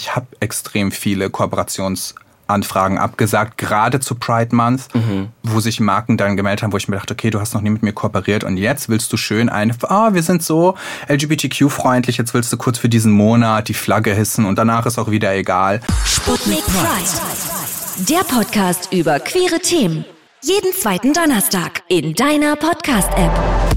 Ich 0.00 0.16
habe 0.16 0.26
extrem 0.40 0.92
viele 0.92 1.28
Kooperationsanfragen 1.28 2.96
abgesagt, 2.96 3.58
gerade 3.58 4.00
zu 4.00 4.14
Pride 4.14 4.56
Month, 4.56 4.94
mhm. 4.94 5.28
wo 5.42 5.60
sich 5.60 5.78
Marken 5.78 6.16
dann 6.16 6.38
gemeldet 6.38 6.62
haben, 6.62 6.72
wo 6.72 6.78
ich 6.78 6.88
mir 6.88 6.96
dachte, 6.96 7.12
okay, 7.12 7.28
du 7.28 7.38
hast 7.38 7.52
noch 7.52 7.60
nie 7.60 7.68
mit 7.68 7.82
mir 7.82 7.92
kooperiert 7.92 8.42
und 8.42 8.56
jetzt 8.56 8.88
willst 8.88 9.12
du 9.12 9.18
schön 9.18 9.50
eine, 9.50 9.74
ah, 9.82 10.08
oh, 10.08 10.14
wir 10.14 10.22
sind 10.22 10.42
so 10.42 10.74
LGBTQ-freundlich, 11.08 12.16
jetzt 12.16 12.32
willst 12.32 12.50
du 12.50 12.56
kurz 12.56 12.78
für 12.78 12.88
diesen 12.88 13.12
Monat 13.12 13.68
die 13.68 13.74
Flagge 13.74 14.14
hissen 14.14 14.46
und 14.46 14.56
danach 14.56 14.86
ist 14.86 14.98
auch 14.98 15.10
wieder 15.10 15.34
egal. 15.34 15.82
Sputnik 16.06 16.64
Pride, 16.64 18.08
der 18.08 18.24
Podcast 18.24 18.94
über 18.94 19.20
queere 19.20 19.60
Themen. 19.60 20.06
Jeden 20.42 20.72
zweiten 20.72 21.12
Donnerstag 21.12 21.82
in 21.88 22.14
deiner 22.14 22.56
Podcast-App. 22.56 23.69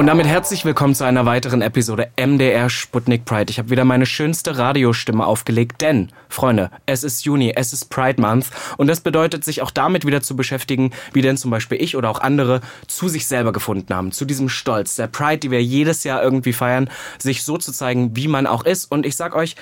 Und 0.00 0.06
damit 0.06 0.26
herzlich 0.26 0.64
willkommen 0.64 0.94
zu 0.94 1.04
einer 1.04 1.26
weiteren 1.26 1.60
Episode 1.60 2.08
MDR 2.16 2.70
Sputnik 2.70 3.26
Pride. 3.26 3.50
Ich 3.50 3.58
habe 3.58 3.68
wieder 3.68 3.84
meine 3.84 4.06
schönste 4.06 4.56
Radiostimme 4.56 5.26
aufgelegt, 5.26 5.82
denn, 5.82 6.08
Freunde, 6.30 6.70
es 6.86 7.04
ist 7.04 7.26
Juni, 7.26 7.52
es 7.54 7.74
ist 7.74 7.90
Pride 7.90 8.18
Month 8.18 8.46
und 8.78 8.86
das 8.86 9.02
bedeutet, 9.02 9.44
sich 9.44 9.60
auch 9.60 9.70
damit 9.70 10.06
wieder 10.06 10.22
zu 10.22 10.36
beschäftigen, 10.36 10.92
wie 11.12 11.20
denn 11.20 11.36
zum 11.36 11.50
Beispiel 11.50 11.82
ich 11.82 11.96
oder 11.96 12.08
auch 12.08 12.22
andere 12.22 12.62
zu 12.86 13.08
sich 13.08 13.26
selber 13.26 13.52
gefunden 13.52 13.94
haben, 13.94 14.10
zu 14.10 14.24
diesem 14.24 14.48
Stolz, 14.48 14.96
der 14.96 15.06
Pride, 15.06 15.36
die 15.36 15.50
wir 15.50 15.62
jedes 15.62 16.02
Jahr 16.02 16.22
irgendwie 16.22 16.54
feiern, 16.54 16.88
sich 17.18 17.42
so 17.42 17.58
zu 17.58 17.70
zeigen, 17.70 18.16
wie 18.16 18.26
man 18.26 18.46
auch 18.46 18.64
ist. 18.64 18.90
Und 18.90 19.04
ich 19.04 19.16
sag 19.16 19.36
euch, 19.36 19.54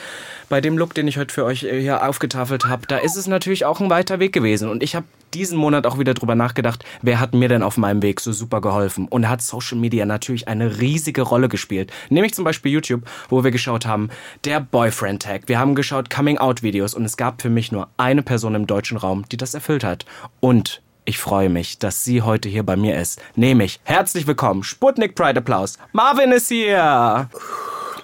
bei 0.49 0.61
dem 0.61 0.79
Look, 0.79 0.95
den 0.95 1.09
ich 1.09 1.19
heute 1.19 1.35
für 1.35 1.47
euch 1.47 1.67
hier 1.69 2.07
aufgetafelt 2.09 2.67
habe, 2.67 2.87
da 2.87 2.99
ist 2.99 3.17
es 3.17 3.27
natürlich 3.27 3.65
auch 3.65 3.81
ein 3.81 3.91
weiter 3.91 4.21
Weg 4.21 4.33
gewesen. 4.33 4.69
Und 4.69 4.85
ich 4.85 4.95
habe 4.95 5.07
diesen 5.35 5.59
Monat 5.59 5.87
auch 5.87 5.99
wieder 5.99 6.15
drüber 6.15 6.35
nachgedacht, 6.35 6.85
wer 7.03 7.21
hat 7.21 7.35
mir 7.35 7.49
denn 7.49 7.63
auf 7.63 7.77
meinem 7.77 8.03
Weg 8.03 8.21
so 8.21 8.33
super 8.33 8.61
geholfen? 8.61 9.09
Und 9.09 9.29
hat 9.29 9.43
Social 9.43 9.79
Media 9.79 10.07
natürlich 10.07 10.28
eine 10.49 10.81
riesige 10.81 11.23
Rolle 11.23 11.49
gespielt. 11.49 11.91
Nämlich 12.11 12.35
zum 12.35 12.45
Beispiel 12.45 12.73
YouTube, 12.73 13.03
wo 13.29 13.43
wir 13.43 13.51
geschaut 13.51 13.87
haben, 13.87 14.11
der 14.45 14.61
Boyfriend 14.61 15.23
Tag. 15.23 15.43
Wir 15.47 15.59
haben 15.59 15.75
geschaut 15.75 16.11
Coming-out-Videos 16.11 16.95
und 16.95 17.05
es 17.05 17.17
gab 17.17 17.41
für 17.41 17.51
mich 17.51 17.73
nur 17.73 17.89
eine 17.97 18.23
Person 18.23 18.55
im 18.55 18.67
deutschen 18.67 18.99
Raum, 18.99 19.25
die 19.31 19.37
das 19.37 19.55
erfüllt 19.55 19.85
hat. 19.85 20.05
Und 20.41 20.83
ich 21.05 21.19
freue 21.19 21.49
mich, 21.49 21.79
dass 21.79 22.05
sie 22.05 22.21
heute 22.21 22.51
hier 22.51 22.65
bei 22.65 22.77
mir 22.77 22.99
ist. 23.01 23.23
Nämlich, 23.35 23.81
herzlich 23.85 24.27
willkommen, 24.27 24.63
Sputnik 24.63 25.15
Pride 25.15 25.39
Applaus. 25.39 25.79
Marvin 25.93 26.33
ist 26.33 26.49
hier! 26.49 27.31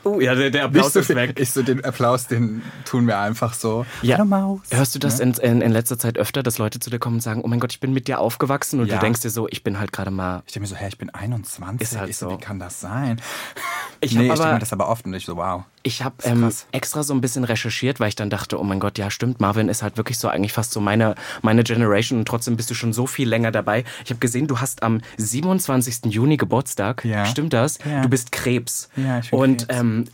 Uh, 0.04 0.20
ja, 0.20 0.34
der, 0.34 0.50
der 0.50 0.64
Applaus 0.64 0.92
so 0.92 1.00
ist 1.00 1.14
weg. 1.14 1.38
Ich 1.38 1.52
so 1.52 1.62
den 1.62 1.84
Applaus, 1.84 2.26
den 2.26 2.62
tun 2.84 3.06
wir 3.06 3.18
einfach 3.18 3.54
so. 3.54 3.86
Ja. 4.02 4.24
Maus. 4.24 4.60
Hörst 4.70 4.94
du 4.94 4.98
das 4.98 5.18
ja? 5.18 5.24
in, 5.24 5.34
in, 5.34 5.60
in, 5.60 5.72
letzter 5.72 5.98
Zeit 5.98 6.18
öfter, 6.18 6.42
dass 6.42 6.58
Leute 6.58 6.80
zu 6.80 6.90
dir 6.90 6.98
kommen 6.98 7.16
und 7.16 7.20
sagen, 7.20 7.42
oh 7.42 7.48
mein 7.48 7.60
Gott, 7.60 7.72
ich 7.72 7.80
bin 7.80 7.92
mit 7.92 8.08
dir 8.08 8.20
aufgewachsen 8.20 8.80
und 8.80 8.86
ja. 8.86 8.94
du 8.94 9.00
denkst 9.00 9.20
dir 9.20 9.30
so, 9.30 9.48
ich 9.48 9.62
bin 9.62 9.78
halt 9.78 9.92
gerade 9.92 10.10
mal. 10.10 10.42
Ich 10.46 10.52
denke 10.52 10.64
mir 10.64 10.68
so, 10.68 10.76
hä, 10.76 10.88
ich 10.88 10.98
bin 10.98 11.10
21. 11.10 11.80
Ist 11.80 11.98
halt 11.98 12.14
so. 12.14 12.30
Wie 12.30 12.38
kann 12.38 12.58
das 12.58 12.80
sein? 12.80 13.20
Ich 14.04 14.14
nee, 14.14 14.22
ich 14.24 14.32
denke 14.34 14.52
mir 14.52 14.58
das 14.58 14.72
aber 14.72 14.88
oft 14.88 15.06
und 15.06 15.14
ich 15.14 15.24
so, 15.24 15.36
wow. 15.36 15.62
Ich 15.82 16.02
habe 16.02 16.16
ähm, 16.24 16.50
extra 16.72 17.02
so 17.02 17.12
ein 17.14 17.20
bisschen 17.20 17.44
recherchiert, 17.44 18.00
weil 18.00 18.08
ich 18.08 18.16
dann 18.16 18.30
dachte, 18.30 18.58
oh 18.58 18.64
mein 18.64 18.80
Gott, 18.80 18.98
ja 18.98 19.10
stimmt, 19.10 19.40
Marvin 19.40 19.68
ist 19.68 19.82
halt 19.82 19.96
wirklich 19.96 20.18
so 20.18 20.28
eigentlich 20.28 20.52
fast 20.52 20.72
so 20.72 20.80
meine, 20.80 21.14
meine 21.42 21.62
Generation 21.62 22.20
und 22.20 22.28
trotzdem 22.28 22.56
bist 22.56 22.70
du 22.70 22.74
schon 22.74 22.92
so 22.92 23.06
viel 23.06 23.28
länger 23.28 23.50
dabei. 23.50 23.84
Ich 24.04 24.10
habe 24.10 24.20
gesehen, 24.20 24.46
du 24.46 24.60
hast 24.60 24.82
am 24.82 25.00
27. 25.16 26.12
Juni 26.12 26.36
Geburtstag. 26.36 27.04
Ja. 27.04 27.26
Stimmt 27.26 27.52
das? 27.52 27.78
Ja. 27.84 28.02
Du 28.02 28.08
bist 28.08 28.32
Krebs. 28.32 28.88
Ja, 28.96 29.18
ich 29.18 29.30
bin 29.30 29.38
Und 29.38 29.68
Krebs. 29.68 29.80
Ähm, 29.80 30.04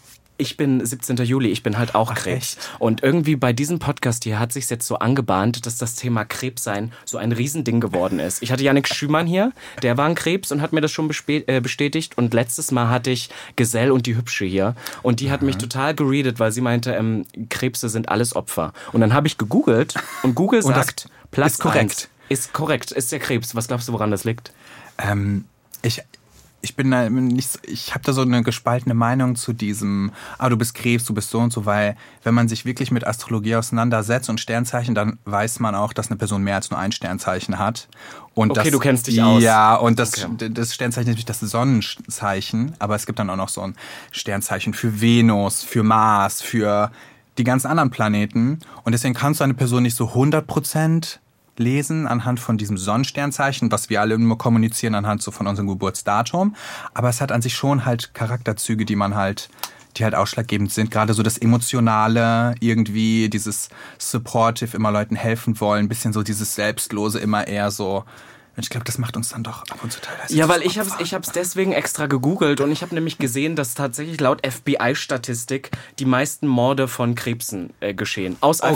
ich 0.41 0.57
bin 0.57 0.85
17. 0.85 1.17
Juli, 1.19 1.51
ich 1.51 1.63
bin 1.63 1.79
halt 1.79 1.95
auch 1.95 2.11
Ach, 2.13 2.17
Krebs. 2.17 2.57
Echt? 2.57 2.71
Und 2.79 3.03
irgendwie 3.03 3.37
bei 3.37 3.53
diesem 3.53 3.79
Podcast 3.79 4.25
hier 4.25 4.39
hat 4.39 4.53
sich 4.53 4.69
jetzt 4.71 4.87
so 4.87 4.99
angebahnt, 4.99 5.67
dass 5.67 5.77
das 5.77 5.95
Thema 5.95 6.25
Krebssein 6.25 6.93
so 7.05 7.19
ein 7.19 7.33
Riesending 7.33 7.81
geworden 7.81 8.19
ist. 8.19 8.43
Ich 8.43 8.51
hatte 8.51 8.65
Janik 8.65 8.89
Schümann 8.89 9.27
hier, 9.27 9.53
der 9.83 9.97
war 9.97 10.07
ein 10.07 10.15
Krebs 10.15 10.51
und 10.51 10.63
hat 10.63 10.73
mir 10.73 10.81
das 10.81 10.91
schon 10.91 11.11
äh, 11.29 11.61
bestätigt. 11.61 12.17
Und 12.17 12.35
letztes 12.35 12.71
Mal 12.71 12.89
hatte 12.89 13.11
ich 13.11 13.31
Gesell 13.57 13.91
und 13.91 14.07
die 14.07 14.17
Hübsche 14.17 14.47
hier. 14.47 14.75
Und 15.03 15.21
die 15.21 15.27
Aha. 15.27 15.35
hat 15.35 15.43
mich 15.43 15.57
total 15.57 15.95
geredet, 15.95 16.41
weil 16.41 16.53
sie 16.53 16.63
meinte, 16.63 16.93
ähm, 16.93 17.27
Krebse 17.51 17.89
sind 17.89 18.09
alles 18.09 18.35
Opfer. 18.35 18.73
Und 18.93 19.01
dann 19.01 19.13
habe 19.13 19.27
ich 19.27 19.37
gegoogelt 19.39 19.95
und 20.23 20.35
Google 20.35 20.63
sagt, 20.63 21.09
Platz 21.31 21.53
ist 21.53 21.61
korrekt. 21.61 22.09
Ist 22.29 22.53
korrekt, 22.53 22.93
ist 22.93 23.13
der 23.13 23.19
Krebs. 23.19 23.55
Was 23.55 23.69
glaubst 23.69 23.89
du, 23.89 23.93
woran 23.93 24.11
das 24.11 24.25
liegt? 24.25 24.53
Ähm, 24.99 25.45
ich, 25.83 26.03
ich 26.63 26.77
bin 26.77 26.91
da 26.91 27.09
nicht, 27.09 27.59
ich 27.67 27.95
habe 27.95 28.05
da 28.05 28.13
so 28.13 28.23
eine 28.23 28.43
gespaltene 28.43 28.95
Meinung 28.95 29.37
zu 29.37 29.53
diesem, 29.53 30.13
ah, 30.39 30.49
du 30.49 30.57
bist 30.57 30.75
Krebs, 30.75 31.05
du 31.05 31.15
bist 31.15 31.31
so 31.31 31.39
und 31.39 31.53
so, 31.53 31.65
weil 31.65 31.97
wenn 32.23 32.35
man 32.35 32.49
sich 32.49 32.65
wirklich 32.65 32.91
mit 32.91 33.07
Astrologie 33.07 33.57
auseinandersetzt 33.57 34.29
und 34.29 34.41
Sternzeichen, 34.41 34.95
dann 34.95 35.19
weiß 35.25 35.61
man 35.61 35.75
auch, 35.75 35.93
dass 35.93 36.09
eine 36.09 36.17
Person 36.17 36.43
mehr 36.43 36.57
als 36.57 36.71
nur 36.71 36.79
ein 36.79 36.93
Sternzeichen 36.93 37.59
hat. 37.59 37.89
Und 38.35 38.51
okay, 38.51 38.65
das, 38.65 38.73
du 38.73 38.79
kennst 38.79 39.07
dich 39.07 39.23
aus. 39.23 39.43
Ja, 39.43 39.75
und 39.75 39.99
das, 39.99 40.25
okay. 40.25 40.51
das 40.51 40.75
Sternzeichen 40.75 41.09
ist 41.09 41.19
natürlich 41.19 41.41
das 41.41 41.41
Sonnenzeichen, 41.41 42.75
aber 42.79 42.95
es 42.95 43.07
gibt 43.07 43.19
dann 43.19 43.31
auch 43.31 43.37
noch 43.37 43.49
so 43.49 43.63
ein 43.63 43.75
Sternzeichen 44.13 44.75
für 44.75 45.01
Venus, 45.01 45.63
für 45.63 45.83
Mars, 45.83 46.43
für 46.43 46.91
die 47.39 47.45
ganzen 47.45 47.69
anderen 47.69 47.91
Planeten. 47.91 48.59
Und 48.85 48.93
deswegen 48.93 49.15
kannst 49.15 49.41
du 49.41 49.45
eine 49.45 49.55
Person 49.55 49.83
nicht 49.83 49.97
so 49.97 50.09
100 50.09 50.47
Prozent 50.47 51.21
lesen 51.61 52.07
anhand 52.07 52.41
von 52.41 52.59
diesem 52.59 52.77
Sonnensternzeichen, 52.77 53.71
was 53.71 53.91
wir 53.91 54.01
alle 54.01 54.15
immer 54.15 54.37
kommunizieren 54.37 54.95
anhand 54.95 55.23
so 55.23 55.31
von 55.31 55.47
unserem 55.47 55.69
Geburtsdatum. 55.69 56.57
Aber 56.95 57.09
es 57.09 57.21
hat 57.21 57.31
an 57.31 57.43
sich 57.43 57.55
schon 57.55 57.85
halt 57.85 58.15
Charakterzüge, 58.15 58.85
die 58.85 58.97
man 58.97 59.15
halt 59.15 59.49
die 59.97 60.05
halt 60.05 60.15
ausschlaggebend 60.15 60.73
sind. 60.73 60.91
Gerade 60.91 61.15
so 61.15 61.23
das 61.23 61.37
Emotionale, 61.37 62.55
irgendwie 62.61 63.29
dieses 63.29 63.71
Supportive, 63.99 64.77
immer 64.77 64.93
Leuten 64.93 65.17
helfen 65.17 65.61
wollen, 65.61 65.89
bisschen 65.89 66.13
so 66.13 66.23
dieses 66.23 66.55
Selbstlose, 66.55 67.19
immer 67.19 67.49
eher 67.49 67.71
so. 67.71 68.05
Ich 68.57 68.69
glaube, 68.69 68.85
das 68.85 68.99
macht 68.99 69.17
uns 69.17 69.31
dann 69.31 69.43
doch 69.43 69.63
ab 69.71 69.79
und 69.83 69.93
zu 69.93 70.01
teilweise. 70.01 70.35
Ja, 70.35 70.49
weil 70.49 70.63
ich 70.63 70.79
habe 70.79 70.91
ich 70.99 71.15
hab's 71.15 71.33
deswegen 71.33 71.73
extra 71.73 72.07
gegoogelt 72.07 72.61
und 72.61 72.71
ich 72.71 72.83
habe 72.83 72.95
nämlich 72.95 73.19
gesehen, 73.19 73.57
dass 73.57 73.75
tatsächlich 73.75 74.21
laut 74.21 74.47
FBI-Statistik 74.47 75.71
die 75.99 76.05
meisten 76.05 76.47
Morde 76.47 76.87
von 76.87 77.15
Krebsen 77.15 77.71
äh, 77.81 77.95
geschehen. 77.95 78.37
Aus 78.41 78.63
oh. 78.63 78.67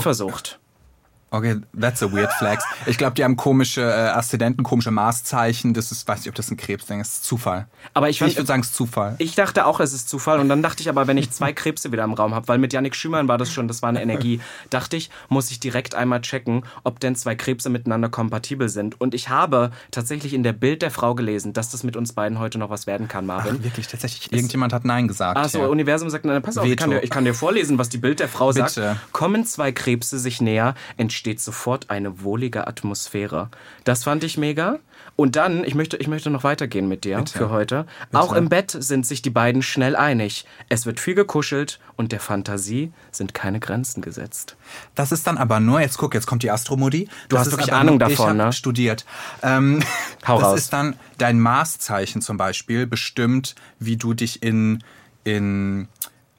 Okay, 1.35 1.57
that's 1.77 2.01
a 2.01 2.11
weird 2.11 2.31
flex. 2.33 2.63
Ich 2.85 2.97
glaube, 2.97 3.15
die 3.15 3.23
haben 3.23 3.35
komische 3.35 3.81
äh, 3.81 4.09
Aszendenten, 4.09 4.63
komische 4.63 4.91
Maßzeichen. 4.91 5.73
Das 5.73 5.91
ist, 5.91 6.07
weiß 6.07 6.19
nicht, 6.19 6.29
ob 6.29 6.35
das 6.35 6.49
ein 6.49 6.57
Krebsding 6.57 7.01
ist. 7.01 7.11
Das 7.11 7.17
ist 7.17 7.25
Zufall. 7.25 7.67
Aber 7.93 8.09
ich, 8.09 8.21
ich 8.21 8.37
würde 8.37 8.47
sagen, 8.47 8.61
es 8.61 8.67
ist 8.67 8.75
Zufall. 8.75 9.15
Ich 9.17 9.35
dachte 9.35 9.65
auch, 9.65 9.79
es 9.79 9.93
ist 9.93 10.07
Zufall. 10.07 10.39
Und 10.39 10.47
dann 10.47 10.63
dachte 10.63 10.81
ich 10.81 10.89
aber, 10.89 11.07
wenn 11.07 11.17
ich 11.17 11.31
zwei 11.31 11.51
Krebse 11.51 11.91
wieder 11.91 12.03
im 12.03 12.13
Raum 12.13 12.33
habe, 12.33 12.47
weil 12.47 12.57
mit 12.57 12.71
Yannick 12.71 12.95
Schümann 12.95 13.27
war 13.27 13.37
das 13.37 13.51
schon, 13.51 13.67
das 13.67 13.81
war 13.81 13.89
eine 13.89 14.01
Energie, 14.01 14.39
dachte 14.69 14.95
ich, 14.95 15.09
muss 15.27 15.51
ich 15.51 15.59
direkt 15.59 15.93
einmal 15.93 16.21
checken, 16.21 16.63
ob 16.83 16.99
denn 16.99 17.15
zwei 17.15 17.35
Krebse 17.35 17.69
miteinander 17.69 18.09
kompatibel 18.09 18.69
sind. 18.69 18.99
Und 19.01 19.13
ich 19.13 19.29
habe 19.29 19.71
tatsächlich 19.91 20.33
in 20.33 20.43
der 20.43 20.53
Bild 20.53 20.81
der 20.81 20.91
Frau 20.91 21.15
gelesen, 21.15 21.53
dass 21.53 21.69
das 21.69 21.83
mit 21.83 21.97
uns 21.97 22.13
beiden 22.13 22.39
heute 22.39 22.57
noch 22.57 22.69
was 22.69 22.87
werden 22.87 23.07
kann, 23.07 23.25
Marvin. 23.25 23.57
Ach, 23.59 23.63
wirklich, 23.63 23.87
tatsächlich. 23.87 24.31
Irgendjemand 24.31 24.71
hat 24.71 24.85
Nein 24.85 25.07
gesagt. 25.07 25.37
Ah, 25.37 25.47
so, 25.47 25.59
ja. 25.59 25.67
Universum 25.67 26.09
sagt, 26.09 26.25
nein, 26.25 26.41
pass 26.41 26.57
auf, 26.57 26.65
ich 26.65 26.77
kann, 26.77 26.91
dir, 26.91 27.03
ich 27.03 27.09
kann, 27.09 27.25
dir, 27.25 27.33
vorlesen, 27.33 27.77
was 27.77 27.89
die 27.89 27.97
Bild 27.97 28.19
der 28.19 28.29
Frau 28.29 28.51
Bitte. 28.51 28.69
sagt. 28.69 29.11
Kommen 29.11 29.45
zwei 29.45 29.71
Krebse 29.71 30.19
sich 30.19 30.41
näher, 30.41 30.75
entsteht 30.97 31.24
sofort 31.39 31.89
eine 31.89 32.23
wohlige 32.23 32.67
Atmosphäre. 32.67 33.49
Das 33.83 34.03
fand 34.03 34.23
ich 34.23 34.37
mega. 34.37 34.79
Und 35.15 35.35
dann, 35.35 35.63
ich 35.63 35.75
möchte, 35.75 35.97
ich 35.97 36.07
möchte 36.07 36.29
noch 36.29 36.43
weitergehen 36.43 36.87
mit 36.87 37.05
dir 37.05 37.17
Bitte. 37.17 37.37
für 37.37 37.49
heute. 37.49 37.85
Bitte. 38.11 38.21
Auch 38.21 38.33
im 38.33 38.49
Bett 38.49 38.75
sind 38.77 39.05
sich 39.05 39.21
die 39.21 39.29
beiden 39.29 39.61
schnell 39.61 39.95
einig. 39.95 40.45
Es 40.69 40.85
wird 40.85 40.99
viel 40.99 41.15
gekuschelt 41.15 41.79
und 41.95 42.11
der 42.11 42.19
Fantasie 42.19 42.91
sind 43.11 43.33
keine 43.33 43.59
Grenzen 43.59 44.01
gesetzt. 44.01 44.57
Das 44.93 45.11
ist 45.11 45.25
dann 45.25 45.37
aber 45.37 45.59
nur, 45.59 45.79
jetzt 45.79 45.97
guck, 45.97 46.13
jetzt 46.13 46.27
kommt 46.27 46.43
die 46.43 46.51
Astromodi. 46.51 47.07
Du 47.29 47.35
das 47.35 47.47
hast 47.47 47.53
wirklich 47.53 47.73
Ahnung 47.73 47.97
nur, 47.97 48.09
davon, 48.09 48.31
ich 48.31 48.45
ne? 48.45 48.53
studiert. 48.53 49.05
Ähm, 49.41 49.81
Hau 50.27 50.39
das 50.39 50.47
raus. 50.49 50.59
ist 50.59 50.73
dann 50.73 50.95
dein 51.17 51.39
Marszeichen 51.39 52.21
zum 52.21 52.37
Beispiel 52.37 52.85
bestimmt, 52.85 53.55
wie 53.79 53.97
du 53.97 54.13
dich 54.13 54.43
in, 54.43 54.83
in 55.23 55.87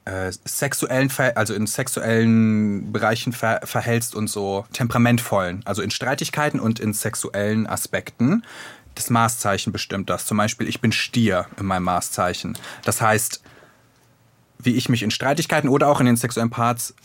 äh, 0.07 0.31
sexuellen, 0.45 1.11
also 1.35 1.53
in 1.53 1.67
sexuellen 1.67 2.91
Bereichen 2.91 3.33
ver 3.33 3.61
verhältst 3.65 4.15
und 4.15 4.29
so 4.29 4.65
temperamentvollen, 4.71 5.61
also 5.65 5.81
in 5.81 5.91
Streitigkeiten 5.91 6.59
und 6.59 6.79
in 6.79 6.93
sexuellen 6.93 7.67
Aspekten. 7.67 8.43
Das 8.95 9.09
Maßzeichen 9.09 9.73
bestimmt 9.73 10.09
das. 10.09 10.25
Zum 10.25 10.37
Beispiel, 10.37 10.67
ich 10.67 10.81
bin 10.81 10.91
Stier 10.91 11.47
in 11.59 11.65
meinem 11.65 11.83
Maßzeichen. 11.83 12.57
Das 12.83 13.01
heißt, 13.01 13.41
wie 14.59 14.75
ich 14.75 14.89
mich 14.89 15.03
in 15.03 15.11
Streitigkeiten 15.11 15.69
oder 15.69 15.87
auch 15.87 15.99
in 15.99 16.05
den 16.05 16.15
sexuellen 16.15 16.49
Parts 16.49 16.95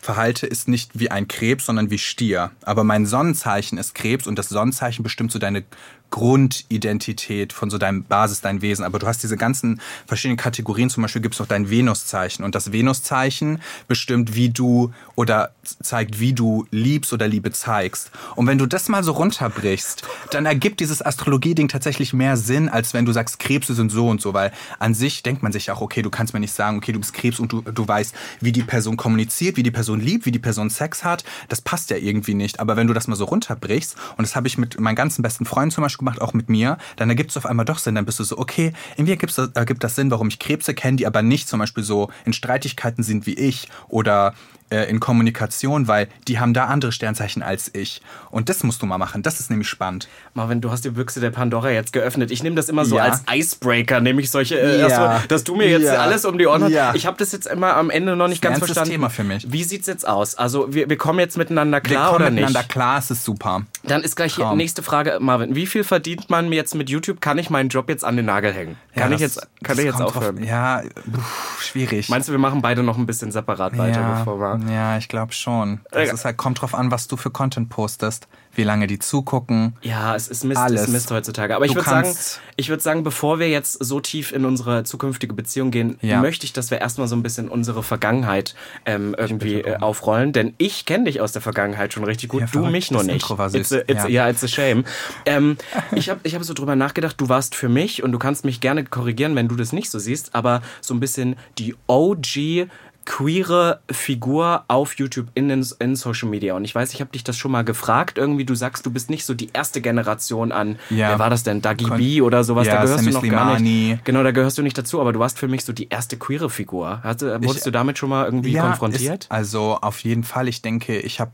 verhalte, 0.00 0.46
ist 0.46 0.68
nicht 0.68 0.98
wie 0.98 1.10
ein 1.10 1.28
Krebs, 1.28 1.66
sondern 1.66 1.90
wie 1.90 1.98
Stier. 1.98 2.52
Aber 2.62 2.84
mein 2.84 3.06
Sonnenzeichen 3.06 3.78
ist 3.78 3.94
Krebs 3.94 4.26
und 4.26 4.38
das 4.38 4.48
Sonnenzeichen 4.48 5.02
bestimmt 5.02 5.32
so 5.32 5.38
deine 5.38 5.64
Grundidentität 6.10 7.52
von 7.52 7.70
so 7.70 7.78
deinem 7.78 8.04
Basis, 8.04 8.40
dein 8.40 8.62
Wesen. 8.62 8.84
Aber 8.84 8.98
du 8.98 9.06
hast 9.06 9.22
diese 9.22 9.36
ganzen 9.36 9.80
verschiedenen 10.06 10.36
Kategorien. 10.36 10.90
Zum 10.90 11.02
Beispiel 11.02 11.22
gibt 11.22 11.34
es 11.34 11.40
noch 11.40 11.46
dein 11.46 11.70
Venuszeichen. 11.70 12.44
Und 12.44 12.54
das 12.54 12.72
Venuszeichen 12.72 13.60
bestimmt, 13.88 14.34
wie 14.34 14.50
du 14.50 14.92
oder 15.16 15.52
zeigt, 15.82 16.20
wie 16.20 16.32
du 16.32 16.66
liebst 16.70 17.12
oder 17.12 17.28
Liebe 17.28 17.52
zeigst. 17.52 18.10
Und 18.36 18.46
wenn 18.46 18.58
du 18.58 18.66
das 18.66 18.88
mal 18.88 19.04
so 19.04 19.12
runterbrichst, 19.12 20.02
dann 20.30 20.46
ergibt 20.46 20.80
dieses 20.80 21.04
Astrologie-Ding 21.04 21.68
tatsächlich 21.68 22.12
mehr 22.12 22.36
Sinn, 22.36 22.68
als 22.68 22.94
wenn 22.94 23.04
du 23.04 23.12
sagst, 23.12 23.38
Krebse 23.38 23.74
sind 23.74 23.90
so 23.90 24.08
und 24.08 24.20
so. 24.20 24.34
Weil 24.34 24.52
an 24.78 24.94
sich 24.94 25.22
denkt 25.22 25.42
man 25.42 25.52
sich 25.52 25.70
auch, 25.70 25.80
okay, 25.80 26.02
du 26.02 26.10
kannst 26.10 26.32
mir 26.32 26.40
nicht 26.40 26.54
sagen, 26.54 26.78
okay, 26.78 26.92
du 26.92 27.00
bist 27.00 27.12
Krebs 27.12 27.38
und 27.38 27.52
du, 27.52 27.60
du 27.62 27.86
weißt, 27.86 28.14
wie 28.40 28.52
die 28.52 28.62
Person 28.62 28.96
kommuniziert, 28.96 29.56
wie 29.56 29.62
die 29.62 29.70
Person 29.70 29.90
Person 29.90 30.00
liebt, 30.00 30.26
wie 30.26 30.30
die 30.30 30.38
Person 30.38 30.68
Sex 30.70 31.04
hat, 31.04 31.24
das 31.48 31.62
passt 31.62 31.90
ja 31.90 31.96
irgendwie 31.96 32.34
nicht. 32.34 32.60
Aber 32.60 32.76
wenn 32.76 32.86
du 32.86 32.92
das 32.92 33.08
mal 33.08 33.16
so 33.16 33.24
runterbrichst, 33.24 33.96
und 34.16 34.22
das 34.22 34.36
habe 34.36 34.46
ich 34.46 34.58
mit 34.58 34.78
meinen 34.78 34.94
ganzen 34.94 35.22
besten 35.22 35.46
Freunden 35.46 35.70
zum 35.70 35.82
Beispiel 35.82 35.99
gemacht, 36.00 36.20
auch 36.20 36.32
mit 36.32 36.48
mir, 36.48 36.76
dann 36.96 37.08
ergibt 37.08 37.30
es 37.30 37.36
auf 37.36 37.46
einmal 37.46 37.64
doch 37.64 37.78
Sinn. 37.78 37.94
Dann 37.94 38.04
bist 38.04 38.18
du 38.18 38.24
so, 38.24 38.36
okay, 38.38 38.72
irgendwie 38.96 39.12
ergibt 39.12 39.38
ergibt 39.54 39.84
das 39.84 39.94
Sinn, 39.94 40.10
warum 40.10 40.28
ich 40.28 40.38
Krebse 40.38 40.74
kenne, 40.74 40.96
die 40.96 41.06
aber 41.06 41.22
nicht 41.22 41.48
zum 41.48 41.60
Beispiel 41.60 41.84
so 41.84 42.10
in 42.24 42.32
Streitigkeiten 42.32 43.04
sind 43.04 43.26
wie 43.26 43.34
ich 43.34 43.68
oder 43.88 44.34
äh, 44.70 44.88
in 44.90 45.00
Kommunikation, 45.00 45.88
weil 45.88 46.08
die 46.28 46.38
haben 46.38 46.54
da 46.54 46.64
andere 46.66 46.92
Sternzeichen 46.92 47.42
als 47.42 47.70
ich. 47.74 48.00
Und 48.30 48.48
das 48.48 48.62
musst 48.62 48.80
du 48.82 48.86
mal 48.86 48.98
machen. 48.98 49.22
Das 49.22 49.40
ist 49.40 49.50
nämlich 49.50 49.68
spannend. 49.68 50.08
Marvin, 50.34 50.60
du 50.60 50.70
hast 50.70 50.84
die 50.84 50.90
Büchse 50.90 51.20
der 51.20 51.30
Pandora 51.30 51.70
jetzt 51.70 51.92
geöffnet. 51.92 52.30
Ich 52.30 52.42
nehme 52.42 52.56
das 52.56 52.68
immer 52.68 52.84
so 52.84 52.96
Ja. 52.96 53.04
als 53.04 53.22
Icebreaker, 53.30 54.00
nämlich 54.00 54.30
solche, 54.30 54.58
äh, 54.60 54.80
Ja. 54.80 54.88
dass, 54.88 55.22
du, 55.22 55.28
dass 55.28 55.44
du 55.44 55.56
mir 55.56 55.68
jetzt 55.68 55.84
Ja. 55.84 55.94
alles 55.96 56.24
um 56.24 56.38
die 56.38 56.46
Ohren 56.46 56.62
hast. 56.64 56.96
Ich 56.96 57.06
habe 57.06 57.16
das 57.18 57.32
jetzt 57.32 57.46
immer 57.46 57.76
am 57.76 57.90
Ende 57.90 58.16
noch 58.16 58.28
nicht 58.28 58.42
ganz 58.42 58.58
verstanden. 58.58 58.90
Thema 58.90 59.10
für 59.10 59.24
mich. 59.24 59.50
Wie 59.50 59.64
sieht's 59.64 59.86
jetzt 59.86 60.06
aus? 60.06 60.34
Also 60.36 60.72
wir, 60.72 60.88
wir 60.88 60.96
kommen 60.96 61.18
jetzt 61.18 61.36
miteinander 61.36 61.78
Wir 61.78 61.82
klar 61.82 62.06
kommen 62.10 62.16
oder 62.22 62.30
miteinander 62.30 62.60
nicht? 62.60 62.68
klar, 62.70 62.98
es 62.98 63.10
ist 63.10 63.24
super. 63.24 63.62
Dann 63.84 64.02
ist 64.02 64.16
gleich 64.16 64.34
die 64.34 64.40
Traum. 64.42 64.56
nächste 64.56 64.82
Frage, 64.82 65.18
Marvin. 65.20 65.54
Wie 65.56 65.66
viel 65.66 65.84
verdient 65.84 66.30
man 66.30 66.52
jetzt 66.52 66.74
mit 66.74 66.90
YouTube? 66.90 67.20
Kann 67.20 67.38
ich 67.38 67.50
meinen 67.50 67.68
Job 67.68 67.88
jetzt 67.88 68.04
an 68.04 68.16
den 68.16 68.26
Nagel 68.26 68.52
hängen? 68.52 68.76
Kann 68.94 69.12
ich 69.12 69.20
jetzt, 69.20 69.46
kann 69.64 69.78
ich 69.78 69.84
jetzt 69.84 70.00
aufhören? 70.00 70.36
Drauf, 70.36 70.44
ja, 70.46 70.82
pff, 70.82 71.62
schwierig. 71.62 72.08
Meinst 72.08 72.28
du, 72.28 72.32
wir 72.32 72.38
machen 72.38 72.60
beide 72.62 72.82
noch 72.82 72.98
ein 72.98 73.06
bisschen 73.06 73.32
separat 73.32 73.76
weiter, 73.78 74.16
bevor 74.18 74.38
wir. 74.38 74.59
Ja, 74.68 74.98
ich 74.98 75.08
glaube 75.08 75.32
schon. 75.32 75.80
Das 75.90 76.08
Äh, 76.08 76.12
ist 76.14 76.24
halt, 76.24 76.36
kommt 76.36 76.60
drauf 76.60 76.74
an, 76.74 76.90
was 76.90 77.08
du 77.08 77.16
für 77.16 77.30
Content 77.30 77.68
postest, 77.68 78.28
wie 78.54 78.64
lange 78.64 78.86
die 78.86 78.98
zugucken. 78.98 79.76
Ja, 79.82 80.14
es 80.16 80.26
ist 80.28 80.44
Mist, 80.44 80.60
Alles. 80.60 80.80
es 80.82 80.86
ist 80.88 80.92
Mist 80.92 81.10
heutzutage. 81.10 81.54
Aber 81.54 81.64
ich 81.64 81.70
Du 81.72 81.76
würde 81.76 81.88
sagen, 81.90 82.14
ich 82.56 82.68
würde 82.68 82.82
sagen, 82.82 83.02
bevor 83.04 83.38
wir 83.38 83.48
jetzt 83.48 83.72
so 83.84 84.00
tief 84.00 84.32
in 84.32 84.44
unsere 84.44 84.82
zukünftige 84.84 85.34
Beziehung 85.34 85.70
gehen, 85.70 85.98
Ja. 86.02 86.20
möchte 86.20 86.44
ich, 86.46 86.52
dass 86.52 86.70
wir 86.70 86.78
erstmal 86.80 87.06
so 87.08 87.14
ein 87.16 87.22
bisschen 87.22 87.48
unsere 87.48 87.82
Vergangenheit 87.82 88.54
ähm, 88.86 89.14
irgendwie 89.16 89.60
äh, 89.60 89.76
aufrollen. 89.76 90.32
Denn 90.32 90.54
ich 90.58 90.84
kenne 90.84 91.04
dich 91.04 91.20
aus 91.20 91.32
der 91.32 91.42
Vergangenheit 91.42 91.92
schon 91.92 92.04
richtig 92.04 92.28
gut, 92.30 92.40
Ja, 92.40 92.48
du 92.50 92.66
mich 92.66 92.90
nur 92.90 93.00
das 93.04 93.06
nicht. 93.06 93.30
It's 93.54 93.72
a, 93.72 93.76
it's, 93.86 93.88
ja. 94.04 94.08
Ja. 94.08 94.28
it's 94.28 94.42
a 94.42 94.48
shame. 94.48 94.84
Ähm, 95.26 95.56
ich 95.92 96.10
habe 96.10 96.20
ich 96.24 96.34
hab 96.34 96.42
so 96.42 96.52
drüber 96.54 96.74
nachgedacht, 96.76 97.20
du 97.20 97.28
warst 97.28 97.54
für 97.54 97.68
mich 97.68 98.02
und 98.02 98.10
du 98.12 98.18
kannst 98.18 98.44
mich 98.44 98.60
gerne 98.60 98.84
korrigieren, 98.84 99.36
wenn 99.36 99.48
du 99.48 99.54
das 99.56 99.72
nicht 99.72 99.90
so 99.90 99.98
siehst, 99.98 100.34
aber 100.34 100.62
so 100.80 100.92
ein 100.94 101.00
bisschen 101.00 101.36
die 101.58 101.74
OG 101.86 102.66
queere 103.06 103.80
Figur 103.90 104.64
auf 104.68 104.94
YouTube 104.94 105.28
in, 105.34 105.48
den, 105.48 105.66
in 105.80 105.96
Social 105.96 106.28
Media. 106.28 106.54
Und 106.54 106.64
ich 106.64 106.74
weiß, 106.74 106.92
ich 106.94 107.00
habe 107.00 107.10
dich 107.10 107.24
das 107.24 107.36
schon 107.36 107.50
mal 107.50 107.64
gefragt. 107.64 108.18
Irgendwie, 108.18 108.44
du 108.44 108.54
sagst, 108.54 108.86
du 108.86 108.90
bist 108.90 109.10
nicht 109.10 109.24
so 109.24 109.34
die 109.34 109.50
erste 109.52 109.80
Generation 109.80 110.52
an, 110.52 110.78
Ja. 110.90 111.08
wer 111.10 111.18
war 111.18 111.30
das 111.30 111.42
denn, 111.42 111.60
Dagi 111.62 111.84
Kon- 111.86 111.96
B 111.98 112.20
oder 112.20 112.44
sowas, 112.44 112.66
Ja, 112.66 112.74
da 112.76 112.82
gehörst 112.84 113.06
du 113.06 113.12
Sammy 113.12 113.28
noch 113.30 113.36
gar 113.36 113.56
Slimani. 113.56 113.88
nicht. 113.92 114.04
Genau, 114.04 114.22
da 114.22 114.30
gehörst 114.30 114.58
du 114.58 114.62
nicht 114.62 114.76
dazu, 114.78 115.00
aber 115.00 115.12
du 115.12 115.18
warst 115.18 115.38
für 115.38 115.48
mich 115.48 115.64
so 115.64 115.72
die 115.72 115.88
erste 115.88 116.16
queere 116.18 116.50
Figur. 116.50 117.02
Hatte, 117.02 117.42
wurdest 117.42 117.66
du 117.66 117.70
damit 117.70 117.98
schon 117.98 118.10
mal 118.10 118.24
irgendwie 118.26 118.54
konfrontiert? 118.54 119.24
Ist, 119.24 119.32
also 119.32 119.78
auf 119.80 119.98
jeden 120.00 120.22
Fall. 120.24 120.46
Ich 120.48 120.62
denke, 120.62 120.98
ich 120.98 121.20
habe 121.20 121.32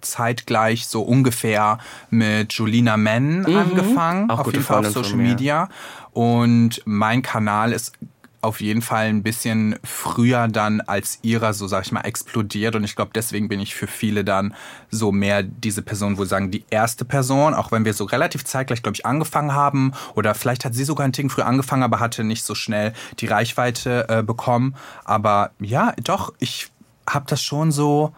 zeitgleich 0.00 0.86
so 0.86 1.02
ungefähr 1.02 1.78
mit 2.10 2.52
Julina 2.52 2.96
Men 2.96 3.44
angefangen. 3.46 4.24
Mhm. 4.24 4.30
Auch 4.30 4.40
auf 4.40 4.46
jeden 4.52 4.62
Fall 4.62 4.86
auf 4.86 4.92
Social. 4.92 5.16
Media. 5.16 5.68
Und 6.12 6.80
mein 6.84 7.22
Kanal 7.22 7.72
ist 7.72 7.92
auf 8.40 8.60
jeden 8.60 8.82
Fall 8.82 9.06
ein 9.06 9.22
bisschen 9.22 9.76
früher 9.82 10.48
dann 10.48 10.80
als 10.80 11.18
ihrer, 11.22 11.52
so 11.52 11.66
sag 11.66 11.86
ich 11.86 11.92
mal, 11.92 12.02
explodiert. 12.02 12.76
Und 12.76 12.84
ich 12.84 12.96
glaube, 12.96 13.10
deswegen 13.14 13.48
bin 13.48 13.60
ich 13.60 13.74
für 13.74 13.86
viele 13.86 14.24
dann 14.24 14.54
so 14.90 15.12
mehr 15.12 15.42
diese 15.42 15.82
Person, 15.82 16.18
wo 16.18 16.24
sie 16.24 16.30
sagen, 16.30 16.50
die 16.50 16.64
erste 16.70 17.04
Person, 17.04 17.54
auch 17.54 17.72
wenn 17.72 17.84
wir 17.84 17.94
so 17.94 18.04
relativ 18.04 18.44
zeitgleich, 18.44 18.82
glaube 18.82 18.96
ich, 18.96 19.06
angefangen 19.06 19.52
haben. 19.52 19.92
Oder 20.14 20.34
vielleicht 20.34 20.64
hat 20.64 20.74
sie 20.74 20.84
sogar 20.84 21.04
einen 21.04 21.12
Ticken 21.12 21.30
früh 21.30 21.42
angefangen, 21.42 21.82
aber 21.82 22.00
hatte 22.00 22.24
nicht 22.24 22.44
so 22.44 22.54
schnell 22.54 22.92
die 23.18 23.26
Reichweite 23.26 24.08
äh, 24.08 24.22
bekommen. 24.22 24.76
Aber 25.04 25.50
ja, 25.58 25.92
doch, 26.02 26.32
ich 26.38 26.68
habe 27.08 27.26
das 27.28 27.42
schon 27.42 27.72
so 27.72 28.12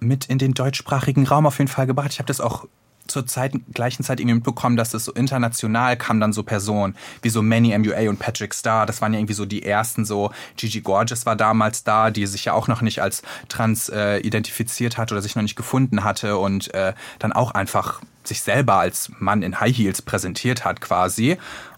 mit 0.00 0.26
in 0.26 0.38
den 0.38 0.54
deutschsprachigen 0.54 1.26
Raum 1.26 1.46
auf 1.46 1.58
jeden 1.58 1.68
Fall 1.68 1.86
gebracht. 1.86 2.12
Ich 2.12 2.18
habe 2.18 2.26
das 2.26 2.40
auch 2.40 2.66
zur 3.10 3.26
Zeit, 3.26 3.52
gleichen 3.74 4.02
Zeit 4.02 4.20
irgendwie 4.20 4.36
mitbekommen, 4.36 4.76
dass 4.76 4.94
es 4.94 5.04
so 5.04 5.12
international 5.12 5.96
kam 5.96 6.20
dann 6.20 6.32
so 6.32 6.42
Personen 6.42 6.94
wie 7.22 7.28
so 7.28 7.42
Manny 7.42 7.76
MUA 7.76 8.08
und 8.08 8.18
Patrick 8.18 8.54
Starr. 8.54 8.86
Das 8.86 9.02
waren 9.02 9.12
ja 9.12 9.18
irgendwie 9.18 9.34
so 9.34 9.44
die 9.44 9.64
ersten 9.64 10.04
so. 10.04 10.30
Gigi 10.56 10.80
Gorgeous 10.80 11.26
war 11.26 11.36
damals 11.36 11.84
da, 11.84 12.10
die 12.10 12.26
sich 12.26 12.44
ja 12.46 12.52
auch 12.52 12.68
noch 12.68 12.80
nicht 12.80 13.02
als 13.02 13.22
trans 13.48 13.88
äh, 13.88 14.18
identifiziert 14.18 14.96
hat 14.96 15.12
oder 15.12 15.22
sich 15.22 15.36
noch 15.36 15.42
nicht 15.42 15.56
gefunden 15.56 16.04
hatte 16.04 16.38
und 16.38 16.72
äh, 16.74 16.94
dann 17.18 17.32
auch 17.32 17.52
einfach 17.52 18.00
sich 18.24 18.42
selber 18.42 18.74
als 18.74 19.10
Mann 19.18 19.42
in 19.42 19.60
High 19.60 19.76
Heels 19.76 20.02
präsentiert 20.02 20.64
hat 20.64 20.80
quasi. 20.80 21.36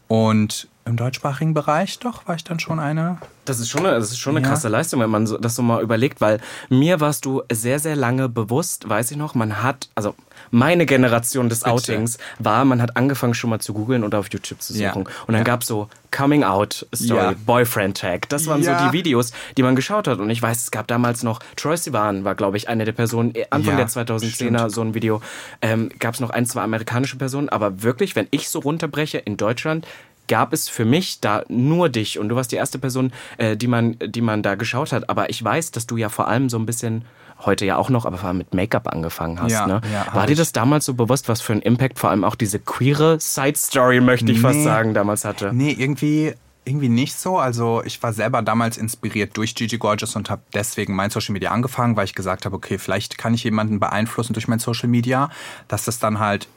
Und 0.08 0.68
im 0.84 0.96
deutschsprachigen 0.96 1.54
Bereich, 1.54 1.98
doch, 2.00 2.26
war 2.26 2.34
ich 2.34 2.44
dann 2.44 2.58
schon 2.58 2.80
eine. 2.80 3.18
Das 3.44 3.58
ist 3.58 3.68
schon 3.70 3.84
eine, 3.86 3.96
das 3.98 4.10
ist 4.10 4.18
schon 4.18 4.36
eine 4.36 4.44
Ja. 4.44 4.50
krasse 4.52 4.68
Leistung, 4.68 5.00
wenn 5.00 5.10
man 5.10 5.26
das 5.40 5.54
so 5.56 5.62
mal 5.62 5.82
überlegt, 5.82 6.20
weil 6.20 6.38
mir 6.68 7.00
warst 7.00 7.24
du 7.24 7.42
sehr, 7.50 7.78
sehr 7.80 7.96
lange 7.96 8.28
bewusst, 8.28 8.88
weiß 8.88 9.10
ich 9.10 9.16
noch, 9.16 9.34
man 9.34 9.62
hat, 9.62 9.88
also 9.96 10.14
meine 10.50 10.86
Generation 10.86 11.48
des 11.48 11.60
Bitte. 11.60 11.72
Outings 11.72 12.18
war, 12.38 12.64
man 12.64 12.80
hat 12.82 12.96
angefangen 12.96 13.34
schon 13.34 13.50
mal 13.50 13.58
zu 13.60 13.74
googeln 13.74 14.04
oder 14.04 14.18
auf 14.18 14.28
YouTube 14.32 14.60
zu 14.62 14.72
suchen. 14.72 14.82
Ja. 14.82 14.92
Und 14.94 15.06
dann 15.28 15.36
Ja. 15.38 15.42
gab's 15.44 15.66
so 15.66 15.88
Coming 16.10 16.44
Out 16.44 16.86
Story, 16.94 17.18
Ja. 17.32 17.34
Boyfriend 17.46 17.96
Tag. 17.96 18.28
Das 18.28 18.46
waren 18.46 18.62
so 18.62 18.72
die 18.74 18.92
Videos, 18.92 19.32
die 19.56 19.62
man 19.62 19.74
geschaut 19.76 20.06
hat. 20.08 20.18
Und 20.18 20.30
ich 20.30 20.42
weiß, 20.42 20.58
es 20.64 20.70
gab 20.70 20.86
damals 20.88 21.22
noch, 21.22 21.38
Troy 21.56 21.76
Sivan 21.76 22.24
war, 22.24 22.34
glaube 22.34 22.56
ich, 22.58 22.68
eine 22.68 22.84
der 22.84 22.92
Personen, 22.92 23.34
äh, 23.34 23.46
Anfang 23.50 23.76
der 23.76 23.86
2010er, 23.88 24.58
stimmt. 24.58 24.72
so 24.72 24.82
ein 24.82 24.94
Video. 24.94 25.22
Ähm, 25.62 25.90
gab's 25.98 26.20
noch 26.20 26.30
ein, 26.30 26.44
zwei 26.46 26.62
amerikanische 26.62 27.16
Personen, 27.16 27.48
aber 27.48 27.82
wirklich, 27.82 28.14
wenn 28.14 28.26
ich 28.30 28.48
so 28.50 28.58
runterbreche 28.60 29.18
in 29.18 29.36
Deutschland, 29.36 29.86
gab 30.32 30.54
es 30.54 30.68
für 30.70 30.86
mich 30.86 31.20
da 31.20 31.42
nur 31.48 31.90
dich 31.90 32.18
und 32.18 32.30
du 32.30 32.36
warst 32.36 32.52
die 32.52 32.56
erste 32.56 32.78
Person, 32.78 33.12
äh, 33.36 33.54
die 33.54 33.66
man, 33.66 33.96
die 34.04 34.22
man 34.22 34.42
da 34.42 34.54
geschaut 34.54 34.90
hat. 34.92 35.10
Aber 35.10 35.28
ich 35.28 35.44
weiß, 35.44 35.72
dass 35.72 35.86
du 35.86 35.98
ja 35.98 36.08
vor 36.08 36.26
allem 36.26 36.48
so 36.48 36.58
ein 36.58 36.64
bisschen 36.64 37.04
heute 37.44 37.66
ja 37.66 37.76
auch 37.76 37.90
noch, 37.90 38.06
aber 38.06 38.16
vor 38.16 38.28
allem 38.28 38.38
mit 38.38 38.54
Make-up 38.54 38.88
angefangen 38.88 39.40
hast. 39.42 39.52
Ja, 39.52 39.66
ne? 39.66 39.80
ja, 39.92 40.06
War 40.14 40.26
dir 40.26 40.36
das 40.36 40.52
damals 40.52 40.86
so 40.86 40.94
bewusst, 40.94 41.28
was 41.28 41.42
für 41.42 41.52
einen 41.52 41.60
Impact 41.60 41.98
vor 41.98 42.08
allem 42.08 42.24
auch 42.24 42.34
diese 42.34 42.58
queere 42.58 43.20
Side-Story, 43.20 44.00
möchte 44.00 44.32
ich 44.32 44.40
fast 44.40 44.58
Nee. 44.58 44.64
sagen, 44.64 44.94
damals 44.94 45.24
hatte? 45.26 45.50
Nee, 45.52 45.72
irgendwie, 45.78 46.32
irgendwie 46.64 46.88
nicht 46.88 47.14
so. 47.14 47.38
Also 47.38 47.82
ich 47.84 48.02
war 48.02 48.12
selber 48.14 48.40
damals 48.40 48.78
inspiriert 48.78 49.36
durch 49.36 49.54
Gigi 49.54 49.76
Gorgeous 49.76 50.16
und 50.16 50.30
habe 50.30 50.40
deswegen 50.54 50.94
mein 50.96 51.10
Social 51.10 51.32
Media 51.34 51.50
angefangen, 51.50 51.94
weil 51.96 52.04
ich 52.06 52.14
gesagt 52.14 52.46
habe, 52.46 52.56
okay, 52.56 52.78
vielleicht 52.78 53.18
kann 53.18 53.34
ich 53.34 53.44
jemanden 53.44 53.80
beeinflussen 53.80 54.32
durch 54.32 54.48
mein 54.48 54.60
Social 54.60 54.88
Media, 54.88 55.28
dass 55.68 55.84
das 55.84 55.98
dann 55.98 56.20
halt, 56.20 56.48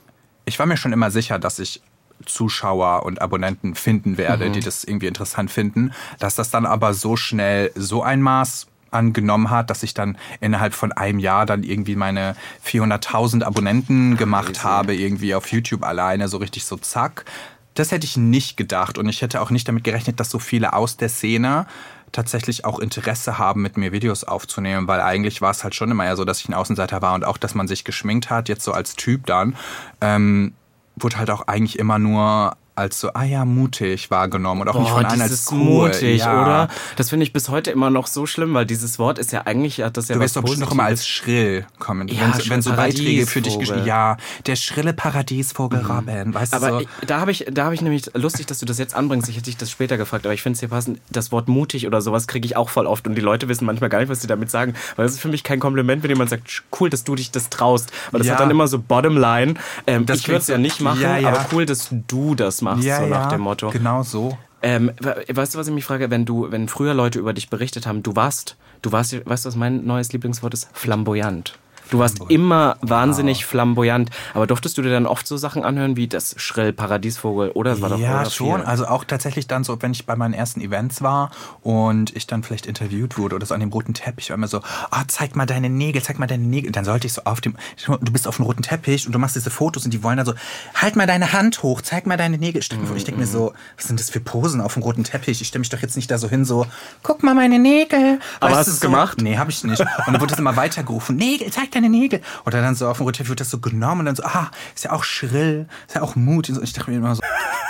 ich 0.45 0.59
war 0.59 0.65
mir 0.65 0.77
schon 0.77 0.93
immer 0.93 1.09
sicher, 1.11 1.39
dass 1.39 1.59
ich 1.59 1.81
Zuschauer 2.25 3.05
und 3.05 3.21
Abonnenten 3.21 3.75
finden 3.75 4.17
werde, 4.17 4.49
die 4.49 4.59
das 4.61 4.83
irgendwie 4.83 5.07
interessant 5.07 5.51
finden, 5.51 5.93
dass 6.19 6.35
das 6.35 6.49
dann 6.49 6.65
aber 6.65 6.93
so 6.93 7.15
schnell 7.15 7.71
so 7.75 8.03
ein 8.03 8.21
Maß 8.21 8.67
angenommen 8.91 9.49
hat, 9.49 9.69
dass 9.69 9.83
ich 9.83 9.93
dann 9.93 10.17
innerhalb 10.39 10.73
von 10.73 10.91
einem 10.91 11.19
Jahr 11.19 11.45
dann 11.45 11.63
irgendwie 11.63 11.95
meine 11.95 12.35
400.000 12.65 13.43
Abonnenten 13.43 14.17
gemacht 14.17 14.63
habe, 14.63 14.95
irgendwie 14.95 15.35
auf 15.35 15.51
YouTube 15.51 15.83
alleine, 15.83 16.27
so 16.27 16.37
richtig 16.37 16.65
so 16.65 16.77
zack. 16.77 17.25
Das 17.73 17.91
hätte 17.91 18.05
ich 18.05 18.15
nicht 18.15 18.55
gedacht 18.55 18.97
und 18.97 19.09
ich 19.09 19.21
hätte 19.21 19.41
auch 19.41 19.49
nicht 19.49 19.67
damit 19.67 19.83
gerechnet, 19.83 20.19
dass 20.19 20.29
so 20.29 20.39
viele 20.39 20.73
aus 20.73 20.95
der 20.95 21.09
Szene 21.09 21.67
tatsächlich 22.13 22.63
auch 22.63 22.79
Interesse 22.79 23.37
haben, 23.37 23.61
mit 23.61 23.75
mir 23.75 23.91
Videos 23.91 24.23
aufzunehmen, 24.23 24.87
weil 24.87 25.01
eigentlich 25.01 25.41
war 25.41 25.51
es 25.51 25.65
halt 25.65 25.75
schon 25.75 25.91
immer 25.91 26.05
eher 26.05 26.15
so, 26.15 26.23
dass 26.23 26.39
ich 26.39 26.47
ein 26.47 26.53
Außenseiter 26.53 27.01
war 27.01 27.13
und 27.13 27.25
auch, 27.25 27.37
dass 27.37 27.53
man 27.53 27.67
sich 27.67 27.83
geschminkt 27.83 28.29
hat, 28.29 28.47
jetzt 28.47 28.63
so 28.63 28.71
als 28.71 28.95
Typ 28.95 29.25
dann, 29.25 29.57
ähm, 29.99 30.53
wurde 30.95 31.17
halt 31.17 31.29
auch 31.29 31.47
eigentlich 31.47 31.79
immer 31.79 31.99
nur 31.99 32.55
als 32.75 32.99
so, 32.99 33.09
ah 33.13 33.23
ja, 33.23 33.45
mutig 33.45 34.11
wahrgenommen 34.11 34.61
und 34.61 34.67
auch 34.69 34.79
nicht 34.79 34.89
Boah, 34.89 34.97
von 34.97 35.05
allen 35.05 35.21
als 35.21 35.47
cool. 35.51 35.57
mutig, 35.57 36.19
ja. 36.19 36.41
oder? 36.41 36.67
Das 36.97 37.09
finde 37.09 37.23
ich 37.25 37.33
bis 37.33 37.49
heute 37.49 37.71
immer 37.71 37.89
noch 37.89 38.07
so 38.07 38.25
schlimm, 38.25 38.53
weil 38.53 38.65
dieses 38.65 38.99
Wort 38.99 39.17
ist 39.19 39.31
ja 39.31 39.43
eigentlich, 39.45 39.81
hat 39.81 39.97
das 39.97 40.07
ja 40.09 40.15
Du 40.15 40.21
wirst 40.21 40.35
doch 40.35 40.41
bestimmt 40.41 40.61
noch 40.65 40.71
immer 40.73 40.83
als 40.83 41.07
schrill 41.07 41.65
kommen. 41.79 42.07
Ja, 42.07 42.21
wenn, 42.21 42.33
so- 42.33 42.49
wenn 42.49 42.61
so 42.61 42.73
Beiträge 42.73 43.25
für 43.27 43.41
dich 43.41 43.57
geschrieben 43.57 43.85
Ja, 43.85 44.17
der 44.45 44.55
schrille 44.55 44.93
Paradiesvogel 44.93 45.81
Robin, 45.85 46.33
weißt 46.33 46.53
Aber 46.53 46.67
du 46.67 46.73
so? 46.75 46.79
ich, 46.81 46.87
da 47.07 47.19
habe 47.21 47.31
ich, 47.31 47.45
da 47.51 47.65
habe 47.65 47.75
ich 47.75 47.81
nämlich 47.81 48.11
lustig, 48.13 48.45
dass 48.47 48.59
du 48.59 48.65
das 48.65 48.77
jetzt 48.77 48.95
anbringst. 48.95 49.29
Ich 49.29 49.35
hätte 49.35 49.45
dich 49.45 49.57
das 49.57 49.71
später 49.71 49.97
gefragt, 49.97 50.25
aber 50.25 50.33
ich 50.33 50.41
finde 50.41 50.55
es 50.55 50.59
hier 50.59 50.69
passend. 50.69 50.99
Das 51.09 51.31
Wort 51.31 51.47
mutig 51.47 51.87
oder 51.87 52.01
sowas 52.01 52.27
kriege 52.27 52.45
ich 52.45 52.57
auch 52.57 52.69
voll 52.69 52.87
oft 52.87 53.07
und 53.07 53.15
die 53.15 53.21
Leute 53.21 53.47
wissen 53.47 53.65
manchmal 53.65 53.89
gar 53.89 53.99
nicht, 53.99 54.09
was 54.09 54.21
sie 54.21 54.27
damit 54.27 54.51
sagen. 54.51 54.73
Weil 54.95 55.05
das 55.05 55.13
ist 55.13 55.21
für 55.21 55.29
mich 55.29 55.43
kein 55.43 55.59
Kompliment, 55.59 56.03
wenn 56.03 56.09
jemand 56.09 56.29
sagt, 56.29 56.63
cool, 56.79 56.89
dass 56.89 57.03
du 57.03 57.15
dich 57.15 57.31
das 57.31 57.49
traust. 57.49 57.91
Weil 58.11 58.19
das 58.19 58.27
Ja. 58.27 58.33
hat 58.33 58.41
dann 58.41 58.51
immer 58.51 58.67
so 58.67 58.79
Bottomline. 58.79 59.53
Ähm, 59.87 60.05
Das 60.05 60.19
ich 60.19 60.27
würde 60.27 60.39
es 60.39 60.47
ja 60.47 60.57
nicht 60.57 60.81
machen, 60.81 61.01
Ja, 61.01 61.17
ja. 61.17 61.29
aber 61.29 61.45
cool, 61.53 61.65
dass 61.65 61.89
du 61.89 62.35
das 62.35 62.61
machst, 62.61 62.64
so 62.73 63.05
nach 63.07 63.29
dem 63.29 63.41
Motto. 63.41 63.69
Genau 63.69 64.03
so. 64.03 64.37
Ähm, 64.61 64.91
we- 64.99 65.23
weißt 65.31 65.53
du, 65.53 65.59
was 65.59 65.67
ich 65.67 65.73
mich 65.73 65.85
frage, 65.85 66.09
wenn 66.09 66.25
du, 66.25 66.51
wenn 66.51 66.67
früher 66.67 66.93
Leute 66.93 67.19
über 67.19 67.33
dich 67.33 67.49
berichtet 67.49 67.85
haben, 67.85 68.01
du 68.03 68.15
warst, 68.15 68.57
du 68.81 68.91
warst, 68.91 69.13
weißt 69.25 69.45
du, 69.45 69.49
was 69.49 69.55
mein 69.55 69.85
neues 69.85 70.11
Lieblingswort 70.11 70.53
ist? 70.53 70.69
Flamboyant. 70.73 71.57
Du 71.91 71.99
warst 71.99 72.19
immer 72.29 72.77
wahnsinnig 72.81 73.45
flamboyant. 73.45 74.09
Aber 74.33 74.47
durftest 74.47 74.77
du 74.77 74.81
dir 74.81 74.89
dann 74.89 75.05
oft 75.05 75.27
so 75.27 75.37
Sachen 75.37 75.63
anhören 75.63 75.95
wie 75.95 76.07
das 76.07 76.35
Schrill 76.37 76.73
Paradiesvogel 76.73 77.51
oder 77.51 77.71
das 77.71 77.81
war 77.81 77.89
doch 77.89 77.99
Ja, 77.99 78.29
schon. 78.29 78.57
viel? 78.57 78.65
Also 78.65 78.87
auch 78.87 79.03
tatsächlich 79.03 79.47
dann 79.47 79.63
so, 79.63 79.81
wenn 79.81 79.91
ich 79.91 80.05
bei 80.05 80.15
meinen 80.15 80.33
ersten 80.33 80.61
Events 80.61 81.01
war 81.01 81.31
und 81.61 82.15
ich 82.15 82.27
dann 82.27 82.43
vielleicht 82.43 82.65
interviewt 82.65 83.17
wurde 83.17 83.35
oder 83.35 83.45
so 83.45 83.53
an 83.53 83.59
dem 83.59 83.69
roten 83.69 83.93
Teppich, 83.93 84.29
war 84.29 84.35
immer 84.35 84.47
so, 84.47 84.61
ah, 84.91 85.03
zeig 85.07 85.35
mal 85.35 85.45
deine 85.45 85.69
Nägel, 85.69 86.01
zeig 86.01 86.19
mal 86.19 86.27
deine 86.27 86.43
Nägel. 86.43 86.67
Und 86.69 86.75
dann 86.75 86.85
sollte 86.85 87.07
ich 87.07 87.13
so 87.13 87.21
auf 87.25 87.41
dem, 87.41 87.55
du 88.01 88.11
bist 88.11 88.27
auf 88.27 88.37
dem 88.37 88.45
roten 88.45 88.61
Teppich 88.63 89.05
und 89.05 89.13
du 89.13 89.19
machst 89.19 89.35
diese 89.35 89.49
Fotos 89.49 89.85
und 89.85 89.91
die 89.93 90.03
wollen 90.03 90.17
dann 90.17 90.25
so, 90.25 90.33
halt 90.75 90.95
mal 90.95 91.07
deine 91.07 91.33
Hand 91.33 91.61
hoch, 91.63 91.81
zeig 91.81 92.05
mal 92.07 92.17
deine 92.17 92.37
Nägel. 92.37 92.59
Ich 92.61 92.69
denke 92.69 92.87
mir, 92.89 92.95
ich 92.97 93.03
denk 93.03 93.17
mir 93.17 93.27
so, 93.27 93.53
was 93.77 93.87
sind 93.87 93.99
das 93.99 94.09
für 94.09 94.19
Posen 94.19 94.61
auf 94.61 94.73
dem 94.73 94.83
roten 94.83 95.03
Teppich? 95.03 95.41
Ich 95.41 95.47
stelle 95.47 95.59
mich 95.59 95.69
doch 95.69 95.79
jetzt 95.79 95.95
nicht 95.95 96.09
da 96.09 96.17
so 96.17 96.27
hin, 96.29 96.45
so, 96.45 96.65
guck 97.03 97.23
mal 97.23 97.35
meine 97.35 97.59
Nägel. 97.59 98.19
Aber 98.39 98.51
Weißt 98.51 98.59
hast 98.59 98.67
du, 98.67 98.71
du's 98.71 98.79
so, 98.81 98.87
gemacht? 98.87 99.21
Nee, 99.21 99.37
habe 99.37 99.51
ich 99.51 99.63
nicht. 99.63 99.79
Und 99.79 99.87
dann 100.07 100.15
wurde 100.21 100.31
das 100.31 100.39
immer 100.39 100.55
weitergerufen, 100.55 101.15
Nägel, 101.15 101.51
zeig 101.51 101.71
deine 101.75 101.89
Nägel. 101.89 102.21
Oder 102.45 102.61
dann 102.61 102.75
so 102.75 102.87
auf 102.87 102.97
dem 102.97 103.03
roten 103.03 103.17
Teppich 103.17 103.29
wird 103.29 103.39
das 103.41 103.49
so 103.51 103.59
genommen 103.59 104.01
und 104.01 104.05
dann 104.07 104.15
so, 104.15 104.23
ah, 104.23 104.49
ist 104.73 104.83
ja 104.85 104.91
auch 104.91 105.03
schrill, 105.03 105.67
ist 105.87 105.95
ja 105.95 106.01
auch 106.01 106.15
Mut. 106.15 106.49
Und 106.49 106.63
ich 106.63 106.73
dachte 106.73 106.89
mir 106.91 106.97
immer 106.97 107.15
so, 107.15 107.21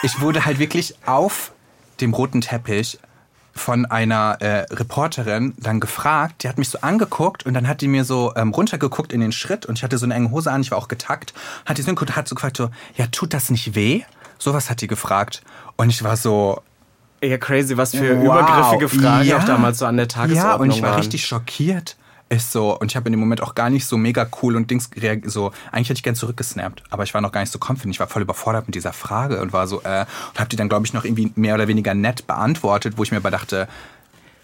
ich 0.04 0.20
wurde 0.22 0.46
halt 0.46 0.60
wirklich 0.60 0.96
auf 1.06 1.52
dem 2.02 2.14
roten 2.14 2.42
Teppich 2.42 3.00
von 3.58 3.86
einer 3.86 4.38
äh, 4.42 4.66
Reporterin 4.74 5.54
dann 5.58 5.80
gefragt, 5.80 6.44
die 6.44 6.50
hat 6.50 6.58
mich 6.58 6.68
so 6.68 6.80
angeguckt 6.82 7.46
und 7.46 7.54
dann 7.54 7.70
hat 7.70 7.80
die 7.80 7.88
mir 7.88 8.04
so 8.04 8.34
ähm, 8.36 8.50
runtergeguckt 8.52 9.14
in 9.14 9.22
den 9.22 9.32
Schritt 9.32 9.66
und 9.66 9.78
ich 9.78 9.84
hatte 9.84 9.98
so 9.98 10.06
eine 10.06 10.14
enge 10.14 10.30
Hose 10.32 10.52
an, 10.52 10.60
ich 10.60 10.72
war 10.72 10.78
auch 10.78 10.90
getackt, 10.90 11.34
hat 11.66 11.78
die 11.78 11.82
so 11.82 11.90
angeguckt 11.90 12.18
hat 12.18 12.28
so 12.28 12.36
gefragt 12.36 12.58
so, 12.58 12.70
ja, 12.98 13.08
tut 13.08 13.34
das 13.34 13.50
nicht 13.50 13.74
weh? 13.74 14.02
Sowas 14.40 14.70
hat 14.70 14.82
die 14.82 14.88
gefragt 14.88 15.42
und 15.78 15.90
ich 15.90 16.04
war 16.04 16.18
so, 16.18 16.62
Ja, 17.24 17.38
crazy, 17.38 17.78
was 17.78 17.92
für 17.92 18.18
Wow. 18.18 18.26
übergriffige 18.26 18.90
Fragen 18.90 19.24
Ja. 19.30 19.38
auch 19.38 19.46
damals 19.46 19.78
so 19.78 19.86
an 19.86 19.96
der 19.96 20.10
Tagesordnung 20.10 20.52
Ja, 20.52 20.56
und 20.62 20.72
ich 20.72 20.82
war 20.82 20.90
waren. 20.90 21.00
richtig 21.00 21.26
schockiert. 21.26 21.96
Ist 22.27 22.51
so, 22.51 22.75
und 22.79 22.91
ich 22.91 22.96
habe 22.96 23.08
in 23.08 23.13
dem 23.13 23.20
Moment 23.20 23.41
auch 23.44 23.53
gar 23.53 23.70
nicht 23.70 23.86
so 23.86 23.98
mega 23.98 24.27
cool 24.41 24.55
und 24.55 24.72
Dings 24.72 24.89
reagiert. 24.96 25.32
So, 25.32 25.51
eigentlich 25.72 25.89
hätte 25.89 26.00
ich 26.00 26.03
gern 26.03 26.15
zurückgesnappt, 26.15 26.84
aber 26.89 27.03
ich 27.03 27.13
war 27.13 27.22
noch 27.22 27.32
gar 27.32 27.41
nicht 27.41 27.51
so 27.51 27.60
confident. 27.60 27.94
Ich 27.94 28.00
war 28.00 28.08
voll 28.08 28.24
überfordert 28.24 28.65
mit 28.67 28.74
dieser 28.74 28.94
Frage 28.94 29.41
und 29.41 29.53
war 29.53 29.67
so, 29.67 29.84
äh, 29.84 30.05
und 30.32 30.39
habe 30.39 30.50
die 30.50 30.55
dann, 30.55 30.67
glaube 30.67 30.88
ich, 30.88 30.94
noch 30.94 31.05
irgendwie 31.05 31.32
mehr 31.36 31.53
oder 31.53 31.67
weniger 31.67 31.94
nett 31.94 32.25
beantwortet, 32.25 32.98
wo 32.98 33.03
ich 33.03 33.12
mir 33.12 33.17
aber 33.17 33.29
dachte, 33.29 33.67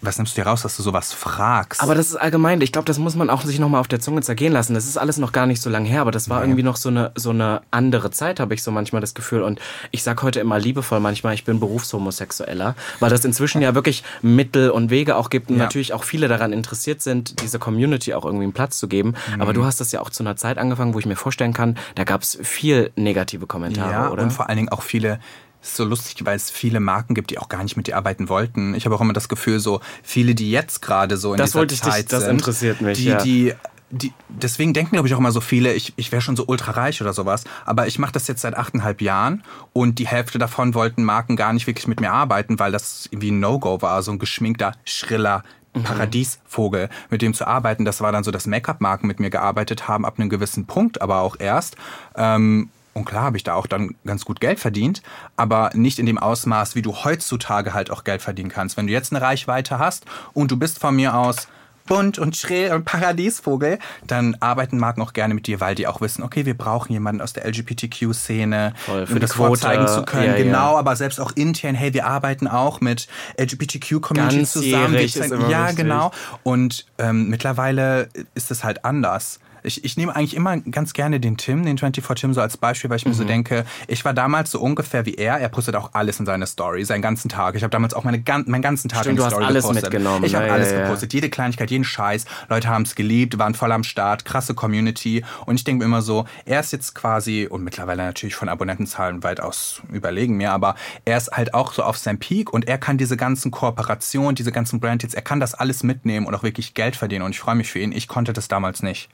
was 0.01 0.17
nimmst 0.17 0.35
du 0.35 0.41
dir 0.41 0.47
raus, 0.47 0.63
dass 0.63 0.75
du 0.77 0.83
sowas 0.83 1.13
fragst? 1.13 1.81
Aber 1.81 1.95
das 1.95 2.07
ist 2.07 2.15
allgemein, 2.15 2.59
ich 2.61 2.71
glaube, 2.71 2.85
das 2.85 2.97
muss 2.97 3.15
man 3.15 3.29
auch 3.29 3.43
sich 3.43 3.59
nochmal 3.59 3.81
auf 3.81 3.87
der 3.87 3.99
Zunge 3.99 4.21
zergehen 4.21 4.51
lassen. 4.53 4.73
Das 4.73 4.85
ist 4.85 4.97
alles 4.97 5.17
noch 5.17 5.31
gar 5.31 5.45
nicht 5.45 5.61
so 5.61 5.69
lange 5.69 5.87
her, 5.87 6.01
aber 6.01 6.11
das 6.11 6.29
war 6.29 6.41
irgendwie 6.41 6.63
noch 6.63 6.75
so 6.75 6.89
eine, 6.89 7.11
so 7.15 7.29
eine 7.29 7.61
andere 7.71 8.11
Zeit, 8.11 8.39
habe 8.39 8.53
ich 8.53 8.63
so 8.63 8.71
manchmal 8.71 9.01
das 9.01 9.13
Gefühl. 9.13 9.43
Und 9.43 9.59
ich 9.91 10.03
sag 10.03 10.21
heute 10.23 10.39
immer 10.39 10.57
liebevoll 10.59 10.99
manchmal, 10.99 11.33
ich 11.33 11.43
bin 11.45 11.59
Berufshomosexueller, 11.59 12.75
weil 12.99 13.09
das 13.09 13.23
inzwischen 13.25 13.61
ja 13.61 13.75
wirklich 13.75 14.03
Mittel 14.21 14.69
und 14.71 14.89
Wege 14.89 15.15
auch 15.15 15.29
gibt 15.29 15.49
und 15.49 15.57
Ja. 15.57 15.63
natürlich 15.63 15.93
auch 15.93 16.03
viele 16.03 16.27
daran 16.27 16.53
interessiert 16.53 17.01
sind, 17.01 17.41
dieser 17.41 17.59
Community 17.59 18.13
auch 18.13 18.25
irgendwie 18.25 18.43
einen 18.45 18.53
Platz 18.53 18.79
zu 18.79 18.87
geben. 18.87 19.13
Mhm. 19.35 19.41
Aber 19.41 19.53
du 19.53 19.65
hast 19.65 19.79
das 19.81 19.91
ja 19.91 20.01
auch 20.01 20.09
zu 20.09 20.23
einer 20.23 20.35
Zeit 20.35 20.57
angefangen, 20.57 20.93
wo 20.93 20.99
ich 20.99 21.05
mir 21.05 21.15
vorstellen 21.15 21.53
kann, 21.53 21.77
da 21.95 22.03
gab 22.03 22.21
es 22.21 22.37
viel 22.41 22.91
negative 22.95 23.47
Kommentare, 23.47 23.91
ja, 23.91 24.09
oder? 24.11 24.23
und 24.23 24.31
vor 24.31 24.49
allen 24.49 24.57
Dingen 24.57 24.69
auch 24.69 24.81
viele, 24.81 25.19
ist 25.61 25.75
so 25.75 25.83
lustig, 25.83 26.25
weil 26.25 26.35
es 26.35 26.49
viele 26.49 26.79
Marken 26.79 27.13
gibt, 27.13 27.29
die 27.31 27.37
auch 27.39 27.49
gar 27.49 27.63
nicht 27.63 27.77
mit 27.77 27.87
dir 27.87 27.97
arbeiten 27.97 28.29
wollten. 28.29 28.73
Ich 28.75 28.85
habe 28.85 28.95
auch 28.95 29.01
immer 29.01 29.13
das 29.13 29.29
Gefühl, 29.29 29.59
so 29.59 29.79
viele, 30.03 30.33
die 30.35 30.49
jetzt 30.51 30.81
gerade 30.81 31.17
so 31.17 31.33
in 31.33 31.37
Das 31.37 31.51
dieser 31.51 31.59
wollte 31.59 31.73
ich 31.75 31.81
dich- 31.81 31.91
Zeit 31.91 32.11
das 32.11 32.23
sind, 32.23 32.31
interessiert 32.31 32.81
mich, 32.81 32.97
die, 32.97 33.05
ja. 33.05 33.21
die 33.23 33.53
die, 33.93 34.13
deswegen 34.29 34.73
denken, 34.73 34.91
glaube 34.93 35.09
ich, 35.09 35.13
auch 35.13 35.17
immer 35.19 35.33
so 35.33 35.41
viele, 35.41 35.73
ich, 35.73 35.91
ich 35.97 36.13
wäre 36.13 36.21
schon 36.21 36.37
so 36.37 36.45
ultra 36.47 36.71
reich 36.71 37.01
oder 37.01 37.11
sowas. 37.11 37.43
Aber 37.65 37.87
ich 37.87 37.99
mache 37.99 38.13
das 38.13 38.25
jetzt 38.29 38.39
seit 38.39 38.55
achteinhalb 38.55 39.01
Jahren 39.01 39.43
und 39.73 39.99
die 39.99 40.07
Hälfte 40.07 40.39
davon 40.39 40.73
wollten 40.75 41.03
Marken 41.03 41.35
gar 41.35 41.51
nicht 41.51 41.67
wirklich 41.67 41.87
mit 41.89 41.99
mir 41.99 42.13
arbeiten, 42.13 42.57
weil 42.57 42.71
das 42.71 43.09
irgendwie 43.11 43.31
ein 43.31 43.41
No-Go 43.41 43.81
war, 43.81 44.01
so 44.01 44.13
ein 44.13 44.17
geschminkter, 44.17 44.71
schriller 44.85 45.43
Paradiesvogel, 45.83 46.89
mit 47.09 47.21
dem 47.21 47.33
zu 47.33 47.45
arbeiten. 47.45 47.83
Das 47.85 48.01
war 48.01 48.11
dann 48.13 48.23
so, 48.23 48.31
dass 48.31 48.47
Make-up-Marken 48.47 49.07
mit 49.07 49.19
mir 49.19 49.29
gearbeitet 49.29 49.87
haben, 49.87 50.05
ab 50.05 50.15
einem 50.17 50.29
gewissen 50.29 50.65
Punkt, 50.65 51.01
aber 51.01 51.19
auch 51.19 51.35
erst. 51.39 51.75
Ähm, 52.15 52.69
und 52.93 53.05
klar 53.05 53.23
habe 53.23 53.37
ich 53.37 53.43
da 53.43 53.55
auch 53.55 53.67
dann 53.67 53.95
ganz 54.05 54.25
gut 54.25 54.41
Geld 54.41 54.59
verdient, 54.59 55.01
aber 55.37 55.71
nicht 55.73 55.99
in 55.99 56.05
dem 56.05 56.17
Ausmaß, 56.17 56.75
wie 56.75 56.81
du 56.81 56.93
heutzutage 57.03 57.73
halt 57.73 57.89
auch 57.89 58.03
Geld 58.03 58.21
verdienen 58.21 58.49
kannst. 58.49 58.77
Wenn 58.77 58.87
du 58.87 58.93
jetzt 58.93 59.13
eine 59.13 59.21
Reichweite 59.21 59.79
hast 59.79 60.05
und 60.33 60.51
du 60.51 60.57
bist 60.57 60.79
von 60.79 60.95
mir 60.95 61.15
aus 61.15 61.47
bunt 61.87 62.19
und 62.19 62.35
schrill 62.35 62.71
und 62.71 62.85
Paradiesvogel, 62.85 63.79
dann 64.05 64.37
arbeiten 64.39 64.77
Marken 64.77 65.01
auch 65.01 65.13
gerne 65.13 65.33
mit 65.33 65.47
dir, 65.47 65.59
weil 65.59 65.75
die 65.75 65.87
auch 65.87 66.01
wissen, 66.01 66.23
okay, 66.23 66.45
wir 66.45 66.57
brauchen 66.57 66.93
jemanden 66.93 67.21
aus 67.21 67.33
der 67.33 67.45
LGBTQ-Szene, 67.47 68.73
um 68.87 69.19
das 69.19 69.33
Quote, 69.33 69.47
vorzeigen 69.47 69.87
zu 69.87 70.03
können. 70.03 70.25
ja, 70.25 70.37
ja. 70.37 70.43
genau, 70.43 70.77
aber 70.77 70.95
selbst 70.95 71.19
auch 71.19 71.31
intern, 71.35 71.75
hey, 71.75 71.93
wir 71.93 72.05
arbeiten 72.05 72.47
auch 72.47 72.81
mit 72.81 73.07
LGBTQ-Community 73.37 74.45
zusammen. 74.45 74.93
Ja, 74.93 74.99
wichtig. 74.99 75.75
genau. 75.75 76.11
Und 76.43 76.85
ähm, 76.97 77.29
mittlerweile 77.29 78.09
ist 78.35 78.51
es 78.51 78.63
halt 78.63 78.85
anders. 78.85 79.39
Ich, 79.63 79.83
ich 79.83 79.97
nehme 79.97 80.15
eigentlich 80.15 80.35
immer 80.35 80.57
ganz 80.57 80.93
gerne 80.93 81.19
den 81.19 81.37
Tim, 81.37 81.65
den 81.65 81.77
24 81.77 82.21
Tim, 82.21 82.33
so 82.33 82.41
als 82.41 82.57
Beispiel, 82.57 82.89
weil 82.89 82.97
ich 82.97 83.05
Mhm. 83.05 83.11
mir 83.11 83.15
so 83.15 83.23
denke, 83.23 83.65
ich 83.87 84.03
war 84.05 84.13
damals 84.13 84.51
so 84.51 84.59
ungefähr 84.59 85.05
wie 85.05 85.15
er. 85.15 85.37
Er 85.39 85.49
postet 85.49 85.75
auch 85.75 85.91
alles 85.93 86.19
in 86.19 86.25
seine 86.25 86.47
Story, 86.47 86.83
seinen 86.85 87.01
ganzen 87.01 87.29
Tag. 87.29 87.55
Ich 87.55 87.63
habe 87.63 87.71
damals 87.71 87.93
auch 87.93 88.03
meine, 88.03 88.21
gan- 88.21 88.45
meinen 88.47 88.61
ganzen 88.61 88.89
Tag 88.89 89.01
Stimmt, 89.01 89.11
in 89.11 89.15
du 89.17 89.21
die 89.21 89.25
hast 89.25 89.31
Story 89.33 89.45
alles 89.45 89.63
gepostet. 89.63 89.83
mitgenommen. 89.93 90.25
Ich 90.25 90.35
habe 90.35 90.47
Ja, 90.47 90.53
alles 90.53 90.71
ja, 90.71 90.81
gepostet. 90.81 91.13
Jede 91.13 91.29
Kleinigkeit, 91.29 91.71
jeden 91.71 91.83
Scheiß. 91.83 92.25
Leute 92.49 92.67
haben 92.69 92.83
es 92.83 92.95
geliebt, 92.95 93.37
waren 93.39 93.53
voll 93.53 93.71
am 93.71 93.83
Start, 93.83 94.25
krasse 94.25 94.53
Community. 94.53 95.23
Und 95.45 95.55
ich 95.55 95.63
denke 95.63 95.79
mir 95.79 95.85
immer 95.85 96.01
so, 96.01 96.25
er 96.45 96.59
ist 96.59 96.71
jetzt 96.71 96.95
quasi, 96.95 97.47
und 97.49 97.63
mittlerweile 97.63 98.03
natürlich 98.03 98.35
von 98.35 98.49
Abonnentenzahlen 98.49 99.23
weitaus 99.23 99.81
überlegen 99.91 100.37
mir, 100.37 100.51
aber 100.51 100.75
er 101.05 101.17
ist 101.17 101.31
halt 101.31 101.53
auch 101.53 101.73
so 101.73 101.83
auf 101.83 101.97
seinem 101.97 102.19
Peak 102.19 102.51
und 102.53 102.67
er 102.67 102.77
kann 102.77 102.97
diese 102.97 103.17
ganzen 103.17 103.51
Kooperationen, 103.51 104.35
diese 104.35 104.51
ganzen 104.51 104.79
Brandhits, 104.79 105.13
er 105.13 105.21
kann 105.21 105.39
das 105.39 105.53
alles 105.53 105.83
mitnehmen 105.83 106.25
und 106.25 106.35
auch 106.35 106.43
wirklich 106.43 106.73
Geld 106.73 106.95
verdienen. 106.95 107.23
Und 107.23 107.31
ich 107.31 107.39
freue 107.39 107.55
mich 107.55 107.71
für 107.71 107.79
ihn. 107.79 107.91
Ich 107.91 108.07
konnte 108.07 108.33
das 108.33 108.47
damals 108.47 108.83
nicht. 108.83 109.09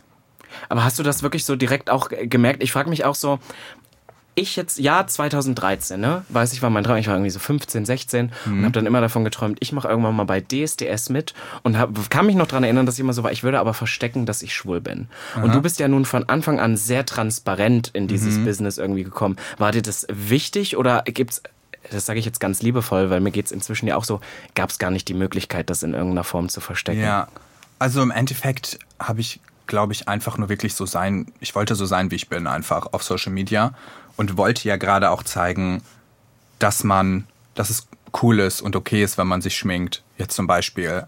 Aber 0.70 0.84
hast 0.84 1.00
du 1.00 1.04
das 1.04 1.24
wirklich 1.24 1.46
so 1.46 1.56
direkt 1.56 1.90
auch 1.90 2.10
gemerkt? 2.10 2.64
Ich 2.64 2.72
frage 2.72 2.90
mich 2.90 3.06
auch 3.06 3.16
so, 3.16 3.40
ich 4.38 4.56
jetzt, 4.56 4.78
Jahr 4.78 5.08
2013, 5.08 6.00
ne, 6.00 6.24
weiß 6.30 6.54
ich, 6.54 6.62
war 6.62 6.70
mein 6.70 6.84
Traum, 6.84 6.98
ich 6.98 7.08
war 7.08 7.16
irgendwie 7.16 7.32
so 7.32 7.40
15, 7.40 7.86
16 7.86 8.32
und 8.46 8.62
habe 8.62 8.72
dann 8.72 8.86
immer 8.86 9.02
davon 9.02 9.24
geträumt, 9.24 9.58
ich 9.62 9.72
mache 9.72 9.88
irgendwann 9.88 10.16
mal 10.16 10.26
bei 10.26 10.42
DSDS 10.42 11.10
mit 11.10 11.34
und 11.64 11.80
hab, 11.80 12.12
kann 12.12 12.28
mich 12.28 12.36
noch 12.36 12.46
daran 12.46 12.64
erinnern, 12.64 12.86
dass 12.86 12.96
ich 12.96 13.00
immer 13.00 13.14
so 13.14 13.24
war, 13.24 13.32
ich 13.32 13.44
würde 13.44 13.60
aber 13.60 13.74
verstecken, 13.74 14.28
dass 14.28 14.44
ich 14.44 14.54
schwul 14.54 14.80
bin. 14.80 15.08
Und 15.42 15.56
du 15.56 15.62
bist 15.62 15.80
ja 15.80 15.88
nun 15.88 16.06
von 16.06 16.30
Anfang 16.30 16.60
an 16.60 16.78
sehr 16.78 17.04
transparent 17.04 17.90
in 17.94 18.08
dieses 18.08 18.38
Business 18.44 18.78
irgendwie 18.78 19.04
gekommen. 19.04 19.38
War 19.58 19.72
dir 19.72 19.82
das 19.82 20.06
wichtig 20.10 20.78
oder 20.78 21.02
gibt's 21.04 21.42
das 21.90 22.06
sage 22.06 22.20
ich 22.20 22.26
jetzt 22.26 22.40
ganz 22.40 22.62
liebevoll, 22.62 23.10
weil 23.10 23.22
mir 23.22 23.32
geht's 23.32 23.52
inzwischen 23.52 23.88
ja 23.88 23.96
auch 23.96 24.04
so, 24.04 24.20
gab 24.56 24.70
es 24.70 24.78
gar 24.78 24.92
nicht 24.92 25.08
die 25.08 25.14
Möglichkeit, 25.14 25.70
das 25.70 25.84
in 25.84 25.94
irgendeiner 25.94 26.26
Form 26.26 26.50
zu 26.50 26.60
verstecken. 26.60 27.02
Ja, 27.02 27.30
also 27.80 28.02
im 28.02 28.12
Endeffekt 28.12 28.78
habe 29.00 29.22
ich, 29.22 29.40
glaube 29.68 29.94
ich, 29.94 30.08
einfach 30.08 30.38
nur 30.38 30.50
wirklich 30.50 30.74
so 30.76 30.86
sein, 30.86 31.28
ich 31.40 31.56
wollte 31.56 31.76
so 31.76 31.86
sein, 31.86 32.12
wie 32.12 32.16
ich 32.16 32.30
bin, 32.30 32.48
einfach 32.48 32.88
auf 32.94 33.04
Social 33.04 33.32
Media 33.32 33.74
und 34.16 34.38
wollte 34.38 34.68
ja 34.68 34.78
gerade 34.78 35.12
auch 35.12 35.24
zeigen, 35.24 35.84
dass 36.60 36.84
man, 36.84 37.28
dass 37.56 37.70
es 37.70 37.88
cool 38.22 38.40
ist 38.40 38.62
und 38.62 38.76
okay 38.76 39.04
ist, 39.04 39.18
wenn 39.18 39.28
man 39.28 39.42
sich 39.42 39.58
schminkt. 39.58 40.04
Jetzt 40.18 40.36
zum 40.36 40.48
Beispiel 40.48 41.06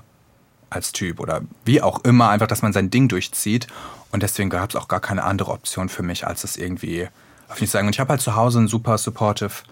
als 0.70 0.92
Typ 0.92 1.20
oder 1.20 1.42
wie 1.66 1.82
auch 1.82 2.04
immer, 2.04 2.30
einfach, 2.30 2.48
dass 2.48 2.62
man 2.62 2.74
sein 2.74 2.92
Ding 2.92 3.08
durchzieht. 3.08 3.68
Und 4.12 4.24
deswegen 4.24 4.50
gab 4.50 4.70
es 4.70 4.76
auch 4.76 4.88
gar 4.88 5.00
keine 5.00 5.24
andere 5.24 5.52
Option 5.52 5.90
für 5.90 6.04
mich, 6.04 6.28
als 6.28 6.44
es 6.44 6.58
irgendwie 6.58 7.08
auf 7.48 7.60
mich 7.60 7.70
zu 7.70 7.74
sagen. 7.74 7.88
Und 7.88 7.96
ich 7.96 8.00
habe 8.00 8.10
halt 8.10 8.22
zu 8.22 8.36
Hause 8.36 8.60
einen 8.60 8.68
super 8.68 8.98
supportive 8.98 9.64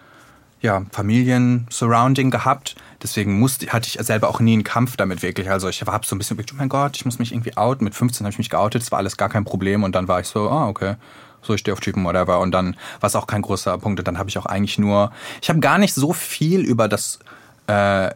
ja, 0.61 0.83
Familien-Surrounding 0.91 2.31
gehabt. 2.31 2.75
Deswegen 3.03 3.39
musste, 3.39 3.67
hatte 3.67 3.87
ich 3.87 4.03
selber 4.05 4.29
auch 4.29 4.39
nie 4.39 4.53
einen 4.53 4.63
Kampf 4.63 4.97
damit 4.97 5.21
wirklich. 5.21 5.49
Also 5.49 5.69
ich 5.69 5.81
habe 5.81 6.05
so 6.05 6.15
ein 6.15 6.17
bisschen, 6.17 6.37
oh 6.39 6.55
mein 6.55 6.69
Gott, 6.69 6.97
ich 6.97 7.05
muss 7.05 7.19
mich 7.19 7.31
irgendwie 7.31 7.55
outen. 7.55 7.83
Mit 7.83 7.93
15 7.93 8.25
habe 8.25 8.31
ich 8.31 8.37
mich 8.37 8.49
geoutet, 8.49 8.81
das 8.81 8.91
war 8.91 8.99
alles 8.99 9.17
gar 9.17 9.29
kein 9.29 9.45
Problem. 9.45 9.83
Und 9.83 9.93
dann 9.93 10.07
war 10.07 10.19
ich 10.19 10.27
so, 10.27 10.49
ah, 10.49 10.67
okay, 10.67 10.95
so 11.41 11.53
ich 11.53 11.59
stehe 11.61 11.73
auf 11.73 11.79
Typen, 11.79 12.03
whatever. 12.03 12.39
Und 12.39 12.51
dann 12.51 12.75
war 12.99 13.07
es 13.07 13.15
auch 13.15 13.27
kein 13.27 13.43
großer 13.43 13.77
Punkt. 13.77 13.99
Und 13.99 14.07
dann 14.07 14.17
habe 14.17 14.29
ich 14.29 14.37
auch 14.37 14.45
eigentlich 14.45 14.79
nur, 14.79 15.11
ich 15.41 15.49
habe 15.49 15.59
gar 15.59 15.77
nicht 15.77 15.93
so 15.93 16.11
viel 16.13 16.61
über 16.61 16.87
das, 16.87 17.19
äh, 17.67 18.09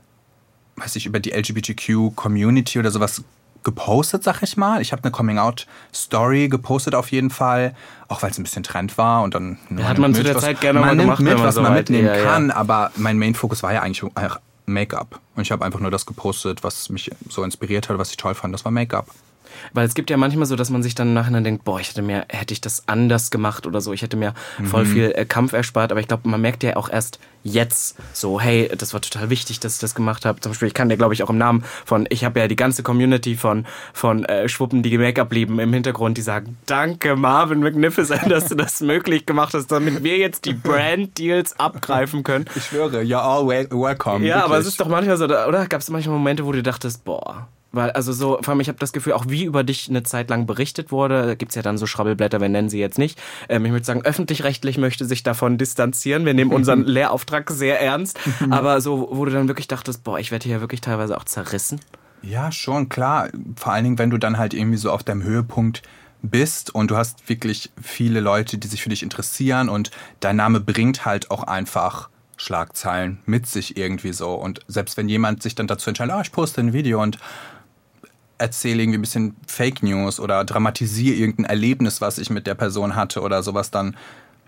weiß 0.78 0.96
ich, 0.96 1.06
über 1.06 1.20
die 1.20 1.32
LGBTQ-Community 1.32 2.80
oder 2.80 2.90
sowas 2.90 3.24
gepostet, 3.64 4.24
sag 4.24 4.42
ich 4.44 4.58
mal. 4.58 4.82
Ich 4.82 4.92
habe 4.92 5.04
eine 5.04 5.12
Coming-out-Story 5.12 6.50
gepostet 6.50 6.96
auf 6.96 7.12
jeden 7.12 7.30
Fall, 7.30 7.76
auch 8.08 8.22
weil 8.24 8.32
es 8.32 8.38
ein 8.40 8.44
bisschen 8.44 8.64
Trend 8.64 8.98
war 8.98 9.24
und 9.24 9.36
dann 9.36 9.58
Ja, 9.78 9.86
hat 9.90 9.98
man 9.98 10.14
zu 10.14 10.24
der 10.24 10.36
was, 10.36 10.44
Zeit 10.44 10.62
gerne 10.62 10.80
man 10.80 10.90
mal 10.90 10.96
nimmt 10.96 11.18
gemacht, 11.18 11.22
mit, 11.38 11.40
was 11.44 11.56
man 11.56 11.66
weit- 11.66 11.90
mitnehmen 11.90 12.08
ja, 12.08 12.16
ja. 12.18 12.24
kann, 12.24 12.52
aber 12.52 12.92
mein 12.96 13.18
Main-Fokus 13.20 13.64
war 13.64 13.74
ja 13.74 13.82
eigentlich 13.82 14.04
Make-up. 14.66 15.20
Und 15.36 15.42
ich 15.42 15.52
habe 15.52 15.66
einfach 15.66 15.80
nur 15.80 15.92
das 15.92 16.06
gepostet, 16.06 16.64
was 16.64 16.90
mich 16.90 17.12
so 17.30 17.44
inspiriert 17.44 17.90
hat, 17.90 17.98
was 17.98 18.12
ich 18.12 18.18
toll 18.18 18.36
fand. 18.36 18.54
Das 18.54 18.64
war 18.66 18.72
Make-up. 18.72 19.08
Weil 19.74 19.86
es 19.88 19.94
gibt 19.94 20.10
ja 20.10 20.18
manchmal 20.18 20.46
so, 20.46 20.56
dass 20.56 20.70
man 20.70 20.84
sich 20.84 20.96
dann 20.96 21.10
im 21.10 21.14
Nachhinein 21.14 21.44
denkt, 21.44 21.64
boah, 21.64 21.80
ich 21.80 21.90
hätte 21.90 22.02
mir, 22.02 22.26
hätte 22.30 22.54
ich 22.54 22.62
das 22.62 22.88
anders 22.88 23.32
gemacht 23.32 23.66
oder 23.68 23.82
so. 23.82 23.94
Ich 23.94 24.02
hätte 24.02 24.18
mir 24.18 24.34
voll 24.66 24.86
viel 24.86 25.12
äh, 25.16 25.26
Kampf 25.26 25.54
erspart. 25.54 25.92
Aber 25.92 26.00
ich 26.00 26.08
glaube, 26.08 26.28
man 26.30 26.42
merkt 26.42 26.64
ja 26.64 26.76
auch 26.76 26.90
erst 26.90 27.20
jetzt 27.44 27.98
so, 28.14 28.40
hey, 28.40 28.70
das 28.78 28.94
war 28.94 29.02
total 29.02 29.30
wichtig, 29.30 29.60
dass 29.60 29.76
ich 29.76 29.80
das 29.80 29.96
gemacht 29.96 30.26
habe. 30.26 30.40
Zum 30.40 30.52
Beispiel, 30.52 30.68
ich 30.68 30.74
kann 30.74 30.90
dir, 30.90 30.98
glaube 30.98 31.14
ich, 31.14 31.24
auch 31.24 31.30
im 31.30 31.38
Namen 31.38 31.64
von, 31.86 32.06
ich 32.10 32.24
habe 32.24 32.40
ja 32.40 32.48
die 32.48 32.56
ganze 32.56 32.84
Community 32.84 33.36
von, 33.36 33.66
von 33.94 34.26
äh, 34.26 34.48
Schwuppen, 34.48 34.84
die 34.84 34.98
Make-up 34.98 35.34
lieben, 35.34 35.60
im 35.60 35.74
Hintergrund, 35.74 36.18
die 36.18 36.22
sagen, 36.22 36.58
danke 36.66 37.16
Marvin 37.16 37.60
Magnificent, 37.62 38.32
dass 38.32 38.46
du 38.46 38.56
das 38.56 38.82
möglich 38.82 39.26
gemacht 39.26 39.54
hast, 39.54 39.72
damit 39.72 40.04
wir 40.04 40.18
jetzt 40.18 40.46
die 40.46 40.54
Brand-Deals 40.54 41.60
abgreifen 41.60 42.24
können. 42.24 42.46
Ich 42.56 42.66
schwöre, 42.66 43.02
you're 43.02 43.18
all 43.22 43.48
wel- 43.48 43.70
welcome. 43.72 44.26
Ja, 44.26 44.44
aber 44.44 44.56
es 44.56 44.66
wirklich. 44.66 44.68
ist 44.68 44.80
doch 44.82 44.88
manchmal 44.88 45.18
so, 45.18 45.26
oder? 45.26 45.66
Gab 45.68 45.82
es 45.82 45.90
manchmal 45.90 46.18
Momente, 46.18 46.46
wo 46.46 46.52
du 46.52 46.62
dachtest, 46.62 47.04
boah, 47.04 47.48
Weil, 47.72 47.92
also 47.92 48.12
so, 48.12 48.40
vor 48.42 48.50
allem, 48.50 48.60
ich 48.60 48.68
habe 48.68 48.80
das 48.80 48.92
Gefühl, 48.92 49.14
auch 49.14 49.26
wie 49.28 49.46
über 49.46 49.64
dich 49.64 49.90
eine 49.90 50.04
Zeit 50.04 50.30
lang 50.30 50.46
berichtet 50.46 50.92
wurde, 50.92 51.26
da 51.26 51.36
gibt's 51.36 51.56
ja 51.56 51.62
dann 51.62 51.78
so 51.78 51.86
Schrabbelblätter, 51.86 52.42
wir 52.42 52.50
nennen 52.50 52.70
sie 52.70 52.80
jetzt 52.80 52.98
nicht. 52.98 53.22
Ähm, 53.48 53.66
ich 53.66 53.72
würde 53.72 53.86
sagen, 53.86 54.02
öffentlich-rechtlich 54.02 54.78
möchte 54.78 55.06
sich 55.06 55.24
davon 55.24 55.58
distanzieren. 55.58 56.26
Wir 56.26 56.34
nehmen 56.34 56.52
unseren 56.52 56.84
Lehrauftrag 56.86 57.50
sehr 57.50 57.80
ernst. 57.82 58.20
Aber 58.50 58.82
so, 58.82 59.10
wo 59.12 59.26
du 59.26 59.32
dann 59.32 59.48
wirklich 59.48 59.68
dachtest, 59.68 60.04
boah, 60.04 60.20
ich 60.20 60.32
werde 60.32 60.48
hier 60.48 60.62
wirklich 60.62 60.82
teilweise 60.82 61.18
auch 61.18 61.24
zerrissen. 61.24 61.80
Ja, 62.22 62.52
schon, 62.52 62.90
klar. 62.90 63.30
Vor 63.56 63.74
allen 63.74 63.84
Dingen, 63.84 63.98
wenn 63.98 64.10
du 64.10 64.18
dann 64.18 64.38
halt 64.38 64.54
irgendwie 64.54 64.78
so 64.78 64.92
auf 64.92 65.04
deinem 65.04 65.24
Höhepunkt 65.24 65.82
bist 66.22 66.74
und 66.74 66.92
du 66.92 66.98
hast 66.98 67.30
wirklich 67.30 67.72
viele 67.82 68.20
Leute, 68.20 68.58
die 68.58 68.68
sich 68.68 68.84
für 68.84 68.90
dich 68.90 69.02
interessieren 69.02 69.70
und 69.70 69.92
dein 70.20 70.36
Name 70.36 70.60
bringt 70.60 71.06
halt 71.06 71.32
auch 71.32 71.44
einfach 71.44 72.10
Schlagzeilen 72.38 73.20
mit 73.26 73.48
sich 73.48 73.78
irgendwie 73.78 74.14
so. 74.14 74.34
Und 74.34 74.62
selbst 74.68 74.98
wenn 74.98 75.08
jemand 75.08 75.44
sich 75.44 75.56
dann 75.56 75.68
dazu 75.68 75.90
entscheidet, 75.90 76.14
ah, 76.14 76.22
ich 76.22 76.32
poste 76.32 76.62
ein 76.62 76.74
Video 76.74 77.02
und 77.02 77.18
erzähle 78.42 78.84
irgendwie 78.84 78.98
ein 78.98 79.02
bisschen 79.02 79.36
Fake 79.48 79.84
News 79.84 80.20
oder 80.20 80.44
dramatisiere 80.44 81.16
irgendein 81.16 81.46
Erlebnis, 81.46 82.02
was 82.02 82.18
ich 82.18 82.30
mit 82.30 82.48
der 82.48 82.56
Person 82.56 82.96
hatte 82.96 83.22
oder 83.22 83.44
sowas, 83.44 83.72
dann 83.72 83.96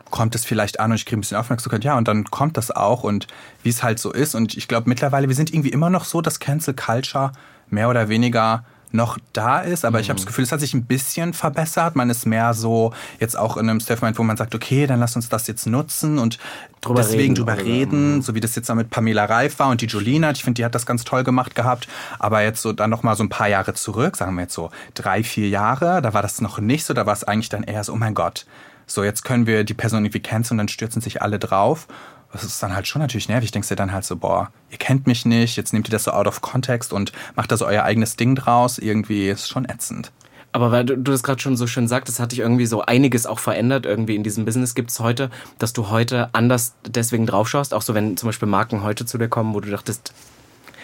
kommt 0.09 0.35
es 0.35 0.45
vielleicht 0.45 0.79
an 0.79 0.91
und 0.91 0.97
ich 0.97 1.05
kriege 1.05 1.17
ein 1.17 1.21
bisschen 1.21 1.37
Aufmerksamkeit. 1.37 1.83
Ja, 1.83 1.97
und 1.97 2.07
dann 2.07 2.25
kommt 2.25 2.57
das 2.57 2.69
auch 2.69 3.03
und 3.03 3.27
wie 3.63 3.69
es 3.69 3.81
halt 3.81 3.97
so 3.97 4.11
ist. 4.11 4.35
Und 4.35 4.55
ich 4.55 4.67
glaube 4.67 4.87
mittlerweile, 4.87 5.27
wir 5.27 5.35
sind 5.35 5.51
irgendwie 5.51 5.71
immer 5.71 5.89
noch 5.89 6.05
so, 6.05 6.21
dass 6.21 6.39
Cancel 6.39 6.75
Culture 6.75 7.31
mehr 7.69 7.89
oder 7.89 8.09
weniger 8.09 8.63
noch 8.93 9.17
da 9.33 9.59
ist, 9.59 9.85
aber 9.85 9.97
mhm. 9.97 10.01
ich 10.01 10.09
habe 10.09 10.19
das 10.19 10.27
Gefühl, 10.27 10.43
es 10.43 10.51
hat 10.51 10.59
sich 10.59 10.73
ein 10.75 10.85
bisschen 10.85 11.33
verbessert. 11.33 11.95
Man 11.95 12.09
ist 12.11 12.25
mehr 12.27 12.53
so 12.53 12.93
jetzt 13.19 13.37
auch 13.37 13.57
in 13.57 13.67
einem 13.67 13.79
Statement, 13.79 14.19
wo 14.19 14.23
man 14.23 14.37
sagt, 14.37 14.53
okay, 14.53 14.85
dann 14.85 14.99
lass 14.99 15.15
uns 15.15 15.29
das 15.29 15.47
jetzt 15.47 15.65
nutzen 15.65 16.19
und 16.19 16.37
drüber 16.81 17.01
deswegen 17.01 17.33
reden, 17.33 17.35
drüber 17.35 17.57
reden, 17.57 18.21
so 18.21 18.35
wie 18.35 18.39
das 18.39 18.55
jetzt 18.55 18.73
mit 18.73 18.91
Pamela 18.91 19.25
Reif 19.25 19.57
war 19.57 19.69
und 19.69 19.81
die 19.81 19.87
Jolina. 19.87 20.29
Ich 20.31 20.43
finde, 20.43 20.59
die 20.59 20.65
hat 20.65 20.75
das 20.75 20.85
ganz 20.85 21.03
toll 21.03 21.23
gemacht 21.23 21.55
gehabt. 21.55 21.87
Aber 22.19 22.43
jetzt 22.43 22.61
so 22.61 22.71
dann 22.71 22.91
noch 22.91 23.01
mal 23.01 23.15
so 23.15 23.23
ein 23.23 23.29
paar 23.29 23.49
Jahre 23.49 23.73
zurück, 23.73 24.15
sagen 24.15 24.35
wir 24.35 24.43
jetzt 24.43 24.53
so 24.53 24.69
drei, 24.93 25.23
vier 25.23 25.49
Jahre, 25.49 26.01
da 26.01 26.13
war 26.13 26.21
das 26.21 26.39
noch 26.39 26.59
nicht 26.59 26.85
so. 26.85 26.93
Da 26.93 27.07
war 27.07 27.13
es 27.13 27.23
eigentlich 27.23 27.49
dann 27.49 27.63
eher 27.63 27.83
so, 27.83 27.93
oh 27.93 27.97
mein 27.97 28.13
Gott, 28.13 28.45
so 28.85 29.03
jetzt 29.03 29.23
können 29.23 29.47
wir 29.47 29.63
die 29.63 29.73
Person 29.73 30.05
irgendwie 30.05 30.19
canceln 30.19 30.55
und 30.55 30.57
dann 30.59 30.67
stürzen 30.67 31.01
sich 31.01 31.21
alle 31.21 31.39
drauf 31.39 31.87
das 32.33 32.43
ist 32.43 32.61
dann 32.61 32.75
halt 32.75 32.87
schon 32.87 33.01
natürlich 33.01 33.29
nervig. 33.29 33.51
Denkst 33.51 33.69
dir 33.69 33.75
dann 33.75 33.91
halt 33.91 34.03
so, 34.05 34.17
boah, 34.17 34.51
ihr 34.69 34.77
kennt 34.77 35.07
mich 35.07 35.25
nicht, 35.25 35.55
jetzt 35.55 35.71
nehmt 35.73 35.87
ihr 35.87 35.91
das 35.91 36.03
so 36.03 36.11
out 36.11 36.27
of 36.27 36.41
context 36.41 36.91
und 36.91 37.11
macht 37.35 37.51
da 37.51 37.57
so 37.57 37.65
euer 37.65 37.83
eigenes 37.83 38.15
Ding 38.15 38.35
draus. 38.35 38.79
Irgendwie 38.79 39.29
ist 39.29 39.47
schon 39.47 39.65
ätzend. 39.65 40.11
Aber 40.51 40.71
weil 40.71 40.85
du, 40.85 40.97
du 40.97 41.11
das 41.11 41.23
gerade 41.23 41.41
schon 41.41 41.57
so 41.57 41.65
schön 41.65 41.87
sagtest, 41.87 42.19
hat 42.19 42.31
dich 42.31 42.39
irgendwie 42.39 42.67
so 42.67 42.81
einiges 42.81 43.25
auch 43.25 43.39
verändert. 43.39 43.85
Irgendwie 43.85 44.15
in 44.15 44.23
diesem 44.23 44.45
Business 44.45 44.75
gibt 44.75 44.91
es 44.91 44.99
heute, 44.99 45.31
dass 45.57 45.73
du 45.73 45.89
heute 45.89 46.29
anders 46.33 46.75
deswegen 46.87 47.25
draufschaust. 47.25 47.73
Auch 47.73 47.81
so, 47.81 47.95
wenn 47.95 48.17
zum 48.17 48.29
Beispiel 48.29 48.47
Marken 48.47 48.83
heute 48.83 49.05
zu 49.05 49.17
dir 49.17 49.29
kommen, 49.29 49.53
wo 49.55 49.59
du 49.59 49.71
dachtest, 49.71 50.13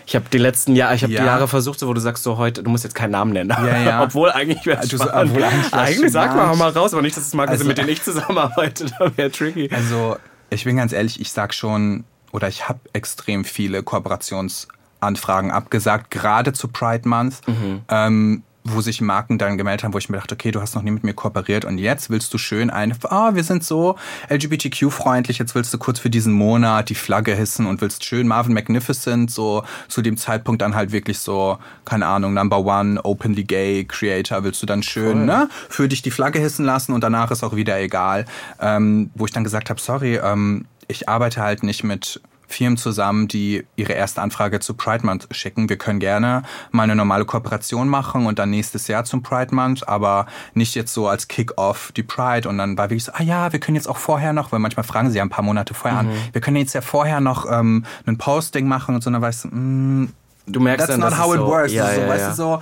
ich 0.07 0.15
habe 0.15 0.25
die 0.33 0.39
letzten 0.39 0.75
Jahre, 0.75 0.95
ich 0.95 1.03
habe 1.03 1.13
ja. 1.13 1.21
die 1.21 1.27
Jahre 1.27 1.47
versucht, 1.47 1.79
so, 1.79 1.87
wo 1.87 1.93
du 1.93 2.01
sagst 2.01 2.23
so 2.23 2.37
heute, 2.37 2.63
du 2.63 2.71
musst 2.71 2.83
jetzt 2.83 2.95
keinen 2.95 3.11
Namen 3.11 3.31
nennen. 3.31 3.49
Ja, 3.51 3.77
ja. 3.77 4.03
obwohl 4.05 4.31
eigentlich 4.31 4.65
wäre 4.65 4.81
es 4.81 4.99
Eigentlich, 5.01 5.45
eigentlich 5.71 6.11
sag 6.11 6.35
mal, 6.35 6.55
mal 6.55 6.71
raus, 6.71 6.93
aber 6.93 7.03
nicht, 7.03 7.15
dass 7.15 7.27
es 7.27 7.35
Marken 7.35 7.51
also, 7.51 7.61
sind, 7.61 7.67
mit 7.67 7.77
denen 7.77 7.89
ich 7.89 8.01
zusammenarbeite. 8.01 8.87
Da 8.97 9.11
wäre 9.17 9.31
tricky. 9.31 9.69
Also 9.71 10.17
ich 10.49 10.63
bin 10.63 10.77
ganz 10.77 10.93
ehrlich, 10.93 11.19
ich 11.19 11.31
sag 11.31 11.53
schon, 11.53 12.03
oder 12.31 12.47
ich 12.47 12.67
habe 12.69 12.79
extrem 12.93 13.45
viele 13.45 13.83
Kooperationsanfragen 13.83 15.51
abgesagt, 15.51 16.11
gerade 16.11 16.53
zu 16.53 16.67
Pride 16.67 17.07
Month. 17.07 17.47
Mhm. 17.47 17.81
Ähm, 17.89 18.43
wo 18.73 18.81
sich 18.81 19.01
Marken 19.01 19.37
dann 19.37 19.57
gemeldet 19.57 19.83
haben, 19.83 19.93
wo 19.93 19.97
ich 19.97 20.09
mir 20.09 20.17
dachte, 20.17 20.35
okay, 20.35 20.51
du 20.51 20.61
hast 20.61 20.75
noch 20.75 20.81
nie 20.81 20.91
mit 20.91 21.03
mir 21.03 21.13
kooperiert 21.13 21.65
und 21.65 21.77
jetzt 21.77 22.09
willst 22.09 22.33
du 22.33 22.37
schön 22.37 22.69
ein, 22.69 22.95
ah, 23.03 23.35
wir 23.35 23.43
sind 23.43 23.63
so 23.63 23.95
LGBTQ-freundlich, 24.29 25.39
jetzt 25.39 25.55
willst 25.55 25.73
du 25.73 25.77
kurz 25.77 25.99
für 25.99 26.09
diesen 26.09 26.33
Monat 26.33 26.89
die 26.89 26.95
Flagge 26.95 27.35
hissen 27.35 27.65
und 27.65 27.81
willst 27.81 28.05
schön 28.05 28.27
Marvin 28.27 28.53
Magnificent, 28.53 29.31
so 29.31 29.63
zu 29.87 30.01
dem 30.01 30.17
Zeitpunkt 30.17 30.61
dann 30.61 30.75
halt 30.75 30.91
wirklich 30.91 31.19
so, 31.19 31.57
keine 31.85 32.07
Ahnung, 32.07 32.33
Number 32.33 32.59
One, 32.59 33.01
openly 33.03 33.43
gay 33.43 33.85
Creator, 33.85 34.43
willst 34.43 34.61
du 34.61 34.65
dann 34.65 34.83
schön, 34.83 35.19
cool. 35.19 35.25
ne, 35.25 35.49
für 35.69 35.87
dich 35.87 36.01
die 36.01 36.11
Flagge 36.11 36.39
hissen 36.39 36.65
lassen 36.65 36.93
und 36.93 37.03
danach 37.03 37.31
ist 37.31 37.43
auch 37.43 37.55
wieder 37.55 37.79
egal. 37.79 38.25
Ähm, 38.59 39.11
wo 39.15 39.25
ich 39.25 39.31
dann 39.31 39.43
gesagt 39.43 39.69
habe, 39.69 39.79
sorry, 39.79 40.17
ähm, 40.17 40.65
ich 40.87 41.07
arbeite 41.07 41.41
halt 41.41 41.63
nicht 41.63 41.83
mit 41.83 42.19
Firmen 42.49 42.77
zusammen, 42.77 43.27
die 43.27 43.65
ihre 43.75 43.93
erste 43.93 44.21
Anfrage 44.21 44.59
zu 44.59 44.73
Pride 44.73 45.05
Month 45.05 45.27
schicken. 45.31 45.69
Wir 45.69 45.77
können 45.77 45.99
gerne 45.99 46.43
mal 46.71 46.83
eine 46.83 46.95
normale 46.95 47.23
Kooperation 47.23 47.87
machen 47.87 48.25
und 48.25 48.39
dann 48.39 48.49
nächstes 48.49 48.87
Jahr 48.87 49.05
zum 49.05 49.21
Pride 49.21 49.53
Month, 49.53 49.87
aber 49.87 50.25
nicht 50.55 50.75
jetzt 50.75 50.93
so 50.93 51.07
als 51.07 51.27
Kick-Off 51.27 51.91
die 51.95 52.03
Pride. 52.03 52.49
Und 52.49 52.57
dann 52.57 52.77
war 52.77 52.89
wirklich 52.89 53.05
so, 53.05 53.11
ah 53.13 53.21
ja, 53.21 53.53
wir 53.53 53.59
können 53.59 53.75
jetzt 53.75 53.87
auch 53.87 53.97
vorher 53.97 54.33
noch, 54.33 54.51
weil 54.51 54.59
manchmal 54.59 54.83
fragen 54.83 55.11
sie 55.11 55.17
ja 55.17 55.23
ein 55.23 55.29
paar 55.29 55.45
Monate 55.45 55.73
vorher 55.73 56.03
mhm. 56.03 56.09
an, 56.09 56.17
wir 56.33 56.41
können 56.41 56.57
jetzt 56.57 56.73
ja 56.73 56.81
vorher 56.81 57.21
noch 57.21 57.45
ähm, 57.49 57.85
ein 58.05 58.17
Posting 58.17 58.67
machen 58.67 58.95
und 58.95 59.03
so, 59.03 59.11
dann 59.11 59.21
weißt 59.21 59.45
du, 59.45 59.47
mm, 59.49 60.13
du 60.47 60.59
merkst 60.59 60.87
that's 60.87 60.99
dann, 60.99 61.07
not 61.09 61.19
how 61.19 61.33
it 61.33 61.39
so, 61.39 61.47
works. 61.47 61.71
Ja, 61.71 61.93
so, 61.93 62.01
ja, 62.01 62.07
weißt 62.07 62.23
ja. 62.23 62.29
du, 62.29 62.35
so 62.35 62.61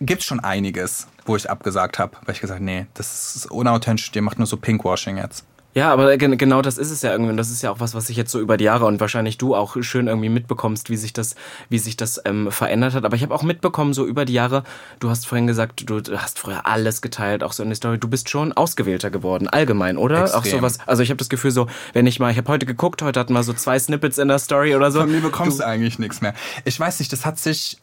gibt's 0.00 0.24
schon 0.24 0.40
einiges, 0.40 1.06
wo 1.24 1.36
ich 1.36 1.48
abgesagt 1.50 1.98
habe, 1.98 2.16
weil 2.24 2.34
ich 2.34 2.40
gesagt, 2.40 2.60
nee, 2.60 2.86
das 2.94 3.36
ist 3.36 3.50
unauthentisch, 3.50 4.10
ihr 4.14 4.22
macht 4.22 4.38
nur 4.38 4.46
so 4.46 4.56
Pinkwashing 4.56 5.18
jetzt. 5.18 5.44
Ja, 5.78 5.92
aber 5.92 6.16
genau 6.16 6.60
das 6.60 6.76
ist 6.76 6.90
es 6.90 7.02
ja 7.02 7.12
irgendwie. 7.12 7.30
Und 7.30 7.36
das 7.36 7.50
ist 7.50 7.62
ja 7.62 7.70
auch 7.70 7.78
was, 7.78 7.94
was 7.94 8.10
ich 8.10 8.16
jetzt 8.16 8.32
so 8.32 8.40
über 8.40 8.56
die 8.56 8.64
Jahre 8.64 8.86
und 8.86 8.98
wahrscheinlich 8.98 9.38
du 9.38 9.54
auch 9.54 9.76
schön 9.80 10.08
irgendwie 10.08 10.28
mitbekommst, 10.28 10.90
wie 10.90 10.96
sich 10.96 11.12
das, 11.12 11.36
wie 11.68 11.78
sich 11.78 11.96
das 11.96 12.20
ähm, 12.24 12.50
verändert 12.50 12.94
hat. 12.94 13.04
Aber 13.04 13.14
ich 13.14 13.22
habe 13.22 13.32
auch 13.32 13.44
mitbekommen, 13.44 13.94
so 13.94 14.04
über 14.04 14.24
die 14.24 14.32
Jahre, 14.32 14.64
du 14.98 15.08
hast 15.08 15.28
vorhin 15.28 15.46
gesagt, 15.46 15.88
du 15.88 16.02
hast 16.18 16.40
früher 16.40 16.66
alles 16.66 17.00
geteilt, 17.00 17.44
auch 17.44 17.52
so 17.52 17.62
in 17.62 17.68
der 17.68 17.76
Story. 17.76 17.98
Du 17.98 18.08
bist 18.08 18.28
schon 18.28 18.52
ausgewählter 18.52 19.10
geworden, 19.10 19.46
allgemein, 19.46 19.98
oder? 19.98 20.22
Extrem. 20.22 20.40
Auch 20.40 20.44
sowas. 20.44 20.78
Also 20.86 21.04
ich 21.04 21.10
habe 21.10 21.18
das 21.18 21.28
Gefühl, 21.28 21.52
so, 21.52 21.68
wenn 21.92 22.08
ich 22.08 22.18
mal, 22.18 22.32
ich 22.32 22.38
habe 22.38 22.48
heute 22.50 22.66
geguckt, 22.66 23.00
heute 23.02 23.20
hatten 23.20 23.32
wir 23.32 23.44
so 23.44 23.52
zwei 23.52 23.78
Snippets 23.78 24.18
in 24.18 24.26
der 24.26 24.40
Story 24.40 24.74
oder 24.74 24.90
so. 24.90 24.98
Von 24.98 25.12
mir 25.12 25.20
bekommst 25.20 25.60
du, 25.60 25.62
du 25.62 25.68
eigentlich 25.68 26.00
nichts 26.00 26.20
mehr. 26.20 26.34
Ich 26.64 26.78
weiß 26.80 26.98
nicht, 26.98 27.12
das 27.12 27.24
hat 27.24 27.38
sich 27.38 27.78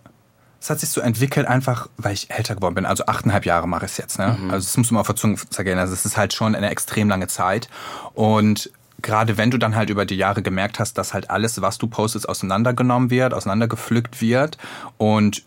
es 0.59 0.69
hat 0.69 0.79
sich 0.79 0.89
so 0.89 1.01
entwickelt, 1.01 1.47
einfach 1.47 1.89
weil 1.97 2.13
ich 2.13 2.31
älter 2.31 2.55
geworden 2.55 2.75
bin. 2.75 2.85
Also 2.85 3.05
achteinhalb 3.05 3.45
Jahre 3.45 3.67
mache 3.67 3.85
ich 3.85 3.91
es 3.91 3.97
jetzt. 3.97 4.19
Ne? 4.19 4.37
Mhm. 4.39 4.51
Also 4.51 4.65
das 4.65 4.77
muss 4.77 4.91
man 4.91 5.01
auf 5.01 5.07
der 5.07 5.15
Zunge 5.15 5.37
zergehen. 5.49 5.77
Also 5.77 5.93
es 5.93 6.05
ist 6.05 6.17
halt 6.17 6.33
schon 6.33 6.55
eine 6.55 6.69
extrem 6.69 7.09
lange 7.09 7.27
Zeit. 7.27 7.69
Und 8.13 8.71
gerade 9.01 9.37
wenn 9.37 9.51
du 9.51 9.57
dann 9.57 9.75
halt 9.75 9.89
über 9.89 10.05
die 10.05 10.15
Jahre 10.15 10.41
gemerkt 10.41 10.79
hast, 10.79 10.97
dass 10.97 11.13
halt 11.13 11.29
alles, 11.29 11.61
was 11.61 11.77
du 11.77 11.87
postest, 11.87 12.27
auseinandergenommen 12.27 13.09
wird, 13.09 13.33
auseinandergepflückt 13.33 14.21
wird 14.21 14.57
und 14.97 15.43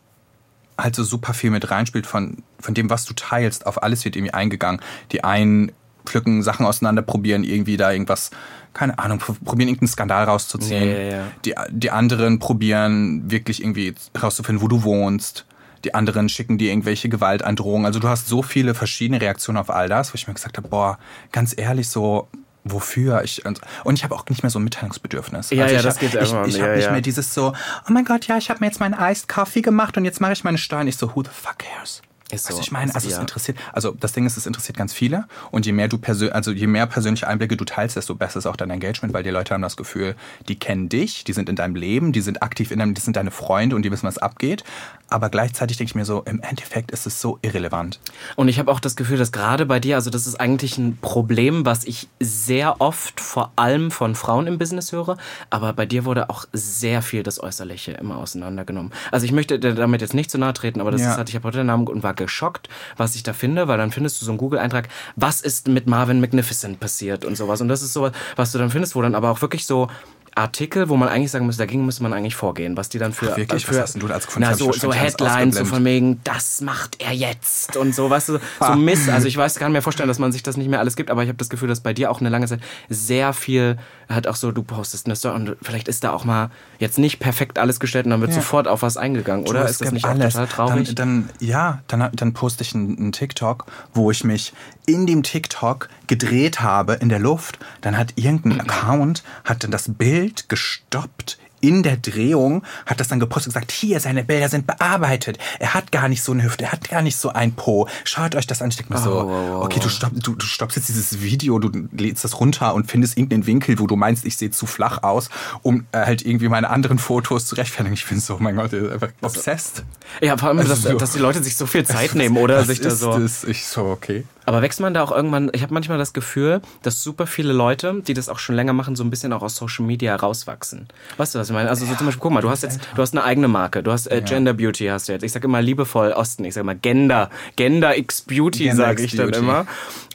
halt 0.78 0.94
so 0.94 1.02
super 1.02 1.34
viel 1.34 1.50
mit 1.50 1.70
reinspielt 1.70 2.06
von, 2.06 2.44
von 2.60 2.74
dem, 2.74 2.88
was 2.88 3.04
du 3.04 3.14
teilst, 3.14 3.66
auf 3.66 3.82
alles 3.82 4.04
wird 4.04 4.14
irgendwie 4.14 4.34
eingegangen. 4.34 4.80
Die 5.10 5.24
einen 5.24 5.72
pflücken 6.08 6.42
Sachen 6.42 6.66
auseinander, 6.66 7.02
probieren 7.02 7.44
irgendwie 7.44 7.76
da 7.76 7.92
irgendwas 7.92 8.30
keine 8.74 8.98
Ahnung, 8.98 9.18
probieren 9.18 9.68
irgendeinen 9.68 9.88
Skandal 9.88 10.24
rauszuziehen. 10.24 10.88
Ja, 10.88 10.98
ja, 10.98 11.10
ja. 11.10 11.26
Die, 11.44 11.54
die 11.70 11.90
anderen 11.90 12.38
probieren 12.38 13.30
wirklich 13.30 13.62
irgendwie 13.62 13.94
rauszufinden, 14.20 14.62
wo 14.62 14.68
du 14.68 14.84
wohnst. 14.84 15.46
Die 15.84 15.94
anderen 15.94 16.28
schicken 16.28 16.58
dir 16.58 16.70
irgendwelche 16.70 17.08
Gewaltandrohungen. 17.08 17.86
Also 17.86 17.98
du 17.98 18.08
hast 18.08 18.28
so 18.28 18.42
viele 18.42 18.74
verschiedene 18.74 19.20
Reaktionen 19.20 19.58
auf 19.58 19.70
all 19.70 19.88
das, 19.88 20.12
wo 20.12 20.16
ich 20.16 20.26
mir 20.26 20.34
gesagt 20.34 20.58
habe, 20.58 20.68
boah, 20.68 20.98
ganz 21.32 21.54
ehrlich, 21.56 21.88
so 21.88 22.28
wofür 22.64 23.22
ich 23.22 23.44
und, 23.46 23.60
ich 23.94 24.04
habe 24.04 24.14
auch 24.14 24.26
nicht 24.28 24.42
mehr 24.42 24.50
so 24.50 24.58
ein 24.58 24.64
Mitteilungsbedürfnis. 24.64 25.50
Ja, 25.50 25.62
also 25.62 25.74
ja, 25.74 25.80
ich 25.80 25.86
das 25.86 25.94
hab, 25.94 26.00
geht 26.00 26.14
ich. 26.14 26.20
Ich, 26.20 26.28
ich 26.28 26.56
ja, 26.58 26.64
habe 26.64 26.76
nicht 26.76 26.84
ja. 26.84 26.90
mehr 26.92 27.00
dieses 27.00 27.32
so, 27.32 27.52
oh 27.88 27.92
mein 27.92 28.04
Gott, 28.04 28.26
ja, 28.26 28.36
ich 28.36 28.50
habe 28.50 28.60
mir 28.60 28.66
jetzt 28.66 28.80
meinen 28.80 28.94
Iced 28.98 29.28
Coffee 29.28 29.62
gemacht 29.62 29.96
und 29.96 30.04
jetzt 30.04 30.20
mache 30.20 30.32
ich 30.32 30.44
meine 30.44 30.58
Steuern. 30.58 30.86
Ich 30.86 30.96
so, 30.96 31.14
who 31.14 31.22
the 31.22 31.30
fuck 31.32 31.58
cares? 31.58 32.02
Ist 32.30 32.46
so. 32.46 32.54
so. 32.54 32.60
ich 32.60 32.70
meine, 32.72 32.94
also 32.94 33.08
ja. 33.08 33.14
es 33.16 33.20
interessiert, 33.20 33.58
also 33.72 33.92
das 33.92 34.12
Ding 34.12 34.26
ist, 34.26 34.36
es 34.36 34.46
interessiert 34.46 34.76
ganz 34.76 34.92
viele 34.92 35.24
und 35.50 35.66
je 35.66 35.72
mehr 35.72 35.88
du 35.88 35.98
persönlich, 35.98 36.34
also 36.34 36.50
je 36.50 36.66
mehr 36.66 36.86
persönliche 36.86 37.26
Einblicke 37.26 37.56
du 37.56 37.64
teilst, 37.64 37.96
desto 37.96 38.14
besser 38.14 38.38
ist 38.38 38.46
auch 38.46 38.56
dein 38.56 38.70
Engagement, 38.70 39.14
weil 39.14 39.22
die 39.22 39.30
Leute 39.30 39.54
haben 39.54 39.62
das 39.62 39.76
Gefühl, 39.76 40.14
die 40.48 40.58
kennen 40.58 40.88
dich, 40.88 41.24
die 41.24 41.32
sind 41.32 41.48
in 41.48 41.56
deinem 41.56 41.74
Leben, 41.74 42.12
die 42.12 42.20
sind 42.20 42.42
aktiv 42.42 42.70
in 42.70 42.78
deinem, 42.78 42.94
die 42.94 43.00
sind 43.00 43.16
deine 43.16 43.30
Freunde 43.30 43.76
und 43.76 43.82
die 43.82 43.90
wissen, 43.90 44.06
was 44.06 44.18
abgeht. 44.18 44.64
Aber 45.10 45.30
gleichzeitig 45.30 45.78
denke 45.78 45.90
ich 45.90 45.94
mir 45.94 46.04
so, 46.04 46.22
im 46.24 46.40
Endeffekt 46.42 46.90
ist 46.90 47.06
es 47.06 47.20
so 47.20 47.38
irrelevant. 47.40 47.98
Und 48.36 48.48
ich 48.48 48.58
habe 48.58 48.70
auch 48.70 48.80
das 48.80 48.94
Gefühl, 48.94 49.16
dass 49.16 49.32
gerade 49.32 49.64
bei 49.64 49.80
dir, 49.80 49.96
also 49.96 50.10
das 50.10 50.26
ist 50.26 50.38
eigentlich 50.38 50.76
ein 50.76 50.98
Problem, 51.00 51.64
was 51.64 51.84
ich 51.84 52.08
sehr 52.20 52.80
oft 52.80 53.20
vor 53.20 53.52
allem 53.56 53.90
von 53.90 54.14
Frauen 54.14 54.46
im 54.46 54.58
Business 54.58 54.92
höre, 54.92 55.16
aber 55.48 55.72
bei 55.72 55.86
dir 55.86 56.04
wurde 56.04 56.28
auch 56.28 56.44
sehr 56.52 57.00
viel 57.00 57.22
das 57.22 57.42
Äußerliche 57.42 57.92
immer 57.92 58.18
auseinandergenommen. 58.18 58.92
Also 59.10 59.24
ich 59.24 59.32
möchte 59.32 59.58
damit 59.58 60.02
jetzt 60.02 60.14
nicht 60.14 60.30
zu 60.30 60.36
nahe 60.36 60.52
treten, 60.52 60.80
aber 60.82 60.90
das 60.90 61.00
Ja. 61.00 61.12
ist 61.12 61.16
halt, 61.16 61.28
ich 61.30 61.34
habe 61.34 61.44
heute 61.44 61.58
den 61.58 61.66
Namen 61.68 61.86
und 61.86 62.02
war 62.02 62.14
geschockt, 62.18 62.68
was 62.98 63.14
ich 63.14 63.22
da 63.22 63.32
finde, 63.32 63.66
weil 63.68 63.78
dann 63.78 63.90
findest 63.90 64.20
du 64.20 64.26
so 64.26 64.32
einen 64.32 64.38
Google-Eintrag, 64.38 64.88
was 65.16 65.40
ist 65.40 65.68
mit 65.68 65.86
Marvin 65.86 66.20
Magnificent 66.20 66.80
passiert 66.80 67.24
und 67.24 67.36
sowas. 67.36 67.62
Und 67.62 67.68
das 67.68 67.80
ist 67.80 67.94
sowas, 67.94 68.12
was 68.36 68.52
du 68.52 68.58
dann 68.58 68.70
findest, 68.70 68.94
wo 68.94 69.00
dann 69.00 69.14
aber 69.14 69.30
auch 69.30 69.40
wirklich 69.40 69.64
so 69.64 69.88
Artikel, 70.38 70.88
wo 70.88 70.96
man 70.96 71.08
eigentlich 71.08 71.30
sagen 71.30 71.46
müsste, 71.46 71.62
dagegen 71.62 71.84
müsste 71.84 72.02
man 72.02 72.12
eigentlich 72.12 72.34
vorgehen, 72.36 72.76
was 72.76 72.88
die 72.88 72.98
dann 72.98 73.12
für, 73.12 73.32
Ach, 73.32 73.36
wirklich? 73.36 73.66
für 73.66 73.72
Was 73.74 73.80
hast 73.82 73.92
denn 73.94 74.00
du 74.06 74.12
als 74.12 74.26
gefunden? 74.26 74.48
na, 74.50 74.56
so, 74.56 74.72
so 74.72 74.92
Headlines, 74.92 75.56
so 75.56 75.64
von 75.64 75.84
wegen, 75.84 76.20
das 76.24 76.60
macht 76.60 77.00
er 77.02 77.12
jetzt 77.12 77.76
und 77.76 77.94
so, 77.94 78.08
weißt 78.08 78.30
du, 78.30 78.38
so 78.60 78.74
Mist. 78.74 79.08
Also 79.10 79.26
ich 79.28 79.36
weiß, 79.36 79.56
kann 79.56 79.72
mir 79.72 79.82
vorstellen, 79.82 80.08
dass 80.08 80.18
man 80.18 80.32
sich 80.32 80.42
das 80.42 80.56
nicht 80.56 80.68
mehr 80.68 80.78
alles 80.80 80.96
gibt, 80.96 81.10
aber 81.10 81.22
ich 81.22 81.28
habe 81.28 81.38
das 81.38 81.48
Gefühl, 81.48 81.68
dass 81.68 81.80
bei 81.80 81.92
dir 81.92 82.10
auch 82.10 82.20
eine 82.20 82.28
lange 82.28 82.46
Zeit 82.46 82.60
sehr 82.88 83.32
viel, 83.32 83.78
halt 84.08 84.26
auch 84.28 84.36
so, 84.36 84.52
du 84.52 84.62
postest 84.62 85.06
eine 85.06 85.16
Story 85.16 85.34
und 85.36 85.56
vielleicht 85.62 85.88
ist 85.88 86.04
da 86.04 86.12
auch 86.12 86.24
mal 86.24 86.50
jetzt 86.78 86.98
nicht 86.98 87.18
perfekt 87.18 87.58
alles 87.58 87.80
gestellt 87.80 88.06
und 88.06 88.10
dann 88.12 88.20
wird 88.20 88.30
Ja. 88.30 88.36
sofort 88.36 88.68
auf 88.68 88.82
was 88.82 88.96
eingegangen, 88.96 89.44
Du, 89.44 89.50
oder? 89.50 89.64
es 89.64 89.72
Ist 89.72 89.80
das 89.82 89.92
nicht 89.92 90.04
alles. 90.04 90.34
total 90.34 90.46
traurig? 90.46 90.94
Dann, 90.94 91.28
dann, 91.28 91.30
ja, 91.46 91.82
dann, 91.88 92.08
dann 92.14 92.32
poste 92.32 92.62
ich 92.62 92.74
einen, 92.74 92.96
einen 92.96 93.12
TikTok, 93.12 93.66
wo 93.94 94.10
ich 94.10 94.24
mich 94.24 94.52
in 94.88 95.06
dem 95.06 95.22
TikTok 95.22 95.88
gedreht 96.06 96.60
habe 96.60 96.94
in 96.94 97.10
der 97.10 97.18
Luft. 97.18 97.58
Dann 97.82 97.96
hat 97.96 98.14
irgendein 98.16 98.60
Account 98.68 99.22
hat 99.44 99.62
dann 99.62 99.70
das 99.70 99.92
Bild 99.94 100.48
gestoppt 100.48 101.38
in 101.60 101.82
der 101.82 101.96
Drehung 101.96 102.62
hat 102.86 103.00
das 103.00 103.08
dann 103.08 103.20
gepostet 103.20 103.48
und 103.48 103.54
gesagt, 103.54 103.72
hier, 103.72 103.98
seine 104.00 104.24
Bilder 104.24 104.48
sind 104.48 104.66
bearbeitet. 104.66 105.38
Er 105.58 105.74
hat 105.74 105.92
gar 105.92 106.08
nicht 106.08 106.22
so 106.22 106.32
eine 106.32 106.44
Hüfte, 106.44 106.64
er 106.64 106.72
hat 106.72 106.88
gar 106.88 107.02
nicht 107.02 107.16
so 107.16 107.30
ein 107.30 107.52
Po. 107.52 107.88
Schaut 108.04 108.34
euch 108.34 108.46
das 108.46 108.62
an. 108.62 108.68
Ich 108.68 108.76
denke 108.76 108.92
mir 108.92 109.00
so, 109.00 109.10
Oh, 109.10 109.64
okay, 109.64 109.80
du, 109.80 109.88
stopp, 109.88 110.12
du, 110.14 110.34
du 110.34 110.46
stoppst 110.46 110.76
jetzt 110.76 110.88
dieses 110.88 111.20
Video, 111.20 111.58
du 111.58 111.88
lädst 111.92 112.24
das 112.24 112.40
runter 112.40 112.74
und 112.74 112.90
findest 112.90 113.16
irgendeinen 113.16 113.46
Winkel, 113.46 113.78
wo 113.78 113.86
du 113.86 113.96
meinst, 113.96 114.24
ich 114.24 114.36
sehe 114.36 114.50
zu 114.50 114.66
flach 114.66 115.02
aus, 115.02 115.30
um 115.62 115.86
äh, 115.92 115.98
halt 115.98 116.24
irgendwie 116.24 116.48
meine 116.48 116.70
anderen 116.70 116.98
Fotos 116.98 117.46
zu 117.46 117.56
rechtfertigen. 117.56 117.94
Ich 117.94 118.06
bin 118.06 118.20
so, 118.20 118.36
oh 118.36 118.38
mein 118.40 118.56
Gott, 118.56 118.72
einfach 118.72 119.08
obsessed. 119.20 119.84
Ja, 120.20 120.36
vor 120.36 120.50
allem, 120.50 120.66
dass, 120.66 120.82
so. 120.82 120.96
dass 120.96 121.12
die 121.12 121.18
Leute 121.18 121.42
sich 121.42 121.56
so 121.56 121.66
viel 121.66 121.84
Zeit 121.86 122.14
nehmen 122.14 122.36
oder 122.36 122.60
Was 122.60 122.68
sich 122.68 122.80
da 122.80 122.88
ist 122.88 123.00
so. 123.00 123.18
Das? 123.18 123.44
Ich 123.44 123.66
so, 123.66 123.86
okay. 123.86 124.24
Aber 124.48 124.62
wächst 124.62 124.80
man 124.80 124.94
da 124.94 125.02
auch 125.02 125.12
irgendwann, 125.12 125.50
ich 125.52 125.60
habe 125.60 125.74
manchmal 125.74 125.98
das 125.98 126.14
Gefühl, 126.14 126.62
dass 126.82 127.02
super 127.02 127.26
viele 127.26 127.52
Leute, 127.52 128.00
die 128.06 128.14
das 128.14 128.30
auch 128.30 128.38
schon 128.38 128.54
länger 128.54 128.72
machen, 128.72 128.96
so 128.96 129.04
ein 129.04 129.10
bisschen 129.10 129.34
auch 129.34 129.42
aus 129.42 129.56
Social 129.56 129.84
Media 129.84 130.16
rauswachsen. 130.16 130.88
Weißt 131.18 131.34
du, 131.34 131.38
was 131.38 131.50
ich 131.50 131.54
meine? 131.54 131.68
Also 131.68 131.84
so 131.84 131.94
zum 131.94 132.06
Beispiel, 132.06 132.22
guck 132.22 132.32
mal, 132.32 132.40
du 132.40 132.48
hast 132.48 132.62
jetzt, 132.62 132.80
du 132.96 133.02
hast 133.02 133.12
eine 133.12 133.24
eigene 133.24 133.46
Marke, 133.46 133.82
du 133.82 133.92
hast 133.92 134.06
äh, 134.06 134.22
Gender 134.24 134.54
Beauty 134.54 134.86
hast 134.86 135.06
du 135.06 135.12
jetzt. 135.12 135.22
Ich 135.22 135.32
sage 135.32 135.46
immer 135.46 135.60
liebevoll 135.60 136.12
Osten, 136.12 136.46
ich 136.46 136.54
sage 136.54 136.62
immer 136.62 136.76
Gender, 136.76 137.28
Gender 137.56 137.98
X 137.98 138.22
Beauty 138.22 138.72
sage 138.72 139.02
ich 139.02 139.16
dann 139.16 139.34
immer. 139.34 139.66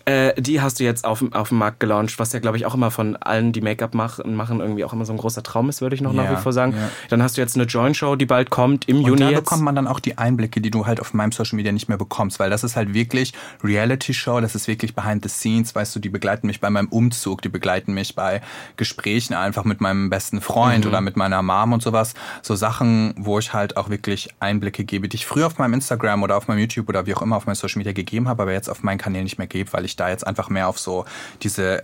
Äh, 0.06 0.42
die 0.42 0.60
hast 0.62 0.80
du 0.80 0.84
jetzt 0.84 1.06
auf, 1.06 1.24
auf 1.32 1.50
den 1.50 1.58
Markt 1.58 1.80
gelauncht, 1.80 2.20
was 2.20 2.34
ja, 2.34 2.40
glaube 2.40 2.58
ich, 2.58 2.66
auch 2.66 2.74
immer 2.76 2.92
von 2.92 3.16
allen, 3.16 3.54
die 3.54 3.62
Make-up 3.62 3.94
machen, 3.94 4.36
machen, 4.36 4.60
irgendwie 4.60 4.84
auch 4.84 4.92
immer 4.92 5.06
so 5.06 5.14
ein 5.14 5.18
großer 5.18 5.44
Traum 5.44 5.70
ist, 5.70 5.82
würde 5.82 5.96
ich 5.96 6.02
noch 6.02 6.12
nach 6.12 6.26
Ja, 6.26 6.32
wie 6.38 6.42
vor 6.42 6.52
sagen. 6.52 6.74
ja. 6.74 6.90
Dann 7.10 7.24
hast 7.24 7.38
du 7.38 7.42
jetzt 7.42 7.56
eine 7.56 7.64
Joint-Show, 7.66 8.18
die 8.18 8.26
bald 8.26 8.50
kommt, 8.50 8.90
im 8.90 8.98
Und 8.98 9.06
Juni 9.08 9.22
da 9.22 9.30
jetzt. 9.30 9.46
bekommt 9.46 9.64
man 9.64 9.76
dann 9.76 9.88
auch 9.88 10.02
die 10.02 10.18
Einblicke, 10.18 10.60
die 10.60 10.72
du 10.72 10.86
halt 10.86 11.00
auf 11.00 11.14
meinem 11.14 11.32
Social 11.32 11.56
Media 11.56 11.72
nicht 11.72 11.88
mehr 11.88 11.98
bekommst, 11.98 12.40
weil 12.40 12.50
das 12.50 12.66
ist 12.66 12.76
halt 12.76 12.94
wirklich 12.94 13.32
Reality-Show, 13.64 14.42
das 14.42 14.56
ist 14.56 14.68
wirklich 14.68 14.94
behind 14.94 15.24
the 15.24 15.30
scenes, 15.30 15.74
weißt 15.74 15.96
du, 15.96 16.00
die 16.00 16.10
begleiten 16.10 16.48
mich 16.48 16.60
bei 16.60 16.70
meinem 16.70 16.88
Umzug, 16.90 17.42
die 17.42 17.50
begleiten 17.50 17.94
mich 17.94 18.14
bei 18.16 18.42
Gesprächen 18.78 19.34
einfach 19.34 19.64
mit 19.64 19.80
meinem 19.82 20.10
besten 20.10 20.42
Freund 20.42 20.86
oder 20.86 21.00
mit 21.02 21.16
meiner 21.16 21.42
Mom 21.42 21.74
und 21.74 21.82
sowas. 21.82 22.14
So 22.42 22.56
Sachen, 22.56 23.14
wo 23.18 23.40
ich 23.40 23.54
halt 23.54 23.78
auch 23.78 23.90
wirklich 23.90 24.30
Einblicke 24.40 24.84
gebe, 24.84 25.08
die 25.08 25.16
ich 25.16 25.26
früher 25.26 25.48
auf 25.48 25.58
meinem 25.58 25.76
Instagram 25.76 26.24
oder 26.24 26.36
auf 26.38 26.48
meinem 26.48 26.60
YouTube 26.60 26.90
oder 26.90 27.06
wie 27.06 27.14
auch 27.16 27.22
immer 27.22 27.38
auf 27.38 27.46
meinem 27.46 27.56
Social 27.56 27.80
Media 27.80 27.94
gegeben 27.94 28.28
habe, 28.28 28.44
aber 28.44 28.52
jetzt 28.52 28.70
auf 28.70 28.84
meinen 28.84 28.98
Kanälen 28.98 29.24
nicht 29.24 29.38
mehr 29.38 29.48
gebe, 29.48 29.72
weil 29.72 29.86
ich 29.86 29.93
da 29.96 30.10
jetzt 30.10 30.26
einfach 30.26 30.50
mehr 30.50 30.68
auf 30.68 30.80
so 30.80 31.06
diese 31.42 31.84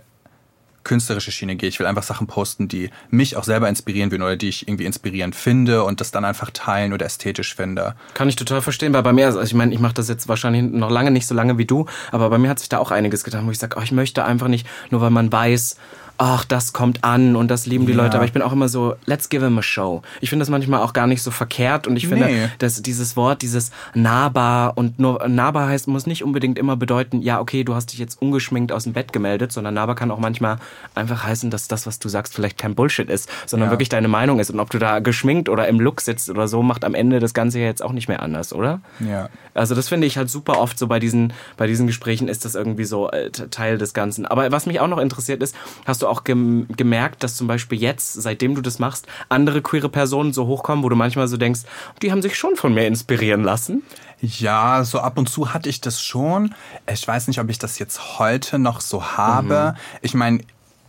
künstlerische 0.84 1.30
Schiene 1.30 1.56
gehe. 1.56 1.68
Ich 1.68 1.78
will 1.78 1.86
einfach 1.86 2.02
Sachen 2.02 2.26
posten, 2.26 2.68
die 2.68 2.90
mich 3.10 3.36
auch 3.36 3.44
selber 3.44 3.68
inspirieren 3.68 4.10
würden 4.10 4.22
oder 4.22 4.36
die 4.36 4.48
ich 4.48 4.66
irgendwie 4.66 4.86
inspirierend 4.86 5.34
finde 5.34 5.84
und 5.84 6.00
das 6.00 6.10
dann 6.10 6.24
einfach 6.24 6.50
teilen 6.50 6.92
oder 6.92 7.06
ästhetisch 7.06 7.54
finde. 7.54 7.94
Kann 8.14 8.28
ich 8.28 8.36
total 8.36 8.62
verstehen, 8.62 8.92
weil 8.92 9.02
bei 9.02 9.12
mir, 9.12 9.26
also 9.26 9.40
ich 9.40 9.54
meine, 9.54 9.74
ich 9.74 9.80
mache 9.80 9.94
das 9.94 10.08
jetzt 10.08 10.28
wahrscheinlich 10.28 10.62
noch 10.62 10.90
lange 10.90 11.10
nicht 11.10 11.26
so 11.26 11.34
lange 11.34 11.58
wie 11.58 11.66
du, 11.66 11.86
aber 12.12 12.30
bei 12.30 12.38
mir 12.38 12.48
hat 12.48 12.58
sich 12.58 12.68
da 12.68 12.78
auch 12.78 12.90
einiges 12.90 13.24
getan, 13.24 13.46
wo 13.46 13.50
ich 13.50 13.58
sage, 13.58 13.76
oh, 13.78 13.82
ich 13.82 13.92
möchte 13.92 14.24
einfach 14.24 14.48
nicht, 14.48 14.66
nur 14.90 15.00
weil 15.00 15.10
man 15.10 15.30
weiß, 15.30 15.76
ach, 16.22 16.44
das 16.44 16.74
kommt 16.74 17.02
an 17.02 17.34
und 17.34 17.48
das 17.50 17.64
lieben 17.64 17.86
die 17.86 17.92
Ja. 17.92 18.02
Leute, 18.02 18.16
aber 18.18 18.26
ich 18.26 18.32
bin 18.34 18.42
auch 18.42 18.52
immer 18.52 18.68
so, 18.68 18.94
let's 19.06 19.30
give 19.30 19.42
him 19.42 19.56
a 19.58 19.62
show. 19.62 20.02
Ich 20.20 20.28
finde 20.28 20.42
das 20.42 20.50
manchmal 20.50 20.82
auch 20.82 20.92
gar 20.92 21.06
nicht 21.06 21.22
so 21.22 21.30
verkehrt 21.30 21.86
und 21.86 21.96
ich 21.96 22.08
finde, 22.08 22.26
Nee. 22.26 22.48
dass 22.58 22.82
dieses 22.82 23.16
Wort, 23.16 23.40
dieses 23.40 23.70
nahbar 23.94 24.76
und 24.76 24.98
nur 24.98 25.26
nahbar 25.28 25.68
heißt, 25.68 25.88
muss 25.88 26.06
nicht 26.06 26.22
unbedingt 26.22 26.58
immer 26.58 26.76
bedeuten, 26.76 27.22
ja, 27.22 27.40
okay, 27.40 27.64
du 27.64 27.74
hast 27.74 27.92
dich 27.92 27.98
jetzt 27.98 28.20
ungeschminkt 28.20 28.70
aus 28.70 28.84
dem 28.84 28.92
Bett 28.92 29.12
gemeldet, 29.14 29.50
sondern 29.50 29.72
nahbar 29.74 29.94
kann 29.94 30.10
auch 30.10 30.18
manchmal 30.18 30.58
einfach 30.94 31.24
heißen, 31.24 31.50
dass 31.50 31.68
das, 31.68 31.86
was 31.86 31.98
du 31.98 32.08
sagst, 32.10 32.34
vielleicht 32.34 32.58
kein 32.58 32.74
Bullshit 32.74 33.08
ist, 33.08 33.30
sondern 33.46 33.68
Ja. 33.68 33.72
wirklich 33.72 33.88
deine 33.88 34.08
Meinung 34.08 34.40
ist 34.40 34.50
und 34.50 34.60
ob 34.60 34.68
du 34.70 34.78
da 34.78 34.98
geschminkt 34.98 35.48
oder 35.48 35.68
im 35.68 35.80
Look 35.80 36.02
sitzt 36.02 36.28
oder 36.28 36.48
so, 36.48 36.62
macht 36.62 36.84
am 36.84 36.94
Ende 36.94 37.20
das 37.20 37.32
Ganze 37.32 37.60
ja 37.60 37.64
jetzt 37.66 37.82
auch 37.82 37.92
nicht 37.92 38.08
mehr 38.08 38.22
anders, 38.22 38.52
oder? 38.52 38.80
Ja. 39.00 39.30
Also 39.54 39.74
das 39.74 39.88
finde 39.88 40.06
ich 40.06 40.16
halt 40.18 40.28
super 40.28 40.58
oft 40.60 40.78
so 40.78 40.86
bei 40.86 40.98
diesen, 40.98 41.32
bei 41.56 41.66
diesen 41.66 41.86
Gesprächen 41.86 42.28
ist 42.28 42.44
das 42.44 42.54
irgendwie 42.54 42.84
so 42.84 43.10
äh, 43.10 43.30
Teil 43.30 43.78
des 43.78 43.94
Ganzen. 43.94 44.26
Aber 44.26 44.52
was 44.52 44.66
mich 44.66 44.80
auch 44.80 44.86
noch 44.88 44.98
interessiert 44.98 45.42
ist, 45.42 45.54
hast 45.86 46.02
du 46.02 46.09
auch 46.10 46.24
gem 46.24 46.66
gemerkt, 46.76 47.22
dass 47.22 47.36
zum 47.36 47.46
Beispiel 47.46 47.80
jetzt, 47.80 48.14
seitdem 48.14 48.54
du 48.54 48.60
das 48.60 48.78
machst, 48.78 49.06
andere 49.28 49.62
queere 49.62 49.88
Personen 49.88 50.32
so 50.32 50.46
hochkommen, 50.46 50.84
wo 50.84 50.88
du 50.88 50.96
manchmal 50.96 51.28
so 51.28 51.36
denkst, 51.36 51.60
die 52.02 52.12
haben 52.12 52.22
sich 52.22 52.36
schon 52.36 52.56
von 52.56 52.74
mir 52.74 52.86
inspirieren 52.86 53.42
lassen? 53.42 53.82
Ja, 54.20 54.84
so 54.84 55.00
ab 55.00 55.16
und 55.16 55.28
zu 55.28 55.54
hatte 55.54 55.68
ich 55.68 55.80
das 55.80 56.02
schon. 56.02 56.54
Ich 56.92 57.06
weiß 57.06 57.28
nicht, 57.28 57.40
ob 57.40 57.48
ich 57.48 57.58
das 57.58 57.78
jetzt 57.78 58.18
heute 58.18 58.58
noch 58.58 58.80
so 58.80 59.16
habe. 59.16 59.74
Ich 60.02 60.14
meine, 60.14 60.40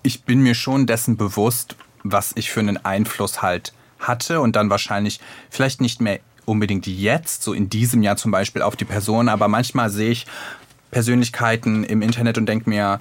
ich 0.04 0.24
bin 0.24 0.42
mir 0.42 0.56
schon 0.56 0.86
dessen 0.86 1.16
bewusst, 1.16 1.76
was 2.04 2.32
ich 2.36 2.52
für 2.52 2.60
einen 2.60 2.84
Einfluss 2.84 3.42
halt 3.42 3.74
hatte 4.00 4.42
und 4.42 4.56
dann 4.56 4.70
wahrscheinlich 4.70 5.20
vielleicht 5.50 5.80
nicht 5.80 6.02
mehr 6.02 6.20
unbedingt 6.46 6.88
jetzt, 6.88 7.44
so 7.44 7.54
in 7.54 7.70
diesem 7.70 8.04
Jahr 8.04 8.18
zum 8.18 8.32
Beispiel 8.32 8.62
auf 8.62 8.76
die 8.76 8.86
Person, 8.86 9.30
aber 9.30 9.48
manchmal 9.48 9.90
sehe 9.90 10.10
ich 10.12 10.26
Persönlichkeiten 10.90 11.84
im 11.84 12.02
Internet 12.02 12.38
und 12.38 12.48
denke 12.48 12.70
mir, 12.70 13.00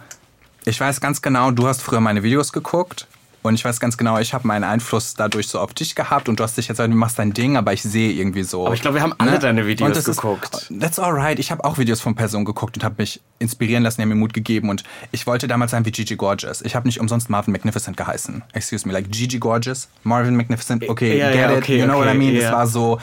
ich 0.64 0.80
weiß 0.80 1.00
ganz 1.00 1.22
genau, 1.22 1.50
du 1.50 1.66
hast 1.66 1.82
früher 1.82 2.00
meine 2.00 2.22
Videos 2.22 2.52
geguckt 2.52 3.06
und 3.42 3.54
ich 3.54 3.64
weiß 3.64 3.80
ganz 3.80 3.96
genau, 3.96 4.18
ich 4.18 4.34
habe 4.34 4.46
meinen 4.46 4.64
Einfluss 4.64 5.14
dadurch 5.14 5.48
so 5.48 5.58
auf 5.58 5.72
dich 5.72 5.94
gehabt 5.94 6.28
und 6.28 6.38
du 6.38 6.44
hast 6.44 6.58
dich 6.58 6.68
jetzt, 6.68 6.78
du 6.78 6.88
machst 6.88 7.18
dein 7.18 7.32
Ding, 7.32 7.56
aber 7.56 7.72
ich 7.72 7.82
sehe 7.82 8.12
irgendwie 8.12 8.42
so. 8.42 8.66
Aber 8.66 8.74
ich 8.74 8.82
glaube, 8.82 8.96
wir 8.96 9.02
haben 9.02 9.14
alle 9.16 9.38
deine 9.38 9.66
Videos 9.66 10.04
geguckt. 10.04 10.54
Ist, 10.54 10.80
that's 10.80 10.98
alright. 10.98 11.38
Ich 11.38 11.50
habe 11.50 11.64
auch 11.64 11.78
Videos 11.78 12.02
von 12.02 12.14
Personen 12.14 12.44
geguckt 12.44 12.76
und 12.76 12.84
habe 12.84 12.96
mich 12.98 13.20
inspirieren 13.38 13.82
lassen, 13.82 13.96
die 13.96 14.02
haben 14.02 14.10
mir 14.10 14.14
Mut 14.16 14.34
gegeben 14.34 14.68
und 14.68 14.84
ich 15.10 15.26
wollte 15.26 15.48
damals 15.48 15.70
sein 15.70 15.86
wie 15.86 15.90
Gigi 15.90 16.16
Gorgeous. 16.16 16.60
Ich 16.60 16.76
habe 16.76 16.86
nicht 16.86 17.00
umsonst 17.00 17.30
Marvin 17.30 17.52
Magnificent 17.52 17.96
geheißen. 17.96 18.42
Excuse 18.52 18.86
me, 18.86 18.92
like 18.92 19.10
Gigi 19.10 19.38
Gorgeous, 19.38 19.88
Marvin 20.02 20.36
Magnificent. 20.36 20.86
Okay, 20.86 21.16
Ja, 21.18 21.30
get 21.30 21.40
ja, 21.40 21.50
it. 21.52 21.58
okay, 21.58 21.78
you 21.78 21.84
know 21.86 21.96
what 21.96 22.06
I 22.06 22.10
okay, 22.10 22.18
mean? 22.18 22.34
ja. 22.34 22.42
Das 22.42 22.52
war 22.52 22.66
so, 22.66 22.98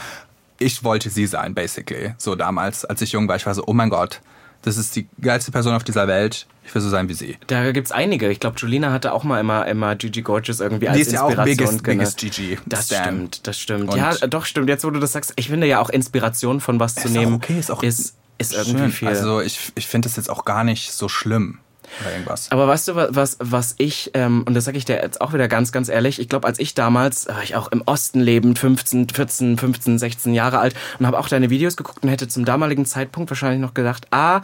ich 0.59 0.83
wollte 0.83 1.09
sie 1.09 1.25
sein, 1.25 1.55
basically. 1.55 2.13
So 2.19 2.35
damals, 2.35 2.85
als 2.85 3.01
ich 3.01 3.11
jung 3.13 3.27
war, 3.27 3.35
ich 3.37 3.45
war 3.47 3.55
so, 3.55 3.63
oh 3.65 3.73
mein 3.73 3.89
Gott, 3.89 4.21
das 4.67 4.77
ist 4.77 4.95
die 4.95 5.07
geilste 5.21 5.51
Person 5.51 5.73
auf 5.73 5.83
dieser 5.83 6.07
Welt. 6.07 6.45
Ich 6.65 6.75
will 6.75 6.81
so 6.81 6.89
sein 6.89 7.07
wie 7.07 7.13
sie. 7.13 7.37
Da 7.47 7.71
gibt's 7.71 7.91
einige. 7.93 8.29
Ich 8.29 8.41
glaube, 8.41 8.57
Julina 8.59 8.91
hatte 8.91 9.13
auch 9.13 9.23
mal 9.23 9.39
immer, 9.39 9.65
immer 9.67 9.95
Gigi 9.95 10.21
Gorgeous 10.21 10.59
irgendwie 10.59 10.89
als 10.89 10.97
Die 10.97 11.01
ist 11.01 11.11
ja 11.13 11.21
auch 11.21 11.29
Inspiration. 11.29 11.57
biggest, 11.57 11.83
genau. 11.83 11.97
biggest 11.99 12.17
Gigi. 12.17 12.57
Das 12.65 12.85
Stan. 12.87 13.03
stimmt, 13.03 13.47
das 13.47 13.57
stimmt. 13.59 13.89
Und- 13.93 13.97
ja, 13.97 14.13
doch 14.27 14.45
stimmt. 14.45 14.67
Jetzt, 14.67 14.83
wo 14.83 14.89
du 14.89 14.99
das 14.99 15.13
sagst, 15.13 15.31
ich 15.37 15.47
finde 15.47 15.65
ja 15.67 15.79
auch 15.79 15.89
Inspiration 15.89 16.59
von 16.59 16.79
was 16.79 16.95
zu 16.95 17.07
Ist 17.07 17.13
nehmen, 17.13 17.35
okay, 17.35 17.57
ist 17.57 17.71
auch 17.71 17.83
ist, 17.83 18.15
ist 18.37 18.53
irgendwie 18.53 18.79
Schön. 18.79 18.91
viel. 18.91 19.07
Also 19.07 19.39
ich, 19.39 19.71
ich 19.75 19.87
finde 19.87 20.09
das 20.09 20.17
jetzt 20.17 20.29
auch 20.29 20.43
gar 20.43 20.63
nicht 20.65 20.91
so 20.91 21.07
schlimm 21.07 21.59
oder 22.01 22.11
irgendwas. 22.11 22.51
Aber 22.51 22.67
weißt 22.67 22.87
du, 22.89 22.95
wa- 22.95 23.07
was, 23.11 23.37
was 23.39 23.75
ich, 23.77 24.11
ähm, 24.13 24.43
und 24.45 24.53
das 24.53 24.65
sage 24.65 24.77
ich 24.77 24.85
dir 24.85 24.95
jetzt 25.01 25.21
auch 25.21 25.33
wieder 25.33 25.47
ganz, 25.47 25.71
ganz 25.71 25.89
ehrlich, 25.89 26.19
ich 26.19 26.29
glaube, 26.29 26.47
als 26.47 26.59
ich 26.59 26.73
damals, 26.73 27.27
war 27.27 27.43
ich 27.43 27.55
auch 27.55 27.69
im 27.71 27.81
Osten 27.85 28.19
lebend, 28.19 28.59
15, 28.59 29.09
14, 29.09 29.57
15, 29.57 29.97
16 29.99 30.33
Jahre 30.33 30.59
alt 30.59 30.75
und 30.99 31.07
habe 31.07 31.17
auch 31.19 31.27
deine 31.29 31.49
Videos 31.49 31.77
geguckt 31.77 32.03
und 32.03 32.09
hätte 32.09 32.27
zum 32.27 32.45
damaligen 32.45 32.85
Zeitpunkt 32.85 33.29
wahrscheinlich 33.31 33.61
noch 33.61 33.73
gedacht, 33.73 34.07
ah, 34.11 34.41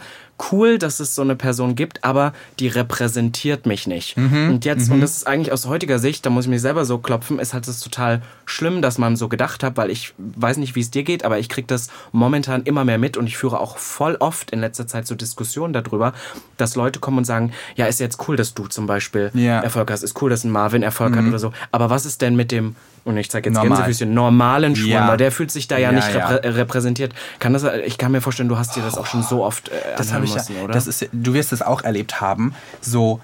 cool, 0.50 0.78
dass 0.78 1.00
es 1.00 1.14
so 1.14 1.22
eine 1.22 1.36
Person 1.36 1.74
gibt, 1.76 2.02
aber 2.04 2.32
die 2.58 2.68
repräsentiert 2.68 3.66
mich 3.66 3.86
nicht. 3.86 4.16
Und 4.16 4.64
jetzt, 4.64 4.90
und 4.90 5.00
das 5.00 5.16
ist 5.18 5.26
eigentlich 5.26 5.52
aus 5.52 5.66
heutiger 5.66 5.98
Sicht, 5.98 6.26
da 6.26 6.30
muss 6.30 6.44
ich 6.46 6.50
mich 6.50 6.60
selber 6.60 6.84
so 6.84 6.98
klopfen, 6.98 7.38
ist 7.38 7.54
halt 7.54 7.68
das 7.68 7.80
total 7.80 8.20
schlimm, 8.44 8.82
dass 8.82 8.98
man 8.98 9.16
so 9.16 9.28
gedacht 9.28 9.62
hat, 9.62 9.76
weil 9.76 9.90
ich 9.90 10.12
weiß 10.18 10.56
nicht, 10.56 10.74
wie 10.74 10.80
es 10.80 10.90
dir 10.90 11.04
geht, 11.04 11.24
aber 11.24 11.38
ich 11.38 11.48
krieg 11.48 11.68
das 11.68 11.88
momentan 12.12 12.62
immer 12.64 12.84
mehr 12.84 12.98
mit 12.98 13.16
und 13.16 13.26
ich 13.26 13.36
führe 13.36 13.60
auch 13.60 13.78
voll 13.78 14.16
oft 14.16 14.50
in 14.50 14.60
letzter 14.60 14.86
Zeit 14.86 15.06
so 15.06 15.14
Diskussionen 15.14 15.72
darüber, 15.72 16.12
dass 16.56 16.74
Leute 16.74 17.00
kommen 17.00 17.18
und 17.18 17.24
sagen, 17.24 17.52
ja, 17.76 17.86
ist 17.86 18.00
jetzt 18.00 18.18
cool, 18.28 18.36
dass 18.36 18.54
du 18.54 18.66
zum 18.66 18.86
Beispiel 18.86 19.30
Ja. 19.34 19.60
Erfolg 19.60 19.90
hast, 19.90 20.02
ist 20.02 20.20
cool, 20.20 20.30
dass 20.30 20.44
ein 20.44 20.50
Marvin 20.50 20.82
Erfolg 20.82 21.16
hat 21.16 21.24
oder 21.24 21.38
so, 21.38 21.52
aber 21.70 21.90
was 21.90 22.06
ist 22.06 22.22
denn 22.22 22.34
mit 22.36 22.50
dem 22.50 22.74
und 23.04 23.16
ich 23.16 23.30
zeige 23.30 23.50
jetzt 23.50 23.54
Normal. 23.56 23.78
Gänsefüßchen, 23.78 24.12
normalen 24.14 24.74
Schwulen, 24.76 24.90
Ja. 24.92 25.08
weil 25.08 25.16
der 25.16 25.30
fühlt 25.32 25.50
sich 25.50 25.68
da 25.68 25.76
ja, 25.76 25.90
Ja, 25.90 25.92
nicht 25.92 26.14
ja. 26.14 26.26
reprä 26.28 26.48
repräsentiert. 26.48 27.12
Kann 27.38 27.52
das, 27.52 27.64
ich 27.84 27.98
kann 27.98 28.12
mir 28.12 28.20
vorstellen, 28.20 28.48
du 28.48 28.56
hast 28.58 28.74
dir 28.76 28.82
das 28.82 28.96
auch 28.96 29.06
schon 29.06 29.22
so 29.22 29.44
oft 29.44 29.68
äh, 29.68 29.72
Das 29.96 30.08
anhören 30.12 30.32
müssen, 30.34 30.56
oder? 30.62 30.72
das 30.72 30.86
ist, 30.86 31.08
du 31.12 31.34
wirst 31.34 31.52
es 31.52 31.62
auch 31.62 31.82
erlebt 31.82 32.20
haben, 32.20 32.54
so 32.80 33.20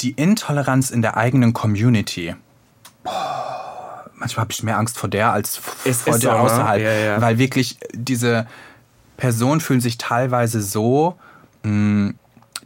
die 0.00 0.10
Intoleranz 0.12 0.90
in 0.90 1.02
der 1.02 1.16
eigenen 1.16 1.52
Community. 1.52 2.34
Boah, 3.02 4.04
manchmal 4.14 4.42
habe 4.44 4.52
ich 4.52 4.62
mehr 4.62 4.78
Angst 4.78 4.98
vor 4.98 5.08
der 5.08 5.32
als 5.32 5.60
Es 5.84 6.02
vor 6.02 6.14
der 6.18 6.20
so, 6.20 6.28
ne? 6.30 6.36
außerhalb, 6.40 7.20
weil 7.20 7.38
wirklich 7.38 7.78
diese 7.92 8.46
Personen 9.16 9.60
fühlen 9.60 9.80
sich 9.80 9.98
teilweise 9.98 10.62
so, 10.62 11.16
mh, 11.62 12.14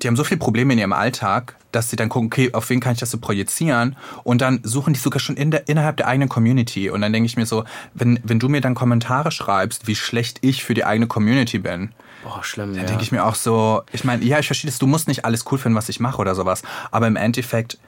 die 0.02 0.08
haben 0.08 0.16
so 0.16 0.24
viele 0.24 0.38
Probleme 0.38 0.72
in 0.72 0.78
ihrem 0.78 0.92
Alltag, 0.92 1.56
dass 1.72 1.90
sie 1.90 1.96
dann 1.96 2.08
gucken, 2.08 2.26
okay, 2.26 2.52
auf 2.52 2.70
wen 2.70 2.80
kann 2.80 2.92
ich 2.92 2.98
das 2.98 3.10
so 3.10 3.18
projizieren? 3.18 3.96
Und 4.24 4.40
dann 4.40 4.60
suchen 4.62 4.94
die 4.94 5.00
sogar 5.00 5.20
schon 5.20 5.36
in 5.36 5.50
der, 5.50 5.68
innerhalb 5.68 5.96
der 5.96 6.06
eigenen 6.06 6.28
Community. 6.28 6.90
Und 6.90 7.00
dann 7.00 7.12
denke 7.12 7.26
ich 7.26 7.36
mir 7.36 7.46
so, 7.46 7.64
wenn, 7.94 8.18
wenn 8.22 8.38
du 8.38 8.48
mir 8.48 8.60
dann 8.60 8.74
Kommentare 8.74 9.30
schreibst, 9.30 9.86
wie 9.86 9.94
schlecht 9.94 10.38
ich 10.40 10.64
für 10.64 10.74
die 10.74 10.84
eigene 10.84 11.06
Community 11.06 11.58
bin, 11.58 11.90
Boah, 12.24 12.42
schlimm, 12.42 12.72
dann 12.72 12.82
ja. 12.82 12.88
denke 12.88 13.02
ich 13.02 13.12
mir 13.12 13.24
auch 13.24 13.34
so, 13.34 13.82
ich 13.92 14.04
meine, 14.04 14.24
ja, 14.24 14.38
ich 14.38 14.46
verstehe 14.46 14.70
das, 14.70 14.78
du 14.78 14.86
musst 14.86 15.08
nicht 15.08 15.24
alles 15.24 15.44
cool 15.50 15.58
finden, 15.58 15.76
was 15.76 15.88
ich 15.88 16.00
mache 16.00 16.18
oder 16.18 16.34
sowas, 16.34 16.62
aber 16.90 17.06
im 17.06 17.16
Endeffekt 17.16 17.78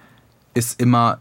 ist 0.55 0.81
immer 0.81 1.21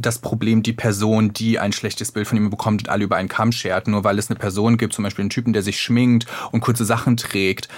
das 0.00 0.18
Problem 0.18 0.62
die 0.62 0.72
Person, 0.72 1.32
die 1.32 1.58
ein 1.58 1.72
schlechtes 1.72 2.12
Bild 2.12 2.26
von 2.26 2.38
ihm 2.38 2.50
bekommt 2.50 2.82
und 2.82 2.88
alle 2.88 3.04
über 3.04 3.16
einen 3.16 3.28
Kamm 3.28 3.52
schert. 3.52 3.86
Nur 3.86 4.02
weil 4.02 4.18
es 4.18 4.30
eine 4.30 4.38
Person 4.38 4.78
gibt, 4.78 4.94
zum 4.94 5.04
Beispiel 5.04 5.24
einen 5.24 5.30
Typen, 5.30 5.52
der 5.52 5.62
sich 5.62 5.80
schminkt 5.80 6.26
und 6.52 6.60
kurze 6.60 6.84
Sachen 6.84 7.16
trägt, 7.16 7.68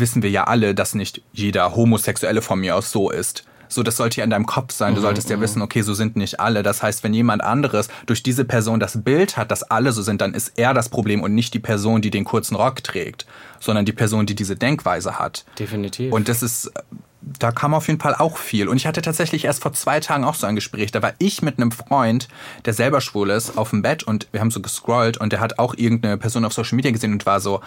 wissen 0.00 0.22
wir 0.22 0.30
ja 0.30 0.44
alle, 0.44 0.74
dass 0.74 0.94
nicht 0.94 1.22
jeder 1.32 1.74
Homosexuelle 1.74 2.42
von 2.42 2.60
mir 2.60 2.76
aus 2.76 2.90
so 2.90 3.10
ist. 3.10 3.44
So, 3.68 3.82
das 3.82 3.96
sollte 3.96 4.18
ja 4.18 4.24
in 4.24 4.30
deinem 4.30 4.46
Kopf 4.46 4.72
sein. 4.72 4.94
Du 4.94 5.00
solltest 5.00 5.28
ja 5.28 5.40
wissen, 5.40 5.60
okay, 5.60 5.82
so 5.82 5.92
sind 5.92 6.14
nicht 6.14 6.38
alle. 6.38 6.62
Das 6.62 6.82
heißt, 6.82 7.02
wenn 7.02 7.12
jemand 7.12 7.42
anderes 7.42 7.88
durch 8.06 8.22
diese 8.22 8.44
Person 8.44 8.78
das 8.78 9.02
Bild 9.02 9.36
hat, 9.36 9.50
dass 9.50 9.64
alle 9.64 9.90
so 9.92 10.02
sind, 10.02 10.20
dann 10.20 10.34
ist 10.34 10.52
er 10.56 10.72
das 10.72 10.88
Problem 10.88 11.20
und 11.22 11.34
nicht 11.34 11.52
die 11.52 11.58
Person, 11.58 12.00
die 12.00 12.10
den 12.10 12.24
kurzen 12.24 12.54
Rock 12.54 12.84
trägt, 12.84 13.26
sondern 13.58 13.84
die 13.84 13.92
Person, 13.92 14.26
die 14.26 14.36
diese 14.36 14.54
Denkweise 14.54 15.18
hat. 15.18 15.44
Definitiv. 15.58 16.12
Und 16.12 16.28
das 16.28 16.44
ist, 16.44 16.70
da 17.20 17.50
kam 17.50 17.74
auf 17.74 17.88
jeden 17.88 18.00
Fall 18.00 18.14
auch 18.14 18.36
viel. 18.36 18.68
Und 18.68 18.76
ich 18.76 18.86
hatte 18.86 19.02
tatsächlich 19.02 19.44
erst 19.44 19.62
vor 19.62 19.72
zwei 19.72 19.98
Tagen 19.98 20.24
auch 20.24 20.34
so 20.34 20.46
ein 20.46 20.54
Gespräch. 20.54 20.92
Da 20.92 21.02
war 21.02 21.14
ich 21.18 21.42
mit 21.42 21.58
einem 21.58 21.72
Freund, 21.72 22.28
der 22.66 22.72
selber 22.72 23.00
schwul 23.00 23.30
ist, 23.30 23.58
auf 23.58 23.70
dem 23.70 23.82
Bett 23.82 24.04
und 24.04 24.28
wir 24.30 24.40
haben 24.40 24.52
so 24.52 24.60
gescrollt 24.60 25.16
und 25.16 25.32
der 25.32 25.40
hat 25.40 25.58
auch 25.58 25.74
irgendeine 25.76 26.18
Person 26.18 26.44
auf 26.44 26.52
Social 26.52 26.76
Media 26.76 26.92
gesehen 26.92 27.12
und 27.12 27.26
war 27.26 27.40
so, 27.40 27.60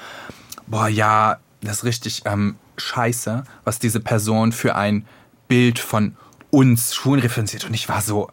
boah, 0.68 0.88
ja, 0.88 1.39
das 1.62 1.78
ist 1.78 1.84
richtig 1.84 2.22
ähm, 2.26 2.56
scheiße, 2.78 3.43
was 3.63 3.80
diese 3.80 4.00
Person 4.00 4.52
für 4.52 4.76
ein 4.76 5.06
Bild 5.48 5.80
von 5.80 6.15
uns 6.50 6.95
Schwulen 6.95 7.22
referenziert. 7.22 7.65
Und 7.65 7.74
ich 7.74 7.89
war 7.89 8.02
so, 8.02 8.30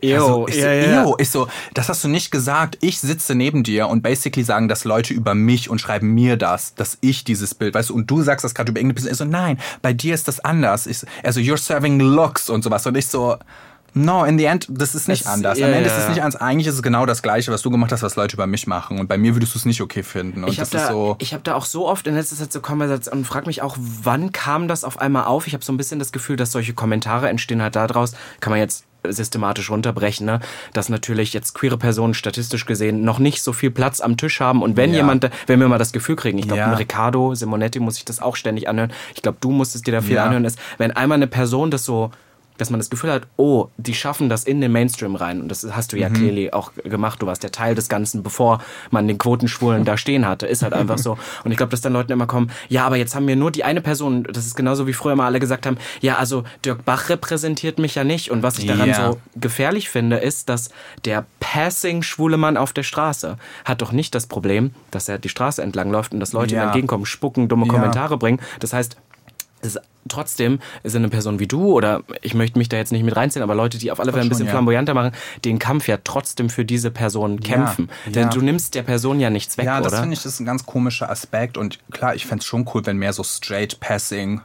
Ew, 0.00 0.14
also, 0.14 0.48
ich, 0.48 0.54
so, 0.54 0.60
ja. 0.60 1.04
ew. 1.04 1.16
ich 1.18 1.30
so, 1.30 1.48
das 1.74 1.88
hast 1.88 2.04
du 2.04 2.08
nicht 2.08 2.30
gesagt. 2.30 2.78
Ich 2.80 3.00
sitze 3.00 3.34
neben 3.34 3.64
dir 3.64 3.88
und 3.88 4.02
basically 4.02 4.44
sagen 4.44 4.68
das 4.68 4.84
Leute 4.84 5.12
über 5.12 5.34
mich 5.34 5.70
und 5.70 5.80
schreiben 5.80 6.14
mir 6.14 6.36
das, 6.36 6.74
dass 6.74 6.98
ich 7.00 7.24
dieses 7.24 7.54
Bild, 7.54 7.74
weißt 7.74 7.90
du, 7.90 7.94
und 7.94 8.08
du 8.08 8.22
sagst 8.22 8.44
das 8.44 8.54
gerade 8.54 8.70
über 8.70 8.80
irgendeine 8.80 8.94
Person. 8.94 9.12
Ich 9.12 9.18
so, 9.18 9.24
nein, 9.24 9.58
bei 9.82 9.92
dir 9.92 10.14
ist 10.14 10.28
das 10.28 10.40
anders. 10.40 10.86
Ich, 10.86 10.98
so, 10.98 11.06
also, 11.22 11.40
you're 11.40 11.58
serving 11.58 11.98
looks 12.00 12.48
und 12.48 12.62
sowas. 12.62 12.86
Und 12.86 12.96
ich 12.96 13.08
so, 13.08 13.38
no, 14.04 14.24
in 14.24 14.38
the 14.38 14.44
end, 14.44 14.66
das 14.70 14.94
ist 14.94 15.08
nicht 15.08 15.22
Es- 15.22 15.26
anders. 15.26 15.58
ja, 15.58 15.66
Am 15.66 15.72
Ende 15.72 15.88
ja, 15.88 15.94
ist 15.96 16.02
es 16.02 16.08
nicht 16.08 16.22
anders. 16.22 16.40
Eigentlich 16.40 16.66
ist 16.66 16.74
es 16.74 16.82
genau 16.82 17.06
das 17.06 17.22
Gleiche, 17.22 17.50
was 17.52 17.62
du 17.62 17.70
gemacht 17.70 17.92
hast, 17.92 18.02
was 18.02 18.16
Leute 18.16 18.34
über 18.36 18.46
mich 18.46 18.66
machen. 18.66 18.98
Und 18.98 19.08
bei 19.08 19.18
mir 19.18 19.34
würdest 19.34 19.54
du 19.54 19.58
es 19.58 19.64
nicht 19.64 19.80
okay 19.80 20.02
finden. 20.02 20.44
Und 20.44 20.50
Ich 20.50 20.60
habe 20.60 20.70
das 20.70 20.82
da, 20.86 20.92
so. 20.92 21.16
ich 21.18 21.34
hab 21.34 21.44
da 21.44 21.54
auch 21.54 21.64
so 21.64 21.86
oft 21.88 22.06
in 22.06 22.14
letzter 22.14 22.36
Zeit 22.36 22.52
so 22.52 22.60
Konversationen 22.60 23.20
und 23.20 23.24
frage 23.26 23.46
mich 23.46 23.62
auch, 23.62 23.76
wann 23.78 24.32
kam 24.32 24.68
das 24.68 24.84
auf 24.84 25.00
einmal 25.00 25.24
auf? 25.24 25.46
Ich 25.46 25.54
habe 25.54 25.64
so 25.64 25.72
ein 25.72 25.76
bisschen 25.76 25.98
das 25.98 26.12
Gefühl, 26.12 26.36
dass 26.36 26.52
solche 26.52 26.74
Kommentare 26.74 27.28
entstehen 27.28 27.62
halt 27.62 27.76
daraus, 27.76 28.12
kann 28.40 28.50
man 28.50 28.60
jetzt 28.60 28.84
systematisch 29.08 29.70
runterbrechen, 29.70 30.26
ne? 30.26 30.40
dass 30.72 30.88
natürlich 30.88 31.32
jetzt 31.32 31.54
queere 31.54 31.78
Personen 31.78 32.14
statistisch 32.14 32.66
gesehen 32.66 33.02
noch 33.04 33.20
nicht 33.20 33.42
so 33.42 33.52
viel 33.52 33.70
Platz 33.70 34.00
am 34.00 34.16
Tisch 34.16 34.40
haben 34.40 34.60
und 34.60 34.76
wenn 34.76 34.90
Ja. 34.90 34.96
jemand, 34.96 35.30
wenn 35.46 35.60
wir 35.60 35.68
mal 35.68 35.78
das 35.78 35.92
Gefühl 35.92 36.16
kriegen, 36.16 36.36
ich 36.38 36.46
glaube, 36.46 36.58
Ja. 36.60 36.66
ein 36.66 36.74
Ricardo 36.74 37.32
Simonetti 37.34 37.78
muss 37.78 37.94
sich 37.94 38.04
das 38.04 38.20
auch 38.20 38.34
ständig 38.34 38.68
anhören, 38.68 38.92
ich 39.14 39.22
glaube, 39.22 39.38
du 39.40 39.50
musst 39.52 39.76
es 39.76 39.82
dir 39.82 39.92
da 39.92 40.00
viel 40.02 40.16
Ja. 40.16 40.24
anhören, 40.24 40.44
ist, 40.44 40.58
wenn 40.78 40.90
einmal 40.90 41.16
eine 41.16 41.28
Person 41.28 41.70
das 41.70 41.84
so 41.84 42.10
dass 42.58 42.70
man 42.70 42.78
das 42.80 42.90
Gefühl 42.90 43.10
hat, 43.10 43.22
oh, 43.36 43.68
die 43.78 43.94
schaffen 43.94 44.28
das 44.28 44.44
in 44.44 44.60
den 44.60 44.70
Mainstream 44.72 45.14
rein. 45.16 45.40
Und 45.40 45.48
das 45.48 45.66
hast 45.74 45.92
du 45.92 45.96
Mhm. 45.96 46.02
ja 46.02 46.10
clearly 46.10 46.50
auch 46.52 46.72
gemacht. 46.84 47.22
Du 47.22 47.26
warst 47.26 47.42
ja 47.42 47.48
Teil 47.48 47.74
des 47.74 47.88
Ganzen, 47.88 48.22
bevor 48.22 48.60
man 48.90 49.08
den 49.08 49.16
Quotenschwulen 49.18 49.84
da 49.84 49.96
stehen 49.96 50.26
hatte. 50.26 50.46
Ist 50.46 50.62
halt 50.62 50.74
einfach 50.74 50.98
so. 50.98 51.16
Und 51.44 51.50
ich 51.50 51.56
glaube, 51.56 51.70
dass 51.70 51.80
dann 51.80 51.92
Leuten 51.94 52.12
immer 52.12 52.26
kommen, 52.26 52.50
ja, 52.68 52.84
aber 52.84 52.96
jetzt 52.96 53.14
haben 53.14 53.26
wir 53.26 53.36
nur 53.36 53.50
die 53.50 53.64
eine 53.64 53.80
Person. 53.80 54.24
Das 54.24 54.44
ist 54.46 54.54
genauso 54.56 54.86
wie 54.86 54.92
früher 54.92 55.16
mal 55.16 55.26
alle 55.26 55.40
gesagt 55.40 55.64
haben, 55.66 55.78
ja, 56.00 56.16
also 56.16 56.44
Dirk 56.64 56.84
Bach 56.84 57.08
repräsentiert 57.08 57.78
mich 57.78 57.94
ja 57.94 58.04
nicht. 58.04 58.30
Und 58.30 58.42
was 58.42 58.58
ich 58.58 58.66
daran 58.66 58.88
Ja. 58.88 59.12
so 59.12 59.18
gefährlich 59.36 59.88
finde, 59.88 60.16
ist, 60.16 60.48
dass 60.48 60.70
der 61.04 61.24
passing 61.40 62.02
schwule 62.02 62.36
Mann 62.36 62.56
auf 62.56 62.72
der 62.72 62.82
Straße 62.82 63.36
hat 63.64 63.82
doch 63.82 63.92
nicht 63.92 64.14
das 64.14 64.26
Problem, 64.26 64.72
dass 64.90 65.08
er 65.08 65.18
die 65.18 65.28
Straße 65.28 65.62
entlang 65.62 65.90
läuft 65.90 66.12
und 66.12 66.20
dass 66.20 66.32
Leute 66.32 66.54
ihm 66.54 66.58
Ja. 66.58 66.64
entgegenkommen, 66.66 67.06
spucken, 67.06 67.48
dumme 67.48 67.66
Ja. 67.66 67.72
Kommentare 67.72 68.18
bringen. 68.18 68.40
Das 68.60 68.72
heißt, 68.72 68.96
ist 69.62 69.80
trotzdem 70.08 70.58
ist 70.82 70.96
eine 70.96 71.08
Person 71.08 71.38
wie 71.38 71.46
du 71.46 71.72
oder 71.72 72.02
ich 72.22 72.34
möchte 72.34 72.58
mich 72.58 72.68
da 72.68 72.76
jetzt 72.76 72.92
nicht 72.92 73.04
mit 73.04 73.14
reinziehen, 73.14 73.42
aber 73.42 73.54
Leute, 73.54 73.78
die 73.78 73.90
auf 73.90 74.00
alle 74.00 74.12
Fälle 74.12 74.24
ein 74.24 74.28
bisschen 74.28 74.46
ja. 74.46 74.52
flamboyanter 74.52 74.94
machen, 74.94 75.12
den 75.44 75.58
Kampf 75.58 75.86
ja 75.86 75.98
trotzdem 76.02 76.48
für 76.48 76.64
diese 76.64 76.90
Person 76.90 77.40
kämpfen. 77.40 77.90
Denn 78.06 78.24
ja. 78.24 78.28
du 78.28 78.40
nimmst 78.40 78.74
der 78.74 78.82
Person 78.82 79.20
ja 79.20 79.30
nichts 79.30 79.58
weg, 79.58 79.66
Ja, 79.66 79.80
das 79.80 79.98
finde 79.98 80.14
ich 80.14 80.22
das 80.22 80.34
ist 80.34 80.40
ein 80.40 80.46
ganz 80.46 80.64
komischer 80.64 81.10
Aspekt 81.10 81.56
und 81.56 81.78
klar, 81.90 82.14
ich 82.14 82.26
fänd's 82.26 82.46
schon 82.46 82.68
cool, 82.72 82.86
wenn 82.86 82.96
mehr 82.96 83.12
so 83.12 83.22
straight 83.22 83.78
passing 83.80 84.40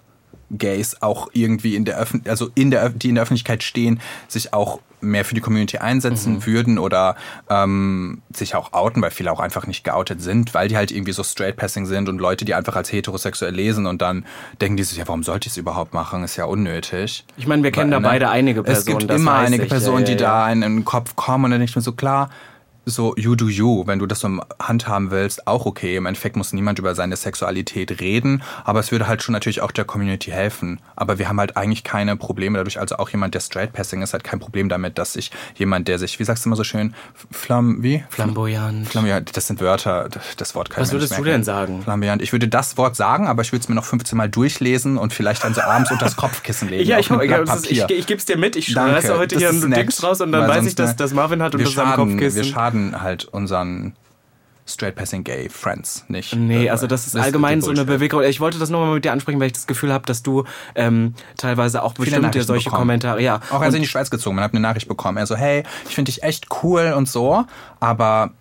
Gays 0.52 1.02
auch 1.02 1.30
irgendwie 1.34 1.76
in 1.76 1.86
der 1.86 1.98
Öffn 1.98 2.22
also 2.28 2.50
in 2.54 2.70
der 2.70 2.90
die 2.90 3.10
in 3.10 3.16
der 3.16 3.24
Öffentlichkeit 3.24 3.64
stehen, 3.64 4.00
sich 4.28 4.54
auch 4.54 4.80
mehr 5.04 5.26
für 5.26 5.36
die 5.36 5.42
Community 5.42 5.78
einsetzen 5.78 6.34
Mhm. 6.34 6.46
würden 6.46 6.80
oder 6.80 7.16
ähm, 7.50 8.22
sich 8.34 8.56
auch 8.56 8.74
outen, 8.74 9.02
weil 9.02 9.12
viele 9.12 9.32
auch 9.32 9.40
einfach 9.40 9.68
nicht 9.68 9.84
geoutet 9.84 10.22
sind, 10.22 10.54
weil 10.54 10.68
die 10.68 10.78
halt 10.78 10.92
irgendwie 10.92 11.12
so 11.12 11.24
straight 11.24 11.56
passing 11.58 11.86
sind 11.86 12.10
und 12.10 12.20
Leute, 12.20 12.46
die 12.46 12.56
einfach 12.56 12.76
als 12.76 12.92
heterosexuell 12.92 13.54
lesen 13.54 13.86
und 13.86 14.02
dann 14.02 14.26
denken 14.62 14.78
die 14.78 14.84
sich, 14.84 14.98
ja, 14.98 15.08
warum 15.08 15.24
sollte 15.24 15.48
ich 15.48 15.54
es 15.54 15.58
überhaupt 15.58 15.94
machen? 15.94 16.24
Ist 16.24 16.36
ja 16.38 16.46
unnötig. 16.46 17.26
Ich 17.38 17.48
meine, 17.48 17.64
wir 17.64 17.72
kennen 17.72 17.92
Weil, 17.92 18.02
da 18.02 18.08
beide 18.10 18.30
einige 18.30 18.62
Es 18.62 18.66
Personen, 18.66 18.98
gibt 19.00 19.10
das 19.12 19.20
immer 19.22 19.36
einige 19.36 19.64
ich. 19.64 19.70
Personen, 19.70 20.00
Ja, 20.00 20.06
die 20.06 20.12
ja, 20.14 20.18
da 20.46 20.52
in 20.52 20.62
den 20.62 20.86
Kopf 20.86 21.16
kommen 21.16 21.46
und 21.46 21.52
dann 21.52 21.62
ich 21.62 21.76
mir 21.76 21.82
so, 21.82 21.92
klar, 21.92 22.30
so 22.86 23.16
you 23.18 23.36
do 23.36 23.48
you, 23.48 23.84
wenn 23.86 24.00
du 24.00 24.06
das 24.06 24.20
so 24.20 24.30
handhaben 24.62 25.12
willst, 25.12 25.48
auch 25.48 25.66
okay. 25.66 25.96
Im 25.96 26.06
Endeffekt 26.06 26.36
muss 26.36 26.54
niemand 26.54 26.80
über 26.80 26.96
seine 26.96 27.16
Sexualität 27.16 28.02
reden, 28.02 28.44
aber 28.66 28.80
es 28.80 28.92
würde 28.92 29.08
halt 29.08 29.24
schon 29.24 29.34
natürlich 29.34 29.62
auch 29.62 29.72
der 29.72 29.86
Community 29.86 30.32
helfen. 30.32 30.80
Aber 30.96 31.20
wir 31.20 31.30
haben 31.30 31.40
halt 31.40 31.58
eigentlich 31.58 31.84
keine 31.84 32.16
Probleme 32.18 32.58
dadurch. 32.58 32.80
Also 32.80 32.98
auch 32.98 33.10
jemand, 33.10 33.36
der 33.36 33.40
straight 33.40 33.74
passing 33.74 34.02
ist, 34.02 34.14
hat 34.14 34.24
kein 34.24 34.40
Problem 34.40 34.70
damit, 34.70 34.98
dass 34.98 35.14
sich 35.14 35.32
jemand, 35.56 35.88
der 35.88 36.00
sich, 36.00 36.20
wie 36.20 36.24
sagst 36.24 36.46
du 36.46 36.50
immer 36.50 36.56
so 36.56 36.64
schön, 36.64 36.94
flam, 37.32 37.82
wie? 37.84 38.04
Flamboyant. 38.10 38.88
Flamboyant, 38.88 39.36
das 39.36 39.48
sind 39.48 39.62
Wörter, 39.62 40.10
das 40.38 40.56
Wort 40.56 40.70
kann 40.70 40.82
Was 40.82 40.92
würdest 40.92 41.18
du 41.18 41.24
denn 41.24 41.44
sagen? 41.44 41.82
Flamboyant. 41.84 42.22
Ich 42.22 42.32
würde 42.32 42.48
das 42.48 42.78
Wort 42.78 42.96
sagen, 42.96 43.28
aber 43.28 43.42
ich 43.42 43.52
würde 43.52 43.64
es 43.64 43.70
mir 43.70 43.76
noch 43.76 43.86
15 43.86 44.18
Mal 44.18 44.30
durchlesen 44.30 44.98
und 44.98 45.14
vielleicht 45.14 45.44
dann 45.44 45.54
so 45.54 45.62
abends 45.62 45.92
unter 45.92 46.06
das 46.06 46.16
Kopfkissen 46.24 46.70
legen. 46.70 46.90
Ja, 46.90 47.00
ich, 47.00 47.10
ich, 47.10 47.22
ich, 47.22 47.72
ich, 47.72 47.90
ich 47.90 48.08
gebe 48.08 48.18
es 48.18 48.26
dir 48.26 48.38
mit. 48.38 48.56
Ich 48.56 48.68
schreibe 48.68 49.18
heute 49.18 49.36
das 49.36 49.40
hier 49.40 49.50
ein 49.50 49.72
Dings 49.72 50.04
raus 50.04 50.22
und 50.22 50.32
dann 50.32 50.48
weiß 50.48 50.66
ich, 50.66 50.76
dass, 50.76 50.92
ne, 50.92 50.96
dass 50.98 51.14
Marvin 51.14 51.42
hat 51.42 51.56
unter 51.56 51.70
seinem 51.70 51.96
Kopfkissen. 51.96 52.44
Wir 52.44 52.44
schaden 52.44 52.73
halt 52.74 53.26
unseren 53.26 53.96
straight 54.66 54.96
passing 54.96 55.24
gay 55.24 55.50
Friends 55.50 56.06
nicht. 56.08 56.36
Nee, 56.36 56.70
also 56.70 56.88
das 56.88 57.06
ist 57.06 57.16
allgemein 57.16 57.62
so 57.62 57.72
eine. 57.72 57.86
Bewegung. 57.86 58.24
Ich 58.24 58.40
wollte 58.40 58.60
das 58.60 58.70
nur 58.70 58.86
mal 58.86 58.94
mit 58.96 59.06
dir 59.06 59.12
ansprechen, 59.12 59.40
weil 59.40 59.48
ich 59.48 59.54
das 59.54 59.68
Gefühl 59.68 59.92
habe, 59.92 60.06
dass 60.06 60.24
du 60.24 60.46
ähm, 60.76 61.16
teilweise 61.38 61.84
auch 61.84 61.94
bestimmte 61.94 62.22
Nachrichten 62.22 62.48
solche 62.48 62.66
bekommen. 62.66 62.82
Kommentare, 62.82 63.22
ja. 63.22 63.42
Auch 63.52 63.62
als 63.62 63.74
ich 63.74 63.78
in 63.78 63.84
die 63.84 63.90
Schweiz 63.90 64.10
gezogen 64.10 64.38
bin, 64.38 64.44
habe 64.44 64.54
eine 64.54 64.62
Nachricht 64.62 64.88
bekommen. 64.88 65.18
Er 65.18 65.26
so, 65.26 65.36
hey, 65.36 65.64
ich 65.88 65.96
finde 65.96 66.12
dich 66.12 66.24
echt 66.24 66.48
cool 66.64 66.94
und 66.96 67.10
so, 67.10 67.46
aber 67.80 68.32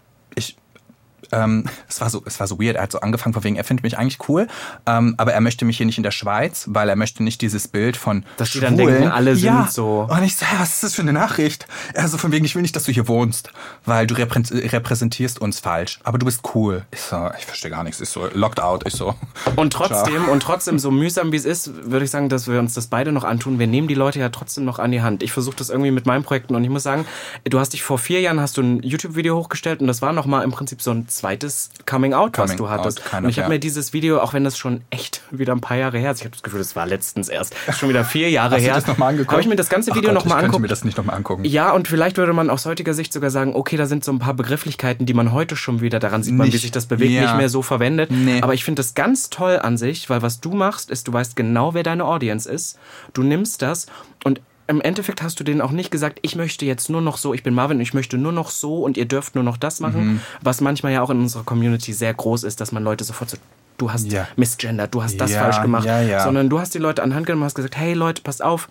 ähm, 1.32 1.64
es 1.88 2.00
war 2.00 2.10
so, 2.10 2.22
es 2.26 2.38
war 2.40 2.46
so 2.46 2.60
weird. 2.60 2.76
Er 2.76 2.82
hat 2.84 2.92
so 2.92 3.00
angefangen 3.00 3.32
von 3.34 3.42
wegen, 3.44 3.56
er 3.56 3.64
findet 3.64 3.82
mich 3.84 3.98
eigentlich 3.98 4.18
cool, 4.28 4.46
ähm, 4.86 5.14
aber 5.18 5.32
er 5.32 5.40
möchte 5.40 5.64
mich 5.64 5.76
hier 5.78 5.86
nicht 5.86 5.96
in 5.98 6.02
der 6.02 6.10
Schweiz, 6.10 6.66
weil 6.68 6.88
er 6.88 6.96
möchte 6.96 7.22
nicht 7.22 7.40
dieses 7.40 7.68
Bild 7.68 7.96
von 7.96 8.24
Dass 8.36 8.50
die 8.50 8.60
dann 8.60 8.76
Schwulen. 8.76 8.94
denken, 8.94 9.10
alle 9.10 9.34
sind 9.36 9.44
ja. 9.46 9.68
so. 9.70 10.06
Und 10.10 10.22
ich 10.22 10.36
so, 10.36 10.46
hä, 10.46 10.56
was 10.58 10.74
ist 10.74 10.82
das 10.82 10.94
für 10.94 11.02
eine 11.02 11.12
Nachricht? 11.12 11.66
Er 11.94 12.06
so 12.08 12.18
von 12.18 12.32
wegen, 12.32 12.44
ich 12.44 12.54
will 12.54 12.62
nicht, 12.62 12.76
dass 12.76 12.84
du 12.84 12.92
hier 12.92 13.08
wohnst, 13.08 13.50
weil 13.84 14.06
du 14.06 14.14
reprä- 14.14 14.72
repräsentierst 14.72 15.40
uns 15.40 15.60
falsch, 15.60 16.00
aber 16.04 16.18
du 16.18 16.26
bist 16.26 16.40
cool. 16.54 16.84
Ich 16.90 17.00
so, 17.00 17.30
ich 17.38 17.46
verstehe 17.46 17.70
gar 17.70 17.84
nichts. 17.84 18.00
Ich 18.00 18.08
so, 18.08 18.28
locked 18.32 18.60
out. 18.60 18.86
Ich 18.86 18.94
so. 18.94 19.14
Und 19.56 19.72
trotzdem, 19.72 20.28
und 20.28 20.42
trotzdem, 20.42 20.78
so 20.78 20.90
mühsam 20.90 21.32
wie 21.32 21.36
es 21.36 21.44
ist, 21.44 21.90
würde 21.90 22.04
ich 22.04 22.10
sagen, 22.10 22.28
dass 22.28 22.48
wir 22.48 22.58
uns 22.58 22.74
das 22.74 22.86
beide 22.86 23.12
noch 23.12 23.24
antun. 23.24 23.58
Wir 23.58 23.66
nehmen 23.66 23.88
die 23.88 23.94
Leute 23.94 24.18
ja 24.18 24.28
trotzdem 24.28 24.64
noch 24.64 24.78
an 24.78 24.90
die 24.92 25.02
Hand. 25.02 25.22
Ich 25.22 25.32
versuche 25.32 25.56
das 25.56 25.70
irgendwie 25.70 25.90
mit 25.90 26.06
meinen 26.06 26.24
Projekten 26.24 26.54
und 26.54 26.64
ich 26.64 26.70
muss 26.70 26.82
sagen, 26.82 27.06
du 27.44 27.58
hast 27.58 27.72
dich 27.72 27.82
vor 27.82 27.98
vier 27.98 28.20
Jahren 28.20 28.40
hast 28.40 28.56
du 28.56 28.62
ein 28.62 28.82
YouTube-Video 28.82 29.36
hochgestellt 29.36 29.80
und 29.80 29.86
das 29.86 30.02
war 30.02 30.12
nochmal 30.12 30.44
im 30.44 30.50
Prinzip 30.50 30.80
so 30.82 30.90
ein 30.90 31.08
zweites 31.22 31.70
Coming 31.86 32.14
Out, 32.14 32.36
was 32.36 32.50
Coming 32.50 32.58
du 32.58 32.68
hattest. 32.68 33.00
out, 33.14 33.22
und 33.22 33.28
ich 33.28 33.38
habe 33.38 33.44
ja. 33.44 33.48
mir 33.50 33.58
dieses 33.60 33.92
Video, 33.92 34.18
auch 34.18 34.32
wenn 34.34 34.42
das 34.42 34.58
schon 34.58 34.80
echt 34.90 35.22
wieder 35.30 35.52
ein 35.52 35.60
paar 35.60 35.76
Jahre 35.76 35.98
her 35.98 36.10
ist, 36.10 36.18
ich 36.18 36.24
habe 36.24 36.32
das 36.32 36.42
Gefühl, 36.42 36.58
das 36.58 36.74
war 36.74 36.84
letztens 36.84 37.28
erst, 37.28 37.54
schon 37.78 37.88
wieder 37.88 38.04
vier 38.04 38.28
Jahre 38.28 38.56
Hast 38.56 38.62
her. 38.62 38.74
du 38.74 38.80
das 38.80 38.88
nochmal 38.88 39.10
angeguckt? 39.10 39.30
Habe 39.30 39.40
ich 39.40 39.46
mir 39.46 39.54
das 39.54 39.68
ganze 39.68 39.94
Video 39.94 40.12
nochmal 40.12 40.38
Ich 40.38 40.44
angeguckt. 40.44 40.62
mir 40.62 40.68
das 40.68 40.84
nicht 40.84 40.96
nochmal 40.96 41.16
angucken. 41.16 41.44
Ja, 41.44 41.70
und 41.70 41.86
vielleicht 41.86 42.16
würde 42.16 42.32
man 42.32 42.50
aus 42.50 42.66
heutiger 42.66 42.92
Sicht 42.92 43.12
sogar 43.12 43.30
sagen, 43.30 43.54
okay, 43.54 43.76
da 43.76 43.86
sind 43.86 44.04
so 44.04 44.10
ein 44.12 44.18
paar 44.18 44.34
Begrifflichkeiten, 44.34 45.06
die 45.06 45.14
man 45.14 45.32
heute 45.32 45.54
schon 45.54 45.80
wieder, 45.80 46.00
daran 46.00 46.24
sieht 46.24 46.34
man, 46.34 46.52
wie 46.52 46.56
sich 46.56 46.72
das 46.72 46.86
bewegt, 46.86 47.12
ja. 47.12 47.22
nicht 47.22 47.36
mehr 47.36 47.48
so 47.48 47.62
verwendet. 47.62 48.10
Nee. 48.10 48.42
Aber 48.42 48.54
ich 48.54 48.64
finde 48.64 48.80
das 48.80 48.94
ganz 48.94 49.30
toll 49.30 49.60
an 49.62 49.76
sich, 49.76 50.10
weil 50.10 50.22
was 50.22 50.40
du 50.40 50.52
machst, 50.54 50.90
ist, 50.90 51.06
du 51.06 51.12
weißt 51.12 51.36
genau, 51.36 51.72
wer 51.72 51.84
deine 51.84 52.04
Audience 52.04 52.50
ist. 52.50 52.78
Du 53.12 53.22
nimmst 53.22 53.62
das 53.62 53.86
und 54.24 54.40
im 54.72 54.80
Endeffekt 54.80 55.22
hast 55.22 55.38
du 55.38 55.44
denen 55.44 55.60
auch 55.60 55.70
nicht 55.70 55.90
gesagt, 55.90 56.18
ich 56.22 56.34
möchte 56.36 56.64
jetzt 56.66 56.90
nur 56.90 57.00
noch 57.00 57.16
so, 57.16 57.32
ich 57.34 57.42
bin 57.42 57.54
Marvin, 57.54 57.80
ich 57.80 57.94
möchte 57.94 58.18
nur 58.18 58.32
noch 58.32 58.50
so 58.50 58.82
und 58.82 58.96
ihr 58.96 59.04
dürft 59.06 59.34
nur 59.36 59.44
noch 59.44 59.56
das 59.56 59.78
machen, 59.80 60.00
Mhm. 60.14 60.20
was 60.42 60.60
manchmal 60.60 60.92
ja 60.92 61.02
auch 61.02 61.10
in 61.10 61.20
unserer 61.20 61.44
Community 61.44 61.92
sehr 61.92 62.12
groß 62.14 62.42
ist, 62.44 62.60
dass 62.60 62.72
man 62.72 62.82
Leute 62.82 63.04
sofort 63.04 63.30
so, 63.30 63.36
du 63.78 63.92
hast 63.92 64.10
Ja. 64.12 64.26
misgendert, 64.36 64.94
du 64.94 65.02
hast 65.02 65.16
das 65.18 65.30
Ja, 65.32 65.38
falsch 65.40 65.60
gemacht, 65.60 65.86
ja, 65.86 66.20
sondern 66.24 66.48
du 66.50 66.58
hast 66.58 66.74
die 66.74 66.78
Leute 66.78 67.02
an 67.02 67.10
die 67.10 67.16
Hand 67.16 67.26
genommen 67.26 67.42
und 67.42 67.46
hast 67.46 67.54
gesagt, 67.54 67.76
hey 67.76 67.94
Leute, 67.94 68.22
passt 68.22 68.42
auf, 68.42 68.68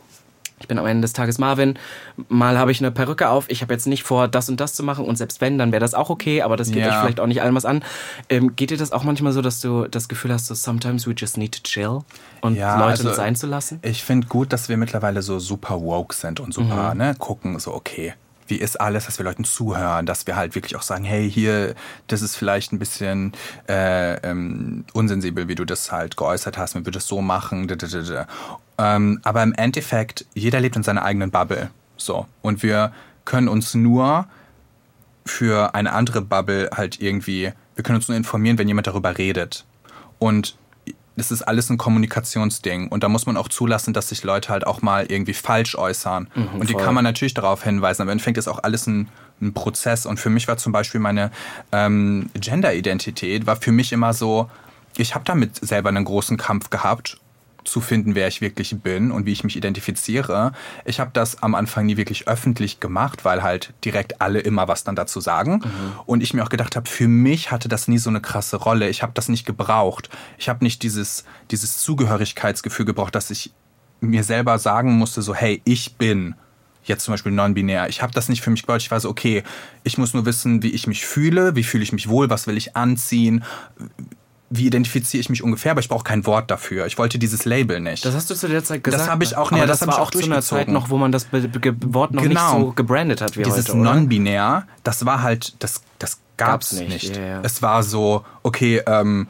ich 0.62 0.68
bin 0.68 0.80
am 0.80 0.86
Ende 0.86 1.02
des 1.02 1.14
Tages 1.14 1.38
Marvin. 1.38 1.78
Mal 2.30 2.58
habe 2.58 2.72
ich 2.72 2.80
eine 2.80 2.92
Perücke 2.92 3.30
auf. 3.30 3.46
Ich 3.50 3.62
habe 3.62 3.74
jetzt 3.74 3.88
nicht 3.88 4.04
vor, 4.04 4.28
das 4.28 4.48
und 4.50 4.60
das 4.60 4.74
zu 4.74 4.84
machen. 4.84 5.06
Und 5.06 5.18
selbst 5.18 5.42
wenn, 5.42 5.58
dann 5.58 5.72
wäre 5.72 5.82
das 5.82 5.94
auch 5.94 6.10
okay. 6.10 6.42
Aber 6.42 6.56
das 6.58 6.72
geht 6.72 6.84
Ja. 6.84 6.90
euch 6.90 6.96
vielleicht 6.96 7.20
auch 7.20 7.28
nicht 7.28 7.42
allem 7.42 7.56
was 7.56 7.66
an. 7.66 7.84
Ähm, 8.30 8.56
geht 8.56 8.70
dir 8.70 8.78
das 8.78 8.92
auch 8.92 9.04
manchmal 9.04 9.34
so, 9.34 9.42
dass 9.42 9.60
du 9.60 9.88
das 9.88 10.08
Gefühl 10.08 10.32
hast, 10.32 10.48
so 10.48 10.54
sometimes 10.56 11.08
we 11.08 11.14
just 11.14 11.38
need 11.38 11.52
to 11.54 11.62
chill 11.64 12.00
und 12.42 12.56
Ja, 12.56 12.76
Leute 12.80 13.04
also, 13.04 13.14
sein 13.14 13.36
zu 13.36 13.48
lassen? 13.48 13.80
Ich 13.82 14.04
finde 14.04 14.28
gut, 14.28 14.54
dass 14.54 14.70
wir 14.70 14.78
mittlerweile 14.78 15.22
so 15.22 15.40
super 15.40 15.82
woke 15.82 16.16
sind 16.16 16.40
und 16.40 16.54
super, 16.54 16.94
ne, 16.96 17.16
gucken, 17.18 17.60
so, 17.60 17.74
okay, 17.74 18.14
wie 18.48 18.58
ist 18.58 18.82
alles, 18.82 19.06
dass 19.06 19.18
wir 19.18 19.24
Leuten 19.24 19.46
zuhören, 19.46 20.06
dass 20.06 20.28
wir 20.28 20.36
halt 20.36 20.56
wirklich 20.56 20.76
auch 20.76 20.82
sagen, 20.82 21.06
hey, 21.06 21.32
hier, 21.32 21.74
das 22.08 22.22
ist 22.22 22.36
vielleicht 22.36 22.74
ein 22.74 22.80
bisschen 22.80 23.32
äh, 23.70 24.16
ähm, 24.30 24.84
unsensibel, 24.94 25.48
wie 25.48 25.56
du 25.56 25.64
das 25.64 25.92
halt 25.92 26.18
geäußert 26.18 26.58
hast, 26.58 26.74
wir 26.76 26.82
würden 26.82 26.94
das 26.96 27.08
so 27.08 27.22
machen. 27.22 27.68
Ähm, 28.82 29.20
aber 29.24 29.44
im 29.44 29.54
Endeffekt, 29.54 30.26
jeder 30.34 30.60
lebt 30.60 30.76
in 30.76 30.84
seiner 30.84 31.04
eigenen 31.04 31.30
Bubble. 31.30 31.70
So. 31.98 32.26
Und 32.42 32.64
wir 32.64 32.92
können 33.26 33.48
uns 33.48 33.76
nur 33.76 34.26
für 35.26 35.76
eine 35.76 35.94
andere 35.94 36.22
Bubble 36.22 36.70
halt 36.76 37.00
irgendwie, 37.00 37.52
wir 37.76 37.84
können 37.84 37.98
uns 37.98 38.08
nur 38.08 38.18
informieren, 38.18 38.58
wenn 38.58 38.68
jemand 38.68 38.88
darüber 38.88 39.18
redet. 39.20 39.66
Und 40.18 40.56
das 41.16 41.32
ist 41.32 41.44
alles 41.44 41.70
ein 41.70 41.78
Kommunikationsding. 41.78 42.88
Und 42.88 43.04
da 43.04 43.10
muss 43.10 43.28
man 43.28 43.38
auch 43.38 43.50
zulassen, 43.50 43.94
dass 43.94 44.10
sich 44.10 44.24
Leute 44.24 44.50
halt 44.50 44.66
auch 44.66 44.82
mal 44.82 45.06
irgendwie 45.06 45.34
falsch 45.34 45.76
äußern. 45.76 46.28
und 46.60 46.70
die 46.70 46.74
voll. 46.74 46.84
kann 46.84 46.96
man 46.96 47.04
natürlich 47.04 47.36
darauf 47.36 47.64
hinweisen. 47.64 48.02
Aber 48.02 48.12
im 48.12 48.14
Endeffekt 48.14 48.40
ist 48.40 48.48
auch 48.48 48.64
alles 48.64 48.88
ein, 48.88 49.10
ein 49.42 49.54
Prozess. 49.54 50.08
Und 50.08 50.20
für 50.20 50.32
mich 50.32 50.48
war 50.48 50.58
zum 50.58 50.72
Beispiel 50.72 51.00
meine 51.00 51.30
ähm, 51.72 52.32
Gender-Identität, 52.34 53.46
war 53.46 53.58
für 53.58 53.72
mich 53.72 53.92
immer 53.92 54.14
so, 54.14 54.50
ich 54.98 55.14
habe 55.14 55.24
damit 55.26 55.64
selber 55.64 55.90
einen 55.90 56.06
großen 56.06 56.38
Kampf 56.38 56.72
gehabt. 56.72 57.21
Rauszufinden, 57.62 58.16
wer 58.16 58.28
ich 58.28 58.42
wirklich 58.42 58.76
bin 58.82 59.12
und 59.12 59.26
wie 59.26 59.32
ich 59.32 59.44
mich 59.44 59.56
identifiziere. 59.56 60.52
Ich 60.86 61.00
habe 61.00 61.12
das 61.14 61.42
am 61.44 61.56
Anfang 61.56 61.86
nie 61.86 61.98
wirklich 61.98 62.28
öffentlich 62.28 62.80
gemacht, 62.80 63.26
weil 63.26 63.44
halt 63.44 63.74
direkt 63.86 64.22
alle 64.22 64.40
immer 64.40 64.68
was 64.68 64.84
dann 64.84 64.96
dazu 64.96 65.20
sagen. 65.22 65.62
Mhm. 65.64 66.00
Und 66.06 66.24
ich 66.24 66.34
mir 66.34 66.44
auch 66.44 66.50
gedacht 66.50 66.76
habe, 66.76 66.90
für 66.90 67.08
mich 67.08 67.52
hatte 67.52 67.70
das 67.70 67.88
nie 67.88 67.98
so 67.98 68.10
eine 68.10 68.22
krasse 68.22 68.58
Rolle. 68.58 68.90
Ich 68.90 69.04
habe 69.04 69.14
das 69.14 69.30
nicht 69.30 69.46
gebraucht. 69.46 70.10
Ich 70.38 70.50
habe 70.50 70.64
nicht 70.64 70.84
dieses, 70.84 71.24
dieses 71.50 71.78
Zugehörigkeitsgefühl 71.80 72.86
gebraucht, 72.86 73.16
dass 73.16 73.32
ich 73.32 73.52
mir 74.00 74.24
selber 74.24 74.58
sagen 74.58 74.94
musste, 74.94 75.22
so, 75.22 75.36
hey, 75.36 75.62
ich 75.64 75.96
bin 75.96 76.36
jetzt 76.84 77.04
zum 77.04 77.14
Beispiel 77.14 77.32
non-binär. 77.32 77.90
Ich 77.90 78.02
habe 78.02 78.12
das 78.12 78.28
nicht 78.28 78.42
für 78.42 78.50
mich 78.50 78.64
gebaut. 78.64 78.82
Ich 78.82 78.90
war 78.90 79.00
so, 79.00 79.10
okay, 79.10 79.44
ich 79.84 80.00
muss 80.00 80.16
nur 80.16 80.26
wissen, 80.26 80.64
wie 80.64 80.72
ich 80.72 80.88
mich 80.88 81.06
fühle, 81.06 81.56
wie 81.56 81.64
fühle 81.64 81.84
ich 81.84 81.94
mich 81.94 82.10
wohl, 82.10 82.32
was 82.32 82.48
will 82.48 82.58
ich 82.58 82.76
anziehen, 82.76 83.44
wie 84.52 84.68
identifiziere 84.68 85.22
ich 85.22 85.30
mich 85.30 85.42
ungefähr, 85.44 85.72
aber 85.72 85.80
ich 85.80 85.88
brauche 85.88 86.04
kein 86.04 86.26
Wort 86.26 86.52
dafür. 86.52 86.86
Ich 86.86 86.98
wollte 86.98 87.18
dieses 87.18 87.46
Label 87.46 87.80
nicht. 87.80 88.04
Das 88.04 88.14
hast 88.14 88.30
du 88.30 88.36
zu 88.36 88.50
der 88.50 88.64
Zeit 88.64 88.84
gesagt. 88.84 89.02
Das 89.02 89.10
habe 89.10 89.24
ich 89.24 89.38
auch, 89.38 89.50
nee, 89.52 89.58
aber 89.58 89.66
das, 89.66 89.80
das 89.80 89.88
war 89.88 90.00
auch 90.00 90.12
zu 90.12 90.24
einer 90.24 90.42
Zeit 90.42 90.68
noch, 90.68 90.90
wo 90.90 90.98
man 90.98 91.14
das 91.14 91.28
Wort 91.32 92.14
noch 92.14 92.22
genau. 92.22 92.54
nicht 92.54 92.66
so 92.66 92.72
gebrandet 92.74 93.22
hat 93.22 93.38
wie 93.38 93.44
dieses 93.44 93.70
heute. 93.70 93.72
Dieses 93.72 93.76
non-binär, 93.76 94.68
das 94.84 95.06
war 95.06 95.24
halt, 95.24 95.56
das, 95.60 95.82
das 96.00 96.20
gab's, 96.36 96.72
gab's 96.72 96.74
nicht. 96.74 96.90
nicht. 96.90 97.16
Ja, 97.16 97.24
ja. 97.24 97.40
Es 97.44 97.62
war 97.62 97.82
so, 97.82 98.26
okay, 98.44 98.82
ähm, 98.86 99.28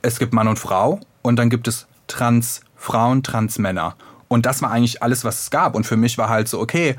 es 0.00 0.18
gibt 0.18 0.32
Mann 0.32 0.48
und 0.48 0.58
Frau 0.58 1.00
und 1.20 1.36
dann 1.36 1.50
gibt 1.50 1.68
es 1.68 1.86
Trans-Frauen, 2.08 3.22
Trans-Männer. 3.22 3.94
Und 4.28 4.46
das 4.46 4.62
war 4.62 4.70
eigentlich 4.70 5.02
alles, 5.02 5.22
was 5.24 5.42
es 5.42 5.50
gab. 5.50 5.74
Und 5.74 5.84
für 5.84 5.98
mich 5.98 6.16
war 6.16 6.30
halt 6.30 6.48
so, 6.48 6.58
okay, 6.58 6.96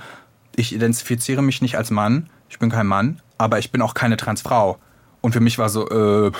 ich 0.55 0.75
identifiziere 0.75 1.41
mich 1.41 1.63
nicht 1.63 1.75
als 1.75 1.89
Mann, 1.89 2.29
ich 2.49 2.59
bin 2.59 2.69
kein 2.69 2.86
Mann, 2.86 3.19
aber 3.39 3.57
ich 3.57 3.71
bin 3.71 3.81
auch 3.81 3.95
keine 3.95 4.15
Transfrau. 4.15 4.77
Und 5.23 5.31
für 5.31 5.39
mich 5.39 5.57
war 5.57 5.69
so, 5.69 5.89
äh, 5.89 6.31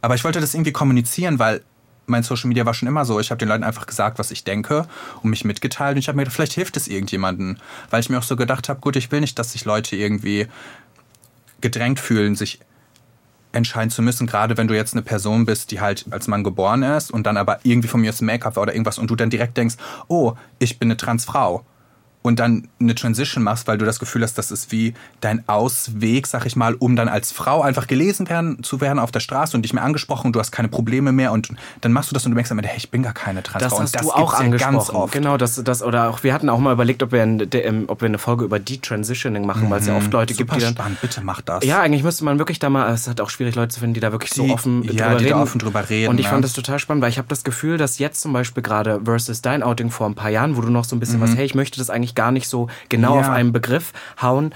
aber 0.00 0.14
ich 0.14 0.22
wollte 0.22 0.40
das 0.40 0.54
irgendwie 0.54 0.70
kommunizieren, 0.70 1.40
weil 1.40 1.62
mein 2.06 2.22
Social 2.22 2.46
Media 2.46 2.64
war 2.64 2.72
schon 2.72 2.86
immer 2.86 3.04
so. 3.04 3.18
Ich 3.18 3.30
habe 3.30 3.38
den 3.38 3.48
Leuten 3.48 3.64
einfach 3.64 3.86
gesagt, 3.86 4.20
was 4.20 4.30
ich 4.30 4.44
denke 4.44 4.86
und 5.22 5.30
mich 5.30 5.44
mitgeteilt. 5.44 5.96
Und 5.96 5.98
ich 5.98 6.06
habe 6.06 6.14
mir 6.14 6.22
gedacht, 6.22 6.36
vielleicht 6.36 6.52
hilft 6.52 6.76
es 6.76 6.86
irgendjemanden. 6.86 7.58
Weil 7.90 7.98
ich 7.98 8.10
mir 8.10 8.18
auch 8.18 8.22
so 8.22 8.36
gedacht 8.36 8.68
habe, 8.68 8.78
gut, 8.80 8.94
ich 8.94 9.10
will 9.10 9.20
nicht, 9.20 9.40
dass 9.40 9.52
sich 9.52 9.64
Leute 9.64 9.96
irgendwie 9.96 10.46
gedrängt 11.60 11.98
fühlen, 11.98 12.36
sich 12.36 12.60
entscheiden 13.50 13.90
zu 13.90 14.02
müssen, 14.02 14.28
gerade 14.28 14.56
wenn 14.56 14.68
du 14.68 14.74
jetzt 14.74 14.94
eine 14.94 15.02
Person 15.02 15.44
bist, 15.44 15.72
die 15.72 15.80
halt 15.80 16.06
als 16.10 16.28
Mann 16.28 16.44
geboren 16.44 16.84
ist 16.84 17.10
und 17.10 17.26
dann 17.26 17.36
aber 17.36 17.58
irgendwie 17.64 17.88
von 17.88 18.00
mir 18.00 18.10
aus 18.10 18.20
Make-up 18.20 18.56
war 18.56 18.62
oder 18.62 18.72
irgendwas 18.72 18.98
und 18.98 19.10
du 19.10 19.16
dann 19.16 19.30
direkt 19.30 19.56
denkst, 19.56 19.76
oh, 20.08 20.34
ich 20.58 20.78
bin 20.78 20.86
eine 20.86 20.96
Transfrau 20.96 21.64
und 22.22 22.38
dann 22.38 22.68
eine 22.80 22.94
Transition 22.94 23.44
machst, 23.44 23.66
weil 23.66 23.78
du 23.78 23.84
das 23.84 23.98
Gefühl 23.98 24.22
hast, 24.22 24.38
das 24.38 24.50
ist 24.50 24.72
wie 24.72 24.94
dein 25.20 25.46
Ausweg, 25.48 26.26
sag 26.26 26.46
ich 26.46 26.56
mal, 26.56 26.74
um 26.74 26.96
dann 26.96 27.08
als 27.08 27.32
Frau 27.32 27.62
einfach 27.62 27.86
gelesen 27.86 28.28
werden, 28.28 28.62
zu 28.62 28.80
werden 28.80 28.98
auf 28.98 29.10
der 29.10 29.20
Straße 29.20 29.56
und 29.56 29.62
dich 29.62 29.72
mehr 29.72 29.82
angesprochen 29.82 30.28
und 30.28 30.36
du 30.36 30.40
hast 30.40 30.52
keine 30.52 30.68
Probleme 30.68 31.12
mehr 31.12 31.32
und 31.32 31.48
dann 31.80 31.92
machst 31.92 32.10
du 32.10 32.14
das 32.14 32.24
und 32.24 32.32
du 32.32 32.36
denkst 32.36 32.50
am 32.50 32.58
Ende, 32.58 32.68
hey, 32.68 32.78
ich 32.78 32.90
bin 32.90 33.02
gar 33.02 33.12
keine 33.12 33.42
Transfrau. 33.42 33.68
Das 33.68 33.80
hast 33.80 33.94
und 33.94 33.94
das 33.94 34.02
du 34.02 34.12
auch 34.12 34.34
angesprochen. 34.34 34.74
Ganz 34.74 34.90
oft. 34.90 35.12
Genau, 35.12 35.36
das, 35.36 35.62
das, 35.62 35.82
oder 35.82 36.10
auch, 36.10 36.22
wir 36.22 36.32
hatten 36.32 36.48
auch 36.48 36.58
mal 36.58 36.72
überlegt, 36.72 37.02
ob 37.02 37.12
wir, 37.12 37.22
ein, 37.22 37.38
de, 37.50 37.84
ob 37.88 38.00
wir 38.00 38.06
eine 38.06 38.18
Folge 38.18 38.44
über 38.44 38.58
Detransitioning 38.58 39.44
machen, 39.44 39.66
mhm. 39.66 39.70
weil 39.70 39.80
es 39.80 39.86
ja 39.86 39.96
oft 39.96 40.12
Leute 40.12 40.34
Super 40.34 40.54
gibt, 40.54 40.56
die 40.56 40.64
dann... 40.64 40.74
spannend, 40.74 41.00
bitte 41.00 41.20
mach 41.22 41.40
das. 41.40 41.64
Ja, 41.64 41.80
eigentlich 41.80 42.02
müsste 42.02 42.24
man 42.24 42.38
wirklich 42.38 42.58
da 42.58 42.70
mal, 42.70 42.92
es 42.92 43.08
hat 43.08 43.20
auch 43.20 43.30
schwierig, 43.30 43.54
Leute 43.54 43.74
zu 43.74 43.80
finden, 43.80 43.94
die 43.94 44.00
da 44.00 44.12
wirklich 44.12 44.30
die, 44.30 44.46
so 44.46 44.52
offen 44.52 44.82
ja, 44.84 44.90
drüber 44.90 45.18
die 45.18 45.24
reden. 45.24 45.36
Da 45.36 45.42
offen 45.42 45.58
drüber 45.58 45.90
reden. 45.90 46.10
Und 46.10 46.18
ich 46.18 46.26
ja. 46.26 46.30
fand 46.30 46.44
das 46.44 46.52
total 46.52 46.78
spannend, 46.78 47.02
weil 47.02 47.10
ich 47.10 47.18
habe 47.18 47.28
das 47.28 47.44
Gefühl, 47.44 47.78
dass 47.78 47.98
jetzt 47.98 48.20
zum 48.20 48.32
Beispiel 48.32 48.62
gerade 48.62 49.00
versus 49.04 49.42
dein 49.42 49.62
Outing 49.62 49.90
vor 49.90 50.06
ein 50.06 50.14
paar 50.14 50.30
Jahren, 50.30 50.56
wo 50.56 50.60
du 50.60 50.70
noch 50.70 50.84
so 50.84 50.96
ein 50.96 51.00
bisschen 51.00 51.18
mhm. 51.18 51.24
was, 51.24 51.36
hey, 51.36 51.44
ich 51.44 51.54
möchte 51.54 51.78
das 51.78 51.90
eigentlich 51.90 52.11
gar 52.14 52.32
nicht 52.32 52.48
so 52.48 52.68
genau 52.88 53.14
ja. 53.14 53.20
auf 53.20 53.28
einen 53.28 53.52
Begriff 53.52 53.92
hauen, 54.20 54.54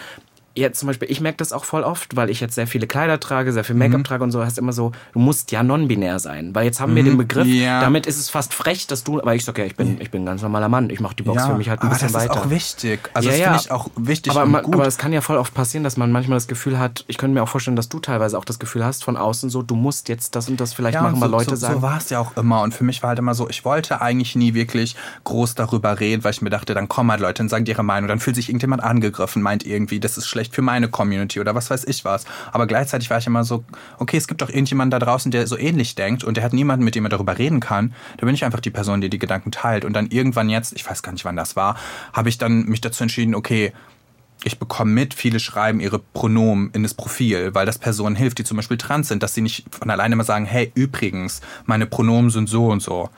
jetzt 0.56 0.80
zum 0.80 0.86
Beispiel, 0.88 1.10
ich 1.10 1.20
merke 1.20 1.36
das 1.38 1.52
auch 1.52 1.64
voll 1.64 1.82
oft, 1.82 2.16
weil 2.16 2.30
ich 2.30 2.40
jetzt 2.40 2.54
sehr 2.54 2.66
viele 2.66 2.86
Kleider 2.86 3.20
trage, 3.20 3.52
sehr 3.52 3.64
viel 3.64 3.76
Make-up 3.76 3.98
mhm. 3.98 4.04
trage 4.04 4.24
und 4.24 4.32
so, 4.32 4.44
hast 4.44 4.58
immer 4.58 4.72
so, 4.72 4.92
du 5.12 5.18
musst 5.18 5.52
ja 5.52 5.62
non-binär 5.62 6.18
sein. 6.18 6.54
Weil 6.54 6.64
jetzt 6.64 6.80
haben 6.80 6.92
mhm. 6.92 6.96
wir 6.96 7.04
den 7.04 7.18
Begriff, 7.18 7.46
ja. 7.46 7.80
damit 7.80 8.06
ist 8.06 8.18
es 8.18 8.30
fast 8.30 8.54
frech, 8.54 8.86
dass 8.86 9.04
du, 9.04 9.20
weil 9.22 9.36
ich 9.36 9.44
sage, 9.44 9.62
ja, 9.62 9.66
ich 9.66 9.76
bin, 9.76 10.00
ich 10.00 10.10
bin 10.10 10.22
ein 10.22 10.26
ganz 10.26 10.42
normaler 10.42 10.68
Mann, 10.68 10.90
ich 10.90 11.00
mache 11.00 11.14
die 11.14 11.22
Box 11.22 11.42
ja, 11.42 11.48
für 11.48 11.58
mich 11.58 11.68
halt 11.68 11.82
ein 11.82 11.88
bisschen 11.90 12.12
weiter. 12.14 12.28
das 12.28 12.36
ist 12.36 12.42
auch 12.42 12.50
wichtig. 12.50 13.10
Also 13.14 13.30
ja, 13.30 13.36
das 13.36 13.44
finde 13.44 13.60
ich 13.60 13.70
auch 13.70 13.90
wichtig 13.96 14.32
aber, 14.32 14.46
man, 14.46 14.64
aber 14.64 14.86
es 14.86 14.98
kann 14.98 15.12
ja 15.12 15.20
voll 15.20 15.36
oft 15.36 15.54
passieren, 15.54 15.84
dass 15.84 15.96
man 15.96 16.10
manchmal 16.10 16.36
das 16.36 16.48
Gefühl 16.48 16.78
hat, 16.78 17.04
ich 17.06 17.18
könnte 17.18 17.34
mir 17.34 17.42
auch 17.42 17.48
vorstellen, 17.48 17.76
dass 17.76 17.88
du 17.88 18.00
teilweise 18.00 18.38
auch 18.38 18.44
das 18.44 18.58
Gefühl 18.58 18.84
hast 18.84 19.04
von 19.04 19.16
außen 19.16 19.50
so, 19.50 19.62
du 19.62 19.76
musst 19.76 20.08
jetzt 20.08 20.34
das 20.34 20.48
und 20.48 20.60
das 20.60 20.72
vielleicht 20.72 21.00
machen, 21.00 21.20
weil 21.20 21.28
so, 21.28 21.36
Leute 21.36 21.50
so, 21.50 21.56
sagen. 21.56 21.74
So 21.74 21.82
war 21.82 21.98
es 21.98 22.10
ja 22.10 22.18
auch 22.18 22.36
immer 22.36 22.62
und 22.62 22.74
für 22.74 22.84
mich 22.84 23.02
war 23.02 23.08
halt 23.08 23.18
immer 23.18 23.34
so, 23.34 23.48
ich 23.48 23.64
wollte 23.64 24.00
eigentlich 24.00 24.36
nie 24.36 24.54
wirklich 24.54 24.96
groß 25.24 25.54
darüber 25.54 26.00
reden, 26.00 26.24
weil 26.24 26.32
ich 26.32 26.42
mir 26.42 26.50
dachte, 26.50 26.74
dann 26.74 26.88
kommen 26.88 27.10
halt 27.10 27.20
Leute 27.20 27.42
und 27.42 27.48
sagen 27.48 27.66
ihre 27.66 27.82
Meinung, 27.82 28.08
dann 28.08 28.20
fühlt 28.20 28.36
sich 28.36 28.48
irgendjemand 28.48 28.82
angegriffen, 28.82 29.42
meint 29.42 29.66
irgendwie, 29.66 30.00
das 30.00 30.16
ist 30.16 30.28
schlecht 30.28 30.45
für 30.54 30.62
meine 30.62 30.88
Community 30.88 31.40
oder 31.40 31.54
was 31.54 31.70
weiß 31.70 31.84
ich 31.84 32.04
was. 32.04 32.24
Aber 32.52 32.66
gleichzeitig 32.66 33.10
war 33.10 33.18
ich 33.18 33.26
immer 33.26 33.44
so, 33.44 33.64
okay, 33.98 34.16
es 34.16 34.28
gibt 34.28 34.42
doch 34.42 34.48
irgendjemanden 34.48 34.90
da 34.90 34.98
draußen, 34.98 35.30
der 35.30 35.46
so 35.46 35.58
ähnlich 35.58 35.94
denkt 35.94 36.24
und 36.24 36.36
der 36.36 36.44
hat 36.44 36.52
niemanden, 36.52 36.84
mit 36.84 36.94
dem 36.94 37.04
er 37.04 37.10
darüber 37.10 37.38
reden 37.38 37.60
kann. 37.60 37.94
Da 38.18 38.26
bin 38.26 38.34
ich 38.34 38.44
einfach 38.44 38.60
die 38.60 38.70
Person, 38.70 39.00
die 39.00 39.10
die 39.10 39.18
Gedanken 39.18 39.50
teilt. 39.50 39.84
Und 39.84 39.92
dann 39.92 40.08
irgendwann 40.08 40.48
jetzt, 40.48 40.72
ich 40.74 40.88
weiß 40.88 41.02
gar 41.02 41.12
nicht, 41.12 41.24
wann 41.24 41.36
das 41.36 41.56
war, 41.56 41.76
habe 42.12 42.28
ich 42.28 42.38
dann 42.38 42.64
mich 42.64 42.80
dazu 42.80 43.02
entschieden, 43.02 43.34
okay, 43.34 43.72
ich 44.44 44.58
bekomme 44.58 44.92
mit, 44.92 45.14
viele 45.14 45.40
schreiben 45.40 45.80
ihre 45.80 45.98
Pronomen 45.98 46.70
in 46.72 46.82
das 46.82 46.94
Profil, 46.94 47.54
weil 47.54 47.66
das 47.66 47.78
Personen 47.78 48.16
hilft, 48.16 48.38
die 48.38 48.44
zum 48.44 48.56
Beispiel 48.56 48.76
trans 48.76 49.08
sind, 49.08 49.22
dass 49.22 49.34
sie 49.34 49.40
nicht 49.40 49.64
von 49.74 49.90
alleine 49.90 50.14
mal 50.14 50.24
sagen, 50.24 50.44
hey, 50.44 50.70
übrigens, 50.74 51.40
meine 51.64 51.86
Pronomen 51.86 52.30
sind 52.30 52.48
so 52.48 52.66
und 52.66 52.80
so. 52.80 53.10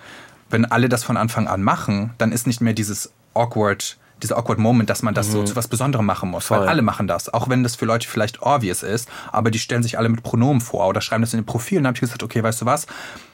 Wenn 0.48 0.64
alle 0.64 0.88
das 0.88 1.04
von 1.04 1.16
Anfang 1.16 1.46
an 1.46 1.62
machen, 1.62 2.14
dann 2.18 2.32
ist 2.32 2.46
nicht 2.46 2.60
mehr 2.60 2.72
dieses 2.72 3.12
awkward, 3.34 3.98
dieser 4.22 4.36
awkward 4.36 4.58
Moment, 4.58 4.90
dass 4.90 5.02
man 5.02 5.14
das 5.14 5.28
mhm. 5.28 5.32
so 5.32 5.44
zu 5.44 5.56
was 5.56 5.68
Besonderem 5.68 6.06
machen 6.06 6.30
muss. 6.30 6.46
Voll. 6.46 6.60
Weil 6.60 6.68
alle 6.68 6.82
machen 6.82 7.06
das. 7.06 7.32
Auch 7.32 7.48
wenn 7.48 7.62
das 7.62 7.76
für 7.76 7.84
Leute 7.84 8.08
vielleicht 8.08 8.42
obvious 8.42 8.82
ist, 8.82 9.08
aber 9.32 9.50
die 9.50 9.58
stellen 9.58 9.82
sich 9.82 9.98
alle 9.98 10.08
mit 10.08 10.22
Pronomen 10.22 10.60
vor 10.60 10.88
oder 10.88 11.00
schreiben 11.00 11.22
das 11.22 11.32
in 11.32 11.40
den 11.40 11.46
Profilen. 11.46 11.84
Dann 11.84 11.90
habe 11.90 11.96
ich 11.96 12.00
gesagt, 12.00 12.22
okay, 12.22 12.42
weißt 12.42 12.62
du 12.62 12.66
was? 12.66 12.86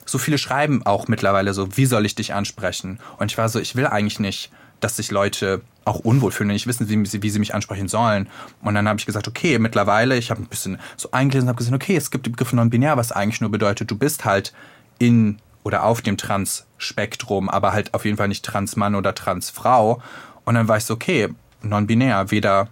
So 0.04 0.18
viele 0.18 0.38
schreiben 0.38 0.84
auch 0.84 1.08
mittlerweile 1.08 1.54
so, 1.54 1.76
wie 1.76 1.86
soll 1.86 2.04
ich 2.06 2.14
dich 2.14 2.34
ansprechen? 2.34 2.98
Und 3.18 3.30
ich 3.30 3.38
war 3.38 3.48
so, 3.48 3.58
ich 3.58 3.76
will 3.76 3.86
eigentlich 3.86 4.20
nicht, 4.20 4.50
dass 4.80 4.96
sich 4.96 5.10
Leute 5.10 5.62
auch 5.86 6.00
unwohl 6.00 6.30
fühlen 6.30 6.50
und 6.50 6.54
nicht 6.54 6.66
wissen, 6.66 6.88
wie 6.88 7.06
sie, 7.06 7.22
wie 7.22 7.30
sie 7.30 7.38
mich 7.38 7.54
ansprechen 7.54 7.88
sollen. 7.88 8.28
Und 8.62 8.74
dann 8.74 8.88
habe 8.88 8.98
ich 8.98 9.06
gesagt, 9.06 9.28
okay, 9.28 9.58
mittlerweile, 9.58 10.16
ich 10.16 10.30
habe 10.30 10.42
ein 10.42 10.46
bisschen 10.46 10.78
so 10.96 11.10
eingelesen 11.12 11.48
und 11.48 11.50
habe 11.50 11.58
gesehen, 11.58 11.74
okay, 11.74 11.96
es 11.96 12.10
gibt 12.10 12.26
den 12.26 12.32
Begriff 12.32 12.52
non-binär, 12.52 12.96
was 12.96 13.12
eigentlich 13.12 13.40
nur 13.40 13.50
bedeutet, 13.50 13.90
du 13.90 13.96
bist 13.96 14.24
halt 14.24 14.52
in 14.98 15.38
oder 15.62 15.84
auf 15.84 16.02
dem 16.02 16.16
Trans-Spektrum, 16.16 17.48
aber 17.48 17.72
halt 17.72 17.94
auf 17.94 18.04
jeden 18.04 18.18
Fall 18.18 18.28
nicht 18.28 18.44
Trans-Mann 18.44 18.94
oder 18.94 19.14
Trans-Frau. 19.14 20.02
Und 20.44 20.54
dann 20.54 20.68
war 20.68 20.76
ich 20.76 20.84
so, 20.84 20.94
okay, 20.94 21.28
non-binär, 21.62 22.30
weder, 22.30 22.68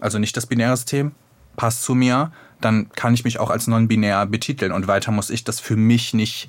also 0.00 0.18
nicht 0.18 0.36
das 0.36 0.46
binäre 0.46 0.76
System, 0.76 1.12
passt 1.56 1.82
zu 1.82 1.94
mir, 1.94 2.32
dann 2.60 2.90
kann 2.90 3.14
ich 3.14 3.24
mich 3.24 3.38
auch 3.38 3.50
als 3.50 3.66
non-binär 3.66 4.26
betiteln 4.26 4.72
und 4.72 4.86
weiter 4.86 5.10
muss 5.10 5.30
ich 5.30 5.44
das 5.44 5.60
für 5.60 5.76
mich 5.76 6.14
nicht 6.14 6.48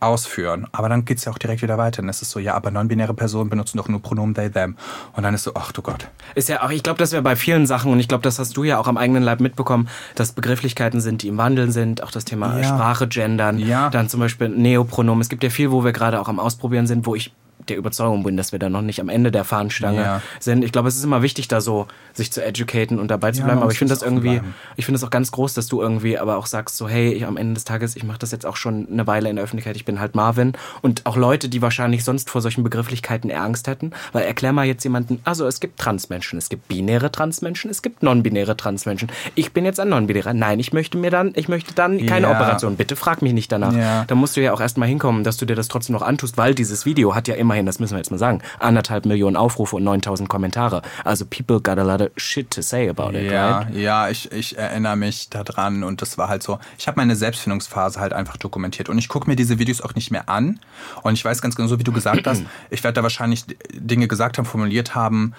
ausführen. 0.00 0.66
Aber 0.72 0.88
dann 0.88 1.04
geht 1.04 1.18
es 1.18 1.26
ja 1.26 1.32
auch 1.32 1.38
direkt 1.38 1.62
wieder 1.62 1.78
weiter. 1.78 2.02
Dann 2.02 2.08
ist 2.08 2.22
es 2.22 2.30
so, 2.30 2.40
ja, 2.40 2.54
aber 2.54 2.70
non-binäre 2.70 3.14
Personen 3.14 3.50
benutzen 3.50 3.76
doch 3.76 3.88
nur 3.88 4.00
Pronomen 4.00 4.34
they, 4.34 4.50
them. 4.50 4.76
Und 5.12 5.22
dann 5.22 5.34
ist 5.34 5.44
so, 5.44 5.52
ach 5.54 5.72
du 5.72 5.82
Gott. 5.82 6.08
Ist 6.34 6.48
ja 6.48 6.62
auch, 6.62 6.70
ich 6.70 6.82
glaube, 6.82 6.98
das 6.98 7.12
wäre 7.12 7.22
bei 7.22 7.36
vielen 7.36 7.66
Sachen, 7.66 7.92
und 7.92 8.00
ich 8.00 8.08
glaube, 8.08 8.22
das 8.22 8.38
hast 8.38 8.56
du 8.56 8.64
ja 8.64 8.78
auch 8.78 8.88
am 8.88 8.96
eigenen 8.96 9.22
Leib 9.22 9.40
mitbekommen, 9.40 9.88
dass 10.14 10.32
Begrifflichkeiten 10.32 11.00
sind, 11.00 11.22
die 11.22 11.28
im 11.28 11.36
Wandeln 11.36 11.70
sind, 11.70 12.02
auch 12.02 12.10
das 12.10 12.24
Thema 12.24 12.58
ja. 12.58 12.64
Sprache, 12.64 13.08
Gendern, 13.08 13.58
ja. 13.58 13.90
dann 13.90 14.08
zum 14.08 14.20
Beispiel 14.20 14.48
Neopronomen. 14.48 15.20
Es 15.20 15.28
gibt 15.28 15.42
ja 15.44 15.50
viel, 15.50 15.70
wo 15.70 15.84
wir 15.84 15.92
gerade 15.92 16.20
auch 16.20 16.28
am 16.28 16.40
Ausprobieren 16.40 16.86
sind, 16.86 17.06
wo 17.06 17.14
ich 17.14 17.32
der 17.70 17.78
Überzeugung 17.78 18.22
bin, 18.22 18.36
dass 18.36 18.52
wir 18.52 18.58
da 18.58 18.68
noch 18.68 18.82
nicht 18.82 19.00
am 19.00 19.08
Ende 19.08 19.30
der 19.30 19.44
Fahnenstange 19.44 20.00
ja. 20.00 20.22
sind. 20.38 20.64
Ich 20.64 20.72
glaube, 20.72 20.88
es 20.88 20.96
ist 20.96 21.04
immer 21.04 21.22
wichtig, 21.22 21.48
da 21.48 21.60
so 21.60 21.86
sich 22.12 22.32
zu 22.32 22.44
educaten 22.44 22.98
und 22.98 23.10
dabei 23.10 23.32
zu 23.32 23.42
bleiben. 23.42 23.58
Ja, 23.58 23.62
aber 23.62 23.72
ich 23.72 23.78
finde 23.78 23.94
das 23.94 24.02
irgendwie, 24.02 24.38
bleiben. 24.38 24.54
ich 24.76 24.84
finde 24.84 24.96
es 24.96 25.04
auch 25.04 25.10
ganz 25.10 25.30
groß, 25.32 25.54
dass 25.54 25.68
du 25.68 25.80
irgendwie 25.80 26.18
aber 26.18 26.36
auch 26.36 26.46
sagst, 26.46 26.76
so 26.76 26.88
hey, 26.88 27.12
ich, 27.12 27.24
am 27.24 27.36
Ende 27.36 27.54
des 27.54 27.64
Tages, 27.64 27.96
ich 27.96 28.04
mache 28.04 28.18
das 28.18 28.32
jetzt 28.32 28.44
auch 28.44 28.56
schon 28.56 28.88
eine 28.90 29.06
Weile 29.06 29.30
in 29.30 29.36
der 29.36 29.44
Öffentlichkeit, 29.44 29.76
ich 29.76 29.84
bin 29.84 30.00
halt 30.00 30.14
Marvin. 30.14 30.52
Und 30.82 31.06
auch 31.06 31.16
Leute, 31.16 31.48
die 31.48 31.62
wahrscheinlich 31.62 32.04
sonst 32.04 32.30
vor 32.30 32.40
solchen 32.40 32.62
Begrifflichkeiten 32.62 33.30
eher 33.30 33.42
Angst 33.42 33.66
hätten, 33.68 33.92
weil 34.12 34.24
erklär 34.24 34.52
mal 34.52 34.66
jetzt 34.66 34.84
jemanden, 34.84 35.20
also 35.24 35.46
es 35.46 35.60
gibt 35.60 35.78
Transmenschen, 35.78 36.38
es 36.38 36.48
gibt 36.48 36.68
binäre 36.68 37.12
Transmenschen, 37.12 37.70
es 37.70 37.82
gibt 37.82 38.02
non-binäre 38.02 38.56
Transmenschen. 38.56 39.10
Ich 39.34 39.52
bin 39.52 39.64
jetzt 39.64 39.80
ein 39.80 39.88
non-binärer. 39.88 40.34
Nein, 40.34 40.60
ich 40.60 40.72
möchte 40.72 40.98
mir 40.98 41.10
dann, 41.10 41.32
ich 41.36 41.48
möchte 41.48 41.74
dann 41.74 42.04
keine 42.06 42.26
ja. 42.26 42.32
Operation. 42.32 42.76
Bitte 42.76 42.96
frag 42.96 43.22
mich 43.22 43.32
nicht 43.32 43.52
danach. 43.52 44.04
Da 44.06 44.14
musst 44.14 44.36
du 44.36 44.40
ja 44.40 44.52
auch 44.52 44.60
erstmal 44.60 44.88
hinkommen, 44.88 45.24
dass 45.24 45.36
du 45.36 45.46
dir 45.46 45.54
das 45.54 45.68
trotzdem 45.68 45.94
noch 45.94 46.02
antust, 46.02 46.36
weil 46.36 46.54
dieses 46.54 46.84
Video 46.86 47.14
hat 47.14 47.28
ja 47.28 47.34
immerhin, 47.34 47.59
das 47.66 47.78
müssen 47.78 47.94
wir 47.94 47.98
jetzt 47.98 48.10
mal 48.10 48.18
sagen, 48.18 48.42
anderthalb 48.58 49.06
Millionen 49.06 49.36
Aufrufe 49.36 49.76
und 49.76 49.84
9000 49.84 50.28
Kommentare. 50.28 50.82
Also 51.04 51.24
people 51.24 51.60
got 51.60 51.78
a 51.78 51.82
lot 51.82 52.00
of 52.00 52.10
shit 52.16 52.50
to 52.50 52.62
say 52.62 52.88
about 52.88 53.16
it, 53.16 53.30
ja, 53.30 53.58
right? 53.58 53.74
Ja, 53.74 54.08
ich, 54.08 54.30
ich 54.32 54.58
erinnere 54.58 54.96
mich 54.96 55.30
daran 55.30 55.82
und 55.82 56.02
das 56.02 56.18
war 56.18 56.28
halt 56.28 56.42
so, 56.42 56.58
ich 56.78 56.86
habe 56.86 56.98
meine 56.98 57.16
Selbstfindungsphase 57.16 58.00
halt 58.00 58.12
einfach 58.12 58.36
dokumentiert 58.36 58.88
und 58.88 58.98
ich 58.98 59.08
gucke 59.08 59.28
mir 59.28 59.36
diese 59.36 59.58
Videos 59.58 59.80
auch 59.80 59.94
nicht 59.94 60.10
mehr 60.10 60.28
an 60.28 60.60
und 61.02 61.14
ich 61.14 61.24
weiß 61.24 61.42
ganz 61.42 61.56
genau, 61.56 61.68
so 61.68 61.78
wie 61.78 61.84
du 61.84 61.92
gesagt 61.92 62.26
hast, 62.26 62.42
ich 62.70 62.82
werde 62.84 62.96
da 62.96 63.02
wahrscheinlich 63.02 63.44
Dinge 63.72 64.08
gesagt 64.08 64.38
haben, 64.38 64.44
formuliert 64.44 64.94
haben, 64.94 65.34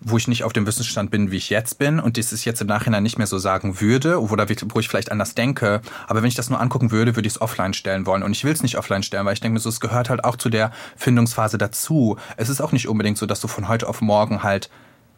wo 0.00 0.16
ich 0.16 0.28
nicht 0.28 0.44
auf 0.44 0.52
dem 0.52 0.66
Wissensstand 0.66 1.10
bin, 1.10 1.30
wie 1.30 1.36
ich 1.36 1.50
jetzt 1.50 1.78
bin 1.78 2.00
und 2.00 2.16
das 2.16 2.32
ist 2.32 2.44
jetzt 2.44 2.60
im 2.60 2.66
Nachhinein 2.66 3.02
nicht 3.02 3.18
mehr 3.18 3.26
so 3.26 3.38
sagen 3.38 3.80
würde, 3.80 4.20
oder 4.20 4.48
wo 4.48 4.80
ich 4.80 4.88
vielleicht 4.88 5.12
anders 5.12 5.34
denke. 5.34 5.82
Aber 6.06 6.22
wenn 6.22 6.28
ich 6.28 6.34
das 6.34 6.50
nur 6.50 6.60
angucken 6.60 6.90
würde, 6.90 7.16
würde 7.16 7.26
ich 7.26 7.34
es 7.34 7.40
offline 7.40 7.74
stellen 7.74 8.06
wollen. 8.06 8.22
Und 8.22 8.32
ich 8.32 8.44
will 8.44 8.52
es 8.52 8.62
nicht 8.62 8.78
offline 8.78 9.02
stellen, 9.02 9.26
weil 9.26 9.34
ich 9.34 9.40
denke 9.40 9.54
mir 9.54 9.60
so, 9.60 9.68
es 9.68 9.80
gehört 9.80 10.10
halt 10.10 10.24
auch 10.24 10.36
zu 10.36 10.48
der 10.48 10.72
Findungsphase 10.96 11.58
dazu. 11.58 12.16
Es 12.36 12.48
ist 12.48 12.60
auch 12.60 12.72
nicht 12.72 12.88
unbedingt 12.88 13.18
so, 13.18 13.26
dass 13.26 13.40
du 13.40 13.48
von 13.48 13.68
heute 13.68 13.88
auf 13.88 14.00
morgen 14.00 14.42
halt 14.42 14.70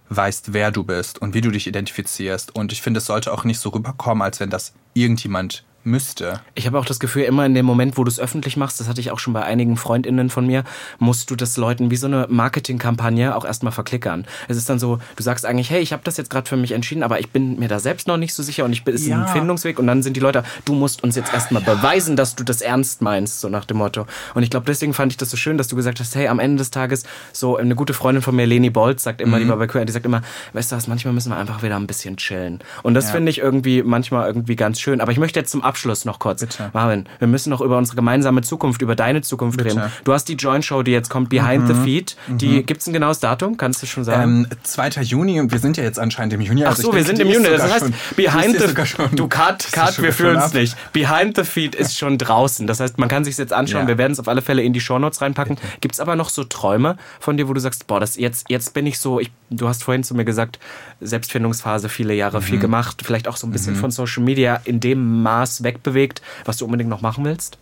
weißt, 0.08 0.52
wer 0.52 0.70
du 0.70 0.84
bist 0.84 1.20
und 1.20 1.34
wie 1.34 1.40
du 1.40 1.50
dich 1.50 1.66
identifizierst. 1.66 2.54
Und 2.54 2.72
ich 2.72 2.82
finde, 2.82 2.98
es 2.98 3.06
sollte 3.06 3.32
auch 3.32 3.44
nicht 3.44 3.60
so 3.60 3.70
rüberkommen, 3.70 4.22
als 4.22 4.40
wenn 4.40 4.50
das 4.50 4.74
irgendjemand 4.94 5.64
müsste. 5.84 6.40
Ich 6.54 6.66
habe 6.66 6.78
auch 6.78 6.84
das 6.84 7.00
Gefühl, 7.00 7.22
immer 7.24 7.44
in 7.46 7.54
dem 7.54 7.66
Moment, 7.66 7.96
wo 7.98 8.04
du 8.04 8.08
es 8.10 8.18
öffentlich 8.20 8.56
machst, 8.56 8.78
das 8.80 8.88
hatte 8.88 9.00
ich 9.00 9.10
auch 9.10 9.18
schon 9.18 9.32
bei 9.32 9.42
einigen 9.42 9.76
FreundInnen 9.76 10.30
von 10.30 10.46
mir, 10.46 10.64
musst 10.98 11.30
du 11.30 11.36
das 11.36 11.56
Leuten 11.56 11.90
wie 11.90 11.96
so 11.96 12.06
eine 12.06 12.26
Marketingkampagne 12.28 13.34
auch 13.34 13.44
erstmal 13.44 13.72
verklickern. 13.72 14.26
Es 14.48 14.56
ist 14.56 14.68
dann 14.68 14.78
so, 14.78 14.98
du 15.16 15.22
sagst 15.22 15.44
eigentlich, 15.44 15.70
hey, 15.70 15.80
ich 15.82 15.92
habe 15.92 16.02
das 16.04 16.16
jetzt 16.16 16.30
gerade 16.30 16.48
für 16.48 16.56
mich 16.56 16.72
entschieden, 16.72 17.02
aber 17.02 17.18
ich 17.20 17.30
bin 17.30 17.58
mir 17.58 17.68
da 17.68 17.78
selbst 17.80 18.06
noch 18.08 18.16
nicht 18.16 18.34
so 18.34 18.42
sicher 18.42 18.64
und 18.64 18.72
ich 18.72 18.84
bin, 18.84 18.94
es 18.94 19.02
ist 19.02 19.08
Ja. 19.08 19.20
ein 19.22 19.28
Findungsweg 19.28 19.78
und 19.78 19.86
dann 19.86 20.02
sind 20.02 20.16
die 20.16 20.20
Leute, 20.20 20.44
du 20.64 20.74
musst 20.74 21.02
uns 21.02 21.16
jetzt 21.16 21.32
erstmal 21.32 21.62
beweisen, 21.62 22.16
dass 22.16 22.36
du 22.36 22.44
das 22.44 22.60
ernst 22.60 23.02
meinst, 23.02 23.40
so 23.40 23.48
nach 23.48 23.64
dem 23.64 23.78
Motto. 23.78 24.06
Und 24.34 24.42
ich 24.42 24.50
glaube, 24.50 24.66
deswegen 24.66 24.94
fand 24.94 25.12
ich 25.12 25.16
das 25.18 25.30
so 25.30 25.36
schön, 25.36 25.58
dass 25.58 25.68
du 25.68 25.76
gesagt 25.76 25.98
hast, 26.00 26.14
hey, 26.14 26.28
am 26.28 26.38
Ende 26.38 26.58
des 26.58 26.70
Tages, 26.70 27.02
so 27.32 27.56
eine 27.56 27.74
gute 27.74 27.94
Freundin 27.94 28.22
von 28.22 28.36
mir, 28.36 28.46
Leni 28.46 28.70
Bolz, 28.70 29.02
sagt 29.02 29.20
immer, 29.20 29.38
die 29.40 29.48
war 29.48 29.56
bei 29.56 29.66
Queer, 29.66 29.84
die 29.84 29.92
sagt 29.92 30.06
immer, 30.06 30.22
weißt 30.52 30.72
du 30.72 30.76
was, 30.76 30.86
manchmal 30.86 31.14
müssen 31.14 31.30
wir 31.30 31.36
einfach 31.36 31.62
wieder 31.62 31.76
ein 31.76 31.86
bisschen 31.86 32.16
chillen. 32.16 32.60
Und 32.82 32.94
das 32.94 33.06
Ja. 33.06 33.12
finde 33.12 33.30
ich 33.30 33.38
irgendwie 33.38 33.82
manchmal 33.82 34.26
irgendwie 34.28 34.56
ganz 34.56 34.80
schön. 34.80 35.00
Aber 35.00 35.12
ich 35.12 35.18
möchte 35.18 35.40
jetzt 35.40 35.50
zum 35.50 35.62
Abschluss 35.72 36.04
noch 36.04 36.18
kurz, 36.18 36.40
Bitte. 36.42 36.68
Marvin, 36.74 37.06
wir 37.18 37.28
müssen 37.28 37.48
noch 37.48 37.62
über 37.62 37.78
unsere 37.78 37.96
gemeinsame 37.96 38.42
Zukunft, 38.42 38.82
über 38.82 38.94
deine 38.94 39.22
Zukunft 39.22 39.56
Bitte. 39.56 39.70
reden. 39.70 39.92
Du 40.04 40.12
hast 40.12 40.26
die 40.28 40.34
Joint 40.34 40.64
Show, 40.66 40.82
die 40.82 40.90
jetzt 40.90 41.08
kommt, 41.08 41.30
Behind 41.30 41.66
the 41.66 41.72
Feed. 41.74 42.14
Die 42.28 42.62
gibt's 42.62 42.86
ein 42.86 42.92
genaues 42.92 43.20
Datum? 43.20 43.56
Kannst 43.56 43.82
du 43.82 43.86
schon 43.86 44.04
sagen? 44.04 44.44
Ähm, 44.44 44.46
2. 44.64 44.90
Juni 45.00 45.40
und 45.40 45.50
wir 45.50 45.58
sind 45.60 45.78
ja 45.78 45.82
jetzt 45.84 45.98
anscheinend 45.98 46.34
im 46.34 46.42
Juni. 46.42 46.62
Ach 46.64 46.70
also 46.70 46.82
so, 46.82 46.88
ich 46.90 46.96
wir 46.96 47.04
denke, 47.04 47.16
sind 47.16 47.26
im 47.26 47.32
Juni. 47.42 47.56
Das 47.56 47.72
heißt, 47.72 47.84
schon- 47.86 47.94
Behind 48.16 48.60
the 48.60 48.86
schon- 48.86 49.16
Du 49.16 49.28
Cut, 49.28 49.66
Cut, 49.72 49.98
wir 50.02 50.30
uns 50.30 50.42
ab. 50.42 50.54
nicht. 50.54 50.76
Behind 50.92 51.34
the 51.36 51.44
Feed 51.44 51.74
ist 51.74 51.96
schon 51.96 52.18
draußen. 52.18 52.66
Das 52.66 52.80
heißt, 52.80 52.98
man 52.98 53.08
kann 53.08 53.24
sich 53.24 53.38
jetzt 53.38 53.54
anschauen. 53.54 53.82
Ja. 53.82 53.88
Wir 53.88 53.96
werden 53.98 54.12
es 54.12 54.20
auf 54.20 54.28
alle 54.28 54.42
Fälle 54.42 54.62
in 54.62 54.74
die 54.74 54.80
Shownotes 54.80 55.22
reinpacken. 55.22 55.56
Gibt's 55.80 56.00
aber 56.00 56.16
noch 56.16 56.28
so 56.28 56.44
Träume 56.44 56.98
von 57.18 57.38
dir, 57.38 57.48
wo 57.48 57.54
du 57.54 57.60
sagst, 57.60 57.86
boah, 57.86 57.98
das 57.98 58.16
jetzt, 58.18 58.50
jetzt 58.50 58.74
bin 58.74 58.84
ich 58.86 58.98
so, 58.98 59.18
ich, 59.20 59.30
du 59.48 59.68
hast 59.68 59.82
vorhin 59.84 60.04
zu 60.04 60.14
mir 60.14 60.24
gesagt, 60.26 60.58
Selbstfindungsphase, 61.00 61.88
viele 61.88 62.14
Jahre 62.14 62.38
Mhm. 62.38 62.42
viel 62.42 62.58
gemacht, 62.58 63.02
vielleicht 63.04 63.28
auch 63.28 63.36
so 63.36 63.46
ein 63.46 63.50
bisschen 63.52 63.76
von 63.76 63.90
Social 63.90 64.22
Media 64.22 64.60
in 64.64 64.80
dem 64.80 65.22
Maß 65.22 65.61
wegbewegt, 65.64 66.22
was 66.44 66.56
du 66.56 66.64
unbedingt 66.64 66.90
noch 66.90 67.00
machen 67.00 67.24
willst? 67.24 67.58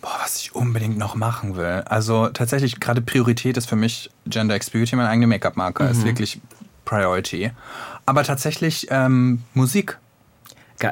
Boah, 0.00 0.16
was 0.22 0.40
ich 0.40 0.54
unbedingt 0.54 0.96
noch 0.96 1.16
machen 1.16 1.56
will. 1.56 1.82
Also 1.86 2.28
tatsächlich, 2.28 2.78
gerade 2.78 3.00
Priorität 3.00 3.56
ist 3.56 3.68
für 3.68 3.76
mich 3.76 4.10
Gender 4.26 4.54
X 4.54 4.70
Beauty, 4.70 4.94
meine 4.94 5.08
eigene 5.08 5.26
Make-up-Marke. 5.26 5.84
Mhm. 5.84 5.90
Ist 5.90 6.04
wirklich 6.04 6.40
Priority. 6.84 7.50
Aber 8.06 8.22
tatsächlich 8.22 8.86
ähm, 8.90 9.42
Musik. 9.54 9.98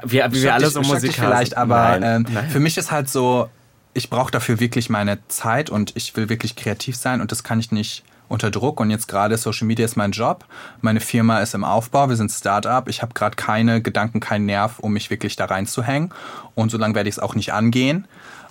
Wir, 0.04 0.28
wie 0.32 0.42
wir 0.42 0.54
alle 0.54 0.68
so 0.68 0.82
Musik 0.82 1.14
vielleicht, 1.14 1.56
aber 1.56 1.98
Nein, 1.98 2.26
ähm, 2.26 2.34
nein. 2.34 2.50
für 2.50 2.58
mich 2.58 2.76
ist 2.76 2.90
halt 2.90 3.08
so, 3.08 3.48
ich 3.94 4.10
brauche 4.10 4.32
dafür 4.32 4.58
wirklich 4.58 4.90
meine 4.90 5.18
Zeit 5.28 5.70
und 5.70 5.92
ich 5.94 6.16
will 6.16 6.28
wirklich 6.28 6.56
kreativ 6.56 6.96
sein 6.96 7.20
und 7.20 7.30
das 7.30 7.44
kann 7.44 7.60
ich 7.60 7.70
nicht 7.70 8.02
unter 8.28 8.50
Druck. 8.50 8.80
Und 8.80 8.90
jetzt 8.90 9.08
gerade 9.08 9.36
Social 9.36 9.66
Media 9.66 9.84
ist 9.84 9.96
mein 9.96 10.12
Job. 10.12 10.44
Meine 10.80 11.00
Firma 11.00 11.40
ist 11.40 11.54
im 11.54 11.64
Aufbau. 11.64 12.08
Wir 12.08 12.16
sind 12.16 12.30
Start-up. 12.30 12.88
Ich 12.88 13.02
habe 13.02 13.14
gerade 13.14 13.36
keine 13.36 13.82
Gedanken, 13.82 14.20
keinen 14.20 14.46
Nerv, 14.46 14.78
um 14.78 14.92
mich 14.92 15.10
wirklich 15.10 15.36
da 15.36 15.46
reinzuhängen. 15.46 16.12
Und 16.54 16.70
so 16.70 16.78
lange 16.78 16.94
werde 16.94 17.08
ich 17.08 17.16
es 17.16 17.18
auch 17.18 17.34
nicht 17.34 17.52
angehen. 17.52 18.06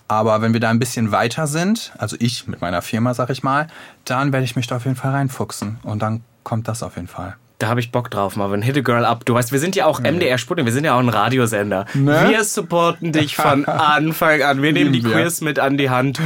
Aber 0.08 0.42
wenn 0.42 0.54
wir 0.54 0.60
da 0.60 0.70
ein 0.70 0.80
bisschen 0.80 1.12
weiter 1.12 1.48
sind, 1.48 1.94
also 1.98 2.16
ich 2.20 2.48
mit 2.48 2.62
meiner 2.62 2.82
Firma, 2.82 3.14
sag 3.14 3.30
ich 3.32 3.42
mal, 3.42 3.68
dann 4.04 4.32
werde 4.32 4.46
ich 4.46 4.56
mich 4.56 4.68
da 4.68 4.76
auf 4.76 4.86
jeden 4.86 4.98
Fall 4.98 5.12
reinfuchsen. 5.12 5.80
Und 5.84 6.02
dann 6.02 6.24
kommt 6.44 6.68
das 6.68 6.84
auf 6.84 6.96
jeden 6.96 7.08
Fall. 7.08 7.36
Da 7.58 7.68
habe 7.70 7.80
ich 7.80 7.92
Bock 7.92 8.12
drauf, 8.12 8.36
Marvin. 8.36 8.62
Hit 8.62 8.76
a 8.78 8.82
Girl 8.82 9.06
up. 9.06 9.24
Du 9.26 9.34
weißt, 9.34 9.54
wir 9.54 9.60
sind 9.60 9.78
ja 9.78 9.86
auch 9.86 10.02
MDR 10.02 10.38
Sputnik, 10.38 10.66
wir 10.66 10.74
sind 10.74 10.84
ja 10.84 10.94
auch 10.96 11.00
ein 11.00 11.08
Radiosender. 11.08 11.86
Ne? 11.94 12.26
Wir 12.28 12.44
supporten 12.44 13.14
dich 13.14 13.38
von 13.38 13.64
Anfang 13.66 14.42
an. 14.42 14.62
Wir 14.62 14.74
nehmen 14.74 14.92
die. 14.92 15.02
Queers 15.02 15.40
mit 15.40 15.58
an 15.58 15.78
die 15.78 15.90
Hand. 15.90 16.20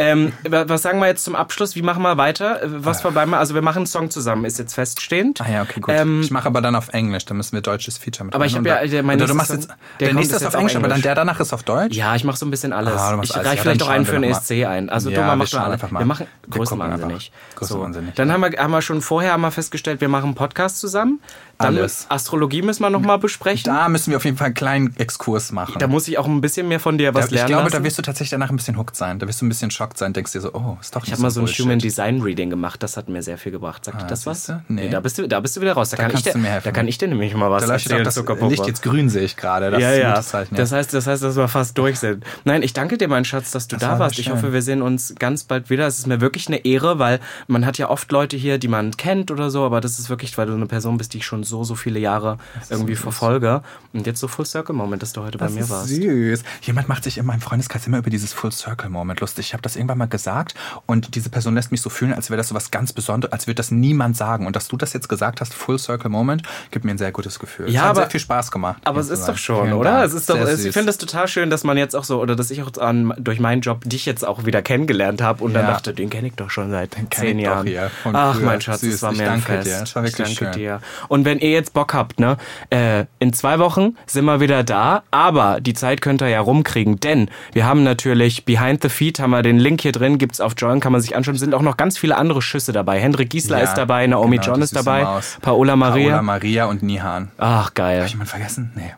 Ähm, 0.00 0.32
wa- 0.48 0.64
was 0.66 0.82
sagen 0.82 0.98
wir 0.98 1.06
jetzt 1.06 1.22
zum 1.22 1.36
Abschluss? 1.36 1.76
Wie 1.76 1.82
machen 1.82 2.02
wir 2.02 2.16
weiter? 2.16 2.64
Äh, 2.64 2.66
Was 2.84 3.00
vorbei 3.00 3.26
mal? 3.26 3.38
Also 3.38 3.54
wir 3.54 3.62
machen 3.62 3.78
einen 3.78 3.86
Song 3.86 4.10
zusammen, 4.10 4.44
ist 4.44 4.58
jetzt 4.58 4.74
feststehend. 4.74 5.40
Ah 5.40 5.48
ja, 5.48 5.62
okay, 5.62 5.78
gut. 5.78 5.94
Ähm, 5.96 6.20
ich 6.22 6.32
mache 6.32 6.46
aber 6.46 6.60
dann 6.60 6.74
auf 6.74 6.88
Englisch, 6.88 7.26
da 7.26 7.34
müssen 7.34 7.52
wir 7.52 7.60
deutsches 7.60 7.96
Feature 7.98 8.24
mit 8.24 8.34
Aber 8.34 8.44
ich 8.46 8.56
rein. 8.56 8.66
hab 8.66 8.82
ja- 8.82 8.86
der- 8.88 9.02
mein 9.04 9.18
du 9.18 9.32
machst 9.34 9.52
jetzt, 9.52 9.68
der 10.00 10.08
der, 10.08 10.14
nächste 10.16 10.34
ist 10.34 10.44
auf 10.46 10.54
Englisch, 10.54 10.74
aber 10.74 10.88
dann 10.88 11.00
der 11.02 11.14
danach 11.14 11.38
ist 11.38 11.52
auf 11.52 11.62
Deutsch? 11.62 11.94
Ja, 11.94 12.16
ich 12.16 12.24
mache 12.24 12.36
so 12.38 12.44
ein 12.46 12.50
bisschen 12.50 12.72
alles. 12.72 12.94
Ah, 12.94 13.20
ich 13.22 13.32
alles. 13.36 13.46
reiche 13.46 13.56
Ja, 13.58 13.62
vielleicht 13.62 13.82
auch 13.84 13.88
einen 13.88 14.04
für 14.04 14.18
den. 14.18 14.24
ESC 14.24 14.64
ein. 14.66 14.88
Also 14.90 15.10
Ja, 15.10 15.20
du 15.20 15.26
wir 15.28 15.36
machst. 15.36 15.52
Wir 15.52 15.60
machen 16.06 16.26
Wir 16.26 16.50
gucken 16.50 16.50
größenwahnsinnig. 16.50 17.30
Größenwahnsinnig. 17.54 18.14
Dann 18.14 18.32
haben 18.32 18.40
wir, 18.40 18.50
haben 18.58 18.72
wir 18.72 18.82
schon 18.82 19.00
vorher 19.00 19.32
haben 19.32 19.42
wir 19.42 19.52
festgestellt, 19.52 20.00
wir 20.00 20.08
machen 20.08 20.24
einen 20.26 20.34
Podcast 20.34 20.71
zusammen. 20.80 21.20
Dann 21.62 21.76
Alles. 21.76 22.06
Astrologie 22.08 22.62
müssen 22.62 22.82
wir 22.82 22.90
noch 22.90 23.00
mal 23.00 23.16
besprechen. 23.18 23.64
Da 23.64 23.88
müssen 23.88 24.10
wir 24.10 24.16
auf 24.16 24.24
jeden 24.24 24.36
Fall 24.36 24.46
einen 24.46 24.54
kleinen 24.54 24.96
Exkurs 24.96 25.52
machen. 25.52 25.76
Da 25.78 25.86
muss 25.86 26.08
ich 26.08 26.18
auch 26.18 26.26
ein 26.26 26.40
bisschen 26.40 26.68
mehr 26.68 26.80
von 26.80 26.98
dir 26.98 27.14
was 27.14 27.26
ich 27.26 27.30
lernen 27.32 27.48
glaube, 27.48 27.64
lassen. 27.64 27.76
da 27.78 27.84
wirst 27.84 27.98
du 27.98 28.02
tatsächlich 28.02 28.30
danach 28.30 28.50
ein 28.50 28.56
bisschen 28.56 28.76
hooked 28.76 28.96
sein. 28.96 29.18
Da 29.18 29.26
wirst 29.28 29.40
du 29.40 29.46
ein 29.46 29.48
bisschen 29.48 29.70
schockt 29.70 29.98
sein, 29.98 30.12
denkst 30.12 30.32
dir 30.32 30.40
so, 30.40 30.52
oh, 30.54 30.76
ist 30.80 30.94
doch 30.94 31.00
nicht 31.00 31.08
Ich 31.08 31.12
habe 31.12 31.22
mal 31.22 31.30
so 31.30 31.40
ein 31.40 31.44
Bullshit. 31.46 31.64
Human 31.64 31.78
Design 31.78 32.20
Reading 32.22 32.50
gemacht, 32.50 32.82
das 32.82 32.96
hat 32.96 33.08
mir 33.08 33.22
sehr 33.22 33.38
viel 33.38 33.52
gebracht. 33.52 33.84
Sagt 33.84 34.02
dir 34.02 34.06
das 34.06 34.26
was? 34.26 34.46
siehste? 34.46 34.62
Nee. 34.68 34.88
da 34.90 35.00
bist 35.00 35.18
du, 35.18 35.26
da 35.28 35.40
bist 35.40 35.56
du 35.56 35.60
wieder 35.60 35.72
raus. 35.74 35.90
Da, 35.90 35.96
Da 35.96 36.02
kann 36.04 36.10
ich 36.10 36.14
kannst 36.14 36.26
dir, 36.26 36.32
du 36.32 36.38
mir 36.38 36.48
helfen. 36.48 36.64
da 36.64 36.70
kann 36.72 36.88
ich 36.88 36.98
dir 36.98 37.08
nämlich 37.08 37.34
mal 37.34 37.50
was 37.50 37.62
Da 37.66 37.68
auch 37.68 37.72
erzählen. 37.74 38.04
das. 38.04 38.16
Licht 38.50 38.66
jetzt 38.66 38.82
grün, 38.82 39.08
sehe 39.08 39.22
ich 39.22 39.36
gerade. 39.36 39.70
Das 39.70 39.80
ja, 39.80 39.90
ist 40.18 40.34
ein 40.34 40.46
ja. 40.50 40.56
Das 40.56 40.72
heißt, 40.72 40.92
das 40.94 41.06
heißt, 41.06 41.22
dass 41.22 41.36
wir 41.36 41.48
fast 41.48 41.76
durch 41.78 41.98
sind. 41.98 42.24
Nein, 42.44 42.62
ich 42.62 42.72
danke 42.72 42.98
dir, 42.98 43.08
mein 43.08 43.24
Schatz, 43.24 43.50
dass 43.50 43.68
du 43.68 43.76
da 43.76 43.92
war 43.92 43.98
warst. 44.00 44.18
Ich 44.18 44.30
hoffe, 44.30 44.52
wir 44.52 44.62
sehen 44.62 44.82
uns 44.82 45.14
ganz 45.18 45.44
bald 45.44 45.70
wieder. 45.70 45.86
Es 45.86 45.98
ist 45.98 46.06
mir 46.06 46.20
wirklich 46.20 46.48
eine 46.48 46.64
Ehre, 46.64 46.98
weil 46.98 47.20
man 47.46 47.64
hat 47.66 47.78
ja 47.78 47.88
oft 47.90 48.10
Leute 48.12 48.36
hier, 48.36 48.58
die 48.58 48.68
man 48.68 48.96
kennt 48.96 49.30
oder 49.30 49.50
so, 49.50 49.64
aber 49.64 49.80
das 49.80 49.98
ist 49.98 50.10
wirklich, 50.10 50.36
weil 50.38 50.46
du 50.46 50.54
eine 50.54 50.66
Person 50.66 50.96
bist, 50.98 51.14
die 51.14 51.18
ich 51.18 51.26
schon 51.26 51.44
so, 51.44 51.51
so 51.64 51.74
viele 51.74 51.98
Jahre 51.98 52.38
irgendwie 52.70 52.96
verfolge. 52.96 53.62
Und 53.92 54.06
jetzt 54.06 54.20
so 54.20 54.28
Full 54.28 54.46
Circle 54.46 54.74
Moment, 54.74 55.02
dass 55.02 55.12
du 55.12 55.22
heute 55.22 55.36
bei 55.38 55.46
Das 55.46 55.54
mir 55.54 55.60
ist 55.62 55.70
warst. 55.70 55.88
süß. 55.88 56.42
Jemand 56.62 56.88
macht 56.88 57.04
sich 57.04 57.18
in 57.18 57.26
meinem 57.26 57.40
Freundeskreis 57.40 57.86
immer 57.86 57.98
über 57.98 58.08
dieses 58.10 58.32
Full 58.32 58.52
Circle 58.52 58.88
Moment 58.90 59.20
lustig. 59.20 59.46
Ich 59.46 59.52
habe 59.52 59.62
das 59.62 59.76
irgendwann 59.76 59.98
mal 59.98 60.08
gesagt 60.08 60.54
und 60.86 61.14
diese 61.14 61.28
Person 61.30 61.54
lässt 61.54 61.70
mich 61.70 61.80
so 61.82 61.90
fühlen, 61.90 62.14
als 62.14 62.30
wäre 62.30 62.38
das 62.38 62.48
so 62.48 62.54
was 62.54 62.70
ganz 62.70 62.92
Besonderes, 62.92 63.32
als 63.32 63.46
würde 63.46 63.56
das 63.56 63.70
niemand 63.70 64.16
sagen. 64.16 64.46
Und 64.46 64.56
dass 64.56 64.68
du 64.68 64.76
das 64.76 64.92
jetzt 64.94 65.08
gesagt 65.08 65.40
hast, 65.40 65.52
Full 65.54 65.78
Circle 65.78 66.10
Moment, 66.10 66.42
gibt 66.70 66.84
mir 66.84 66.92
ein 66.92 66.98
sehr 66.98 67.12
gutes 67.12 67.38
Gefühl. 67.38 67.68
Ja, 67.70 67.72
es 67.72 67.78
hat 67.82 67.90
aber- 67.90 68.00
sehr 68.02 68.10
viel 68.10 68.20
Spaß 68.20 68.50
gemacht. 68.50 68.80
Aber 68.84 69.00
es 69.00 69.10
ist 69.10 69.26
doch 69.26 69.36
schon, 69.36 69.64
Vielen 69.66 69.72
oder? 69.74 69.90
Dank. 69.92 70.06
Es 70.06 70.14
ist 70.14 70.30
doch, 70.30 70.36
Sehr 70.36 70.44
es, 70.44 70.58
ich 70.60 70.64
süß. 70.66 70.74
finde 70.74 70.90
es 70.90 70.98
total 70.98 71.28
schön, 71.28 71.50
dass 71.50 71.64
man 71.64 71.76
jetzt 71.76 71.94
auch 71.94 72.04
so, 72.04 72.20
oder 72.20 72.34
dass 72.34 72.50
ich 72.50 72.62
auch 72.62 72.72
an, 72.80 73.12
durch 73.18 73.40
meinen 73.40 73.60
Job 73.60 73.82
dich 73.84 74.06
jetzt 74.06 74.26
auch 74.26 74.46
wieder 74.46 74.62
kennengelernt 74.62 75.20
habe 75.22 75.44
und 75.44 75.52
dann 75.52 75.64
Ja. 75.66 75.72
dachte, 75.72 75.92
den 75.92 76.08
kenne 76.10 76.28
ich 76.28 76.34
doch 76.34 76.50
schon 76.50 76.70
seit 76.70 76.92
kenn 76.92 77.08
zehn 77.10 77.38
Jahren. 77.38 77.68
Ach, 78.12 78.34
früher. 78.36 78.44
mein 78.46 78.60
Schatz, 78.60 78.80
Süß, 78.80 78.92
das 78.92 79.02
war 79.02 79.12
mir 79.12 79.22
ein 79.30 79.42
danke 79.42 79.62
Fest. 79.62 79.66
dir. 79.66 79.94
War 79.96 80.04
ich 80.04 80.14
danke 80.14 80.32
schön. 80.34 80.52
dir. 80.52 80.80
Und 81.08 81.24
wenn 81.24 81.38
ihr 81.42 81.50
jetzt 81.50 81.74
Bock 81.74 81.94
habt, 81.94 82.20
ne, 82.20 82.36
äh, 82.70 83.04
in 83.18 83.32
zwei 83.32 83.58
Wochen 83.58 83.96
sind 84.06 84.24
wir 84.24 84.40
wieder 84.40 84.62
da, 84.62 85.02
aber 85.10 85.60
die 85.60 85.74
Zeit 85.74 86.00
könnt 86.00 86.22
ihr 86.22 86.28
ja 86.28 86.40
rumkriegen, 86.40 87.00
denn 87.00 87.28
wir 87.52 87.66
haben 87.66 87.82
natürlich 87.82 88.44
Behind 88.44 88.80
the 88.82 88.88
Feed, 88.88 89.18
haben 89.20 89.30
wir 89.30 89.42
den 89.42 89.58
Link 89.58 89.80
hier 89.82 89.92
drin, 89.92 90.18
gibt's 90.18 90.40
auf 90.40 90.54
Join, 90.56 90.80
kann 90.80 90.92
man 90.92 91.00
sich 91.00 91.16
anschauen, 91.16 91.36
sind 91.36 91.54
auch 91.54 91.62
noch 91.62 91.76
ganz 91.76 91.98
viele 91.98 92.16
andere 92.16 92.42
Schüsse 92.42 92.72
dabei. 92.72 93.00
Hendrik 93.00 93.30
Giesler 93.30 93.58
Ja, 93.58 93.64
ist 93.64 93.74
dabei, 93.74 94.06
Naomi 94.06 94.36
genau, 94.36 94.52
John 94.52 94.62
ist 94.62 94.76
dabei, 94.76 95.02
Maus. 95.04 95.38
Paola 95.42 95.76
Maria. 95.76 96.10
Paola 96.10 96.22
Maria 96.22 96.64
und 96.66 96.82
Nihan. 96.82 97.30
Ach, 97.38 97.74
geil. 97.74 97.96
Habe 97.96 98.06
ich 98.06 98.12
jemanden 98.12 98.30
vergessen? 98.30 98.72
Nee. 98.74 98.92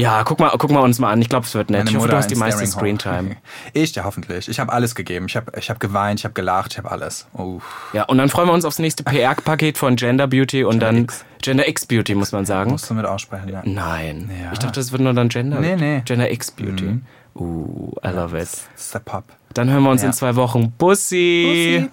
Ja, 0.00 0.24
guck 0.24 0.38
mal, 0.40 0.50
guck 0.58 0.70
mal 0.70 0.80
uns 0.80 0.98
mal 0.98 1.10
an. 1.12 1.20
Ich 1.20 1.28
glaube, 1.28 1.46
es 1.46 1.54
wird 1.54 1.70
nett. 1.70 1.80
Meine 1.80 1.90
Ich 1.90 1.96
hoffe, 1.96 2.08
du 2.08 2.16
hast 2.16 2.30
die 2.30 2.34
meiste. 2.36 2.66
Screentime. 2.66 3.36
Ich, 3.72 3.94
ja, 3.94 4.04
hoffentlich. 4.04 4.48
Ich 4.48 4.58
habe 4.58 4.72
alles 4.72 4.94
gegeben. 4.94 5.26
Ich 5.26 5.36
habe 5.36 5.52
ich 5.58 5.70
hab 5.70 5.78
geweint, 5.80 6.20
ich 6.20 6.24
habe 6.24 6.34
gelacht, 6.34 6.72
ich 6.72 6.78
habe 6.78 6.90
alles. 6.90 7.26
Oh. 7.36 7.60
Ja, 7.92 8.04
und 8.04 8.18
dann 8.18 8.28
freuen 8.28 8.48
wir 8.48 8.52
uns 8.52 8.64
aufs 8.64 8.78
nächste 8.78 9.02
PR-Paket 9.04 9.78
von 9.78 9.96
Gender 9.96 10.26
Beauty 10.26 10.64
und 10.64 10.80
dann 10.80 11.02
X. 11.04 11.24
Gender 11.42 11.68
X 11.68 11.86
Beauty, 11.86 12.14
muss 12.14 12.32
man 12.32 12.44
sagen. 12.46 12.70
Musst 12.70 12.88
du 12.90 12.94
mit 12.94 13.06
aussprechen, 13.06 13.48
ja. 13.48 13.62
Nein. 13.64 14.30
Ja. 14.42 14.52
Ich 14.52 14.58
dachte, 14.58 14.80
das 14.80 14.92
wird 14.92 15.02
nur 15.02 15.12
dann 15.14 15.28
Gender. 15.28 15.60
Nee, 15.60 15.76
nee. 15.76 16.02
Gender 16.04 16.30
X 16.30 16.50
Beauty. 16.50 17.00
Uh, 17.34 17.92
I 18.04 18.08
love 18.08 18.36
it. 18.38 18.48
Ist 18.74 18.92
der 18.94 18.98
Pop. 19.00 19.24
Dann 19.54 19.70
hören 19.70 19.82
wir 19.84 19.90
uns 19.90 20.02
Ja. 20.02 20.08
in 20.08 20.12
zwei 20.12 20.34
Wochen. 20.36 20.72
Bussi. 20.72 21.88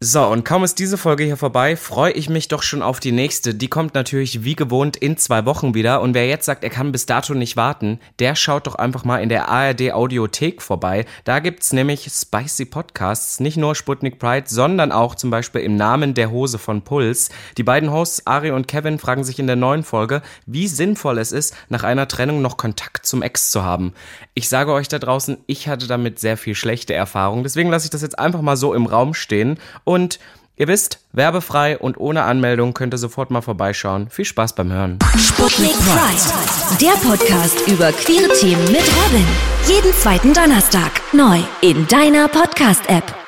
So, 0.00 0.24
und 0.26 0.44
kaum 0.44 0.62
ist 0.62 0.78
diese 0.78 0.96
Folge 0.96 1.24
hier 1.24 1.36
vorbei, 1.36 1.74
freue 1.74 2.12
ich 2.12 2.28
mich 2.28 2.46
doch 2.46 2.62
schon 2.62 2.82
auf 2.82 3.00
die 3.00 3.10
nächste. 3.10 3.52
Die 3.52 3.66
kommt 3.66 3.94
natürlich 3.94 4.44
wie 4.44 4.54
gewohnt 4.54 4.96
in 4.96 5.16
zwei 5.16 5.44
Wochen 5.44 5.74
wieder. 5.74 6.02
Und 6.02 6.14
wer 6.14 6.28
jetzt 6.28 6.44
sagt, 6.44 6.62
er 6.62 6.70
kann 6.70 6.92
bis 6.92 7.06
dato 7.06 7.34
nicht 7.34 7.56
warten, 7.56 7.98
der 8.20 8.36
schaut 8.36 8.68
doch 8.68 8.76
einfach 8.76 9.04
mal 9.04 9.20
in 9.20 9.28
der 9.28 9.48
ARD 9.48 9.90
Audiothek 9.90 10.62
vorbei. 10.62 11.04
Da 11.24 11.40
gibt's 11.40 11.72
nämlich 11.72 12.08
spicy 12.12 12.64
Podcasts, 12.64 13.40
nicht 13.40 13.56
nur 13.56 13.74
Sputnik 13.74 14.20
Pride, 14.20 14.44
sondern 14.46 14.92
auch 14.92 15.16
zum 15.16 15.30
Beispiel 15.30 15.62
im 15.62 15.74
Namen 15.74 16.14
der 16.14 16.30
Hose 16.30 16.60
von 16.60 16.82
Puls. 16.82 17.30
Die 17.56 17.64
beiden 17.64 17.90
Hosts, 17.90 18.24
Ari 18.24 18.52
und 18.52 18.68
Kevin, 18.68 19.00
fragen 19.00 19.24
sich 19.24 19.40
in 19.40 19.48
der 19.48 19.56
neuen 19.56 19.82
Folge, 19.82 20.22
wie 20.46 20.68
sinnvoll 20.68 21.18
es 21.18 21.32
ist, 21.32 21.56
nach 21.70 21.82
einer 21.82 22.06
Trennung 22.06 22.40
noch 22.40 22.56
Kontakt 22.56 23.04
zum 23.04 23.20
Ex 23.20 23.50
zu 23.50 23.64
haben. 23.64 23.94
Ich 24.38 24.48
sage 24.48 24.72
euch 24.72 24.86
da 24.86 25.00
draußen, 25.00 25.38
ich 25.48 25.66
hatte 25.66 25.88
damit 25.88 26.20
sehr 26.20 26.36
viel 26.36 26.54
schlechte 26.54 26.94
Erfahrungen. 26.94 27.42
Deswegen 27.42 27.70
lasse 27.70 27.86
ich 27.86 27.90
das 27.90 28.02
jetzt 28.02 28.20
einfach 28.20 28.40
mal 28.40 28.56
so 28.56 28.72
im 28.72 28.86
Raum 28.86 29.12
stehen. 29.12 29.58
Und 29.82 30.20
ihr 30.54 30.68
wisst, 30.68 31.00
werbefrei 31.12 31.76
und 31.76 31.98
ohne 31.98 32.22
Anmeldung 32.22 32.72
könnt 32.72 32.94
ihr 32.94 32.98
sofort 32.98 33.32
mal 33.32 33.40
vorbeischauen. 33.40 34.08
Viel 34.10 34.26
Spaß 34.26 34.54
beim 34.54 34.70
Hören. 34.70 35.00
Sputnik 35.16 35.72
Pride, 35.72 36.78
der 36.80 36.92
Podcast 37.08 37.66
über 37.66 37.90
queere 37.90 38.32
Themen 38.38 38.62
mit 38.66 38.84
Robin. 39.02 39.26
Jeden 39.66 39.92
zweiten 39.94 40.32
Donnerstag 40.32 40.92
neu 41.12 41.40
in 41.60 41.88
deiner 41.88 42.28
Podcast-App. 42.28 43.27